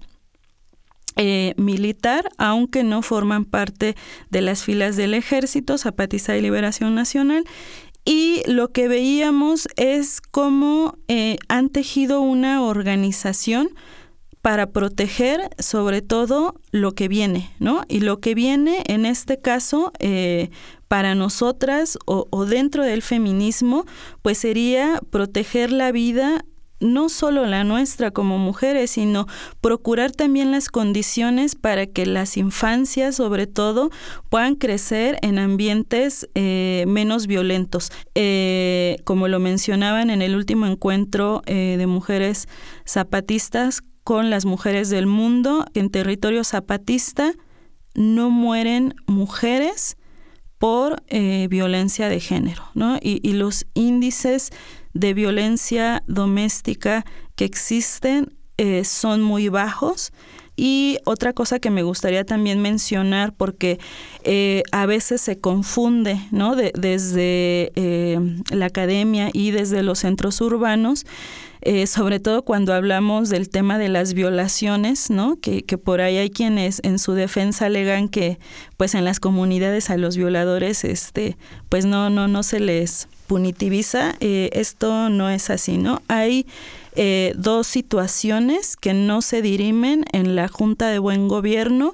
eh, 1.18 1.54
militar, 1.56 2.30
aunque 2.38 2.84
no 2.84 3.02
forman 3.02 3.46
parte 3.46 3.96
de 4.32 4.42
las 4.42 4.64
filas 4.64 4.98
del 4.98 5.14
ejército, 5.14 5.78
Zapatista 5.78 6.36
y 6.36 6.42
Liberación 6.42 6.94
Nacional, 6.94 7.46
y 8.06 8.44
lo 8.46 8.72
que 8.72 8.88
veíamos 8.88 9.68
es 9.76 10.22
cómo 10.22 10.98
eh, 11.08 11.38
han 11.50 11.70
tejido 11.70 12.22
una 12.22 12.64
organización 12.64 13.70
para 14.44 14.68
proteger 14.68 15.50
sobre 15.58 16.04
todo 16.04 16.62
lo 16.70 16.92
que 16.92 17.08
viene, 17.08 17.52
¿no? 17.58 17.82
Y 17.90 18.02
lo 18.02 18.20
que 18.20 18.36
viene 18.36 18.84
en 18.86 19.08
este 19.08 19.42
caso 19.42 19.92
eh, 19.98 20.52
para 20.88 21.16
nosotras 21.16 21.98
o, 22.06 22.28
o, 22.30 22.46
dentro 22.46 22.84
del 22.84 23.02
feminismo, 23.02 23.86
pues 24.22 24.38
sería 24.38 25.02
proteger 25.10 25.72
la 25.72 25.92
vida 25.92 26.46
no 26.80 27.10
solo 27.10 27.46
la 27.46 27.64
nuestra 27.64 28.12
como 28.12 28.38
mujeres, 28.38 28.92
sino 28.92 29.28
procurar 29.62 30.12
también 30.12 30.52
las 30.52 30.70
condiciones 30.70 31.56
para 31.56 31.86
que 31.86 32.06
las 32.06 32.38
infancias, 32.38 33.16
sobre 33.16 33.48
todo, 33.48 33.90
puedan 34.30 34.56
crecer 34.56 35.18
en 35.22 35.40
ambientes 35.40 36.30
eh, 36.36 36.86
menos 36.88 37.28
violentos. 37.28 37.92
Eh, 38.16 38.98
como 39.04 39.28
lo 39.28 39.40
mencionaban 39.40 40.10
en 40.10 40.22
el 40.22 40.36
último 40.36 40.66
encuentro 40.66 41.42
eh, 41.46 41.76
de 41.78 41.88
mujeres 41.88 42.48
zapatistas 42.88 43.82
con 44.04 44.30
las 44.30 44.46
mujeres 44.46 44.90
del 44.90 45.08
mundo, 45.08 45.66
en 45.74 45.90
territorio 45.90 46.44
zapatista 46.44 47.34
no 47.96 48.30
mueren 48.30 48.94
mujeres 49.08 49.98
por 50.58 51.04
violencia 51.50 52.10
de 52.10 52.20
género, 52.20 52.64
¿no? 52.74 52.98
y 53.02 53.34
los 53.34 53.66
índices 53.74 54.52
de 54.94 55.14
violencia 55.14 56.02
doméstica 56.08 57.06
que 57.36 57.46
existen 57.46 58.34
eh, 58.58 58.86
son 58.86 59.22
muy 59.22 59.50
bajos. 59.50 60.12
Y 60.58 61.00
otra 61.04 61.34
cosa 61.34 61.60
que 61.60 61.70
me 61.70 61.84
gustaría 61.84 62.24
también 62.24 62.62
mencionar, 62.62 63.34
porque 63.34 63.78
eh, 64.24 64.64
a 64.72 64.86
veces 64.86 65.20
se 65.20 65.38
confunde, 65.38 66.18
¿no? 66.32 66.56
desde 66.56 67.74
eh, 67.76 68.18
la 68.52 68.68
academia 68.68 69.30
y 69.34 69.52
desde 69.52 69.84
los 69.84 70.00
centros 70.00 70.40
urbanos, 70.40 71.06
eh, 71.66 71.88
sobre 71.88 72.20
todo 72.20 72.44
cuando 72.44 72.74
hablamos 72.74 73.30
del 73.30 73.50
tema 73.50 73.78
de 73.78 73.90
las 73.90 74.14
violaciones, 74.14 75.10
¿no? 75.10 75.38
Que, 75.42 75.64
que, 75.64 75.78
por 75.78 76.00
ahí 76.00 76.18
hay 76.18 76.30
quienes 76.30 76.80
en 76.84 77.00
su 77.00 77.14
defensa 77.14 77.66
alegan 77.66 78.08
que 78.08 78.40
pues 78.78 78.96
en 78.96 79.04
las 79.04 79.20
comunidades 79.20 79.90
a 79.90 79.98
los 79.98 80.16
violadores 80.16 80.84
este 80.84 81.38
pues 81.68 81.86
no 81.86 82.10
no 82.10 82.28
no 82.28 82.44
se 82.44 82.60
les 82.60 83.08
punitiviza, 83.28 84.16
esto 84.20 85.10
no 85.10 85.30
es 85.30 85.50
así, 85.50 85.78
¿no? 85.78 86.02
Hay 86.08 86.46
eh, 86.98 87.34
dos 87.36 87.68
situaciones 87.68 88.78
que 88.78 88.94
no 88.94 89.22
se 89.22 89.42
dirimen 89.42 90.06
en 90.14 90.36
la 90.38 90.48
Junta 90.48 90.88
de 90.88 91.00
Buen 91.00 91.28
Gobierno 91.28 91.94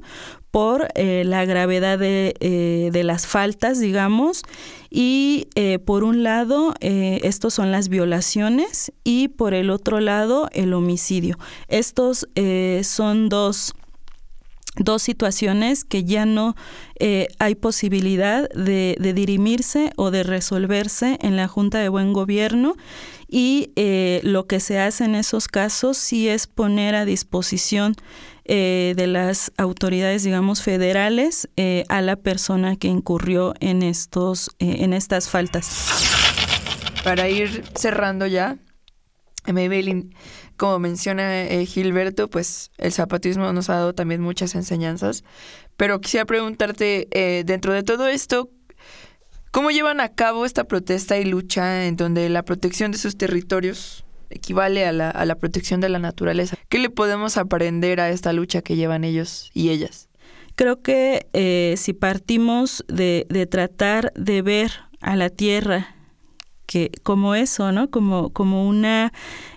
por 0.52 0.90
eh, 0.96 1.24
la 1.26 1.46
gravedad 1.46 1.98
de, 1.98 2.36
eh, 2.40 2.90
de, 2.92 3.04
las 3.04 3.26
faltas, 3.26 3.80
digamos, 3.80 4.44
y 4.90 5.48
por 5.86 6.04
un 6.04 6.24
lado, 6.24 6.74
estos 6.82 7.54
son 7.54 7.72
las 7.72 7.88
violaciones 7.88 8.92
y 9.06 9.30
por 9.30 9.54
el 9.54 9.70
otro 9.70 10.02
lado, 10.02 10.50
el 10.52 10.74
homicidio. 10.74 11.38
Estos 11.70 12.28
son 12.84 13.30
dos 13.30 13.74
dos 14.78 15.02
situaciones 15.02 15.86
que 15.86 16.04
ya 16.04 16.26
no 16.26 16.56
hay 17.40 17.56
posibilidad 17.56 18.50
de, 18.50 18.98
dirimirse 19.16 19.92
o 19.96 20.12
de 20.12 20.24
resolverse 20.24 21.18
en 21.22 21.38
la 21.38 21.48
Junta 21.48 21.80
de 21.80 21.88
Buen 21.88 22.12
Gobierno 22.12 22.76
y 23.32 23.72
eh, 23.78 24.20
lo 24.24 24.46
que 24.46 24.60
se 24.60 24.78
hace 24.78 25.06
en 25.06 25.16
esos 25.16 25.48
casos 25.48 25.98
sí 25.98 26.28
es 26.28 26.48
poner 26.48 26.96
a 26.96 27.06
disposición 27.06 27.96
eh, 28.46 28.94
de 28.96 29.08
las 29.08 29.52
autoridades, 29.58 30.24
digamos, 30.24 30.62
federales 30.62 31.50
eh, 31.58 31.84
a 31.90 32.02
la 32.02 32.16
persona 32.16 32.76
que 32.76 32.88
incurrió 32.88 33.54
en, 33.60 33.84
estos, 33.84 34.52
en 34.60 34.94
estas 34.94 35.30
faltas. 35.30 35.90
Para 37.04 37.30
ir 37.30 37.64
cerrando 37.76 38.28
ya, 38.28 38.58
Maybelline, 39.52 40.14
como 40.58 40.80
menciona 40.80 41.46
Gilberto, 41.66 42.30
pues 42.30 42.72
el 42.78 42.92
zapatismo 42.92 43.52
nos 43.54 43.70
ha 43.70 43.76
dado 43.76 43.96
también 43.96 44.22
muchas 44.22 44.54
enseñanzas, 44.54 45.24
pero 45.78 46.00
quisiera 46.00 46.26
preguntarte, 46.26 47.08
dentro 47.46 47.74
de 47.74 47.82
todo 47.82 48.08
esto, 48.08 48.52
¿Cómo 49.52 49.70
llevan 49.70 50.00
a 50.00 50.08
cabo 50.08 50.46
esta 50.46 50.64
protesta 50.64 51.18
y 51.18 51.26
lucha 51.26 51.86
en 51.86 51.98
donde 51.98 52.30
la 52.30 52.46
protección 52.46 52.94
de 52.94 52.98
sus 52.98 53.18
territorios 53.18 54.06
equivale 54.32 54.86
a 54.86 54.92
la, 54.92 55.36
protección 55.36 55.82
de 55.82 55.90
la 55.90 56.00
naturaleza? 56.00 56.58
¿Qué 56.70 56.80
le 56.80 56.90
podemos 56.90 57.38
aprender 57.38 58.00
a 58.00 58.10
esta 58.10 58.34
lucha 58.34 58.62
que 58.62 58.76
llevan 58.76 59.04
ellos 59.04 59.52
y 59.54 59.70
ellas? 59.70 60.10
Creo 60.56 60.82
que 60.82 61.28
eh, 61.34 61.76
si 61.78 61.94
partimos 61.94 62.84
de, 62.88 63.26
tratar 63.50 64.12
de 64.16 64.42
ver 64.42 64.72
a 65.00 65.16
la 65.16 65.30
tierra 65.30 65.96
que 66.72 66.90
como 67.04 67.36
eso, 67.36 67.74
¿no? 67.74 67.90
Como, 67.90 68.30
como 68.30 68.66
una 68.66 69.12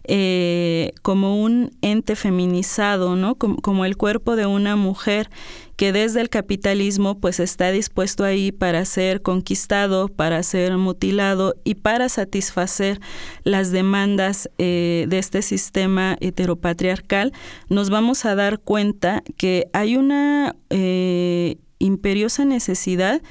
eh, 0.07 0.93
como 1.03 1.41
un 1.41 1.71
ente 1.81 2.17
feminizado, 2.17 3.15
¿no? 3.17 3.37
como, 3.37 3.85
el 3.87 3.97
cuerpo 3.97 4.37
de 4.37 4.45
una 4.45 4.77
mujer 4.77 5.31
que 5.77 5.93
desde 5.93 6.21
el 6.21 6.29
capitalismo 6.29 7.19
pues 7.19 7.41
está 7.41 7.71
dispuesto 7.71 8.25
ahí 8.25 8.53
para 8.53 8.85
ser 8.85 9.23
conquistado, 9.23 10.09
para 10.09 10.43
ser 10.43 10.77
mutilado 10.77 11.55
y 11.65 11.77
para 11.77 12.11
satisfacer 12.11 13.01
las 13.45 13.71
demandas 13.71 14.51
eh, 14.59 15.07
de 15.09 15.19
este 15.19 15.41
sistema 15.41 16.19
heteropatriarcal, 16.21 17.33
nos 17.71 17.89
vamos 17.89 18.27
a 18.27 18.35
dar 18.35 18.59
cuenta 18.59 19.23
que 19.39 19.69
hay 19.73 19.97
una 19.97 20.55
eh, 20.69 21.57
imperiosa 21.79 22.45
necesidad 22.45 23.23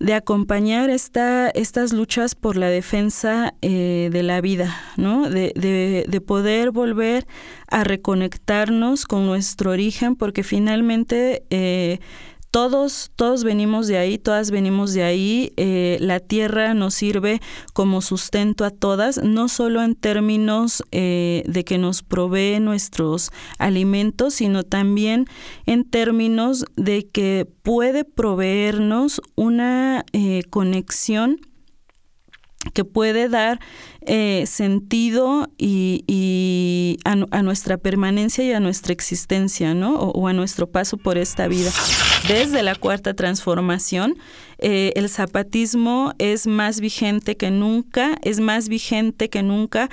de 0.00 0.14
acompañar 0.14 0.88
esta, 0.88 1.50
estas 1.50 1.92
luchas 1.92 2.34
por 2.34 2.56
la 2.56 2.68
defensa 2.68 3.52
eh, 3.60 4.08
de 4.10 4.22
la 4.22 4.40
vida, 4.40 4.74
¿no? 4.96 5.28
De, 5.28 5.52
de, 5.54 6.06
de, 6.08 6.20
poder 6.22 6.70
volver 6.70 7.26
a 7.68 7.84
reconectarnos 7.84 9.04
con 9.04 9.26
nuestro 9.26 9.72
origen, 9.72 10.16
porque 10.16 10.42
finalmente 10.42 11.44
eh, 11.50 12.00
todos, 12.50 13.12
todos 13.14 13.44
venimos 13.44 13.86
de 13.86 13.98
ahí, 13.98 14.18
todas 14.18 14.50
venimos 14.50 14.92
de 14.92 15.02
ahí. 15.04 15.52
Eh, 15.56 15.98
la 16.00 16.20
tierra 16.20 16.74
nos 16.74 16.94
sirve 16.94 17.40
como 17.72 18.02
sustento 18.02 18.64
a 18.64 18.70
todas, 18.70 19.22
no 19.22 19.48
solo 19.48 19.82
en 19.82 19.94
términos 19.94 20.82
eh, 20.90 21.44
de 21.46 21.64
que 21.64 21.78
nos 21.78 22.02
provee 22.02 22.58
nuestros 22.60 23.30
alimentos, 23.58 24.34
sino 24.34 24.64
también 24.64 25.26
en 25.66 25.84
términos 25.84 26.64
de 26.76 27.08
que 27.08 27.46
puede 27.62 28.04
proveernos 28.04 29.20
una 29.36 30.04
eh, 30.12 30.42
conexión 30.50 31.38
que 32.74 32.84
puede 32.84 33.28
dar 33.28 33.58
eh, 34.02 34.44
sentido 34.46 35.48
y, 35.58 36.98
a, 37.04 37.42
nuestra 37.42 37.78
permanencia 37.78 38.44
y 38.44 38.52
a 38.52 38.60
nuestra 38.60 38.92
existencia, 38.92 39.74
¿no? 39.74 39.94
O, 39.94 40.28
a 40.28 40.32
nuestro 40.32 40.70
paso 40.70 40.96
por 40.96 41.18
esta 41.18 41.48
vida. 41.48 41.70
Desde 42.28 42.62
la 42.62 42.74
cuarta 42.74 43.14
transformación, 43.14 44.16
eh, 44.58 44.92
el 44.94 45.08
zapatismo 45.08 46.12
es 46.18 46.46
más 46.46 46.80
vigente 46.80 47.36
que 47.36 47.50
nunca, 47.50 48.18
es 48.22 48.40
más 48.40 48.68
vigente 48.68 49.30
que 49.30 49.42
nunca 49.42 49.88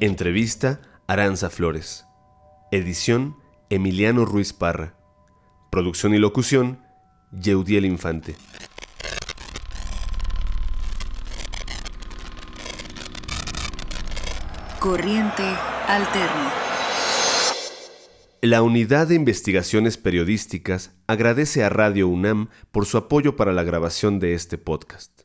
Entrevista 0.00 0.80
Aranza 1.06 1.50
Flores. 1.50 2.06
Edición 2.70 3.36
Emiliano 3.70 4.24
Ruiz 4.24 4.52
Parra. 4.52 4.96
Producción 5.70 6.14
y 6.14 6.18
locución 6.18 6.80
Yeudiel 7.32 7.84
Infante. 7.84 8.34
Corriente 14.82 15.44
Alterna. 15.86 16.52
La 18.40 18.62
Unidad 18.62 19.06
de 19.06 19.14
Investigaciones 19.14 19.96
Periodísticas 19.96 20.90
agradece 21.06 21.62
a 21.62 21.68
Radio 21.68 22.08
UNAM 22.08 22.48
por 22.72 22.84
su 22.84 22.98
apoyo 22.98 23.36
para 23.36 23.52
la 23.52 23.62
grabación 23.62 24.18
de 24.18 24.34
este 24.34 24.58
podcast. 24.58 25.21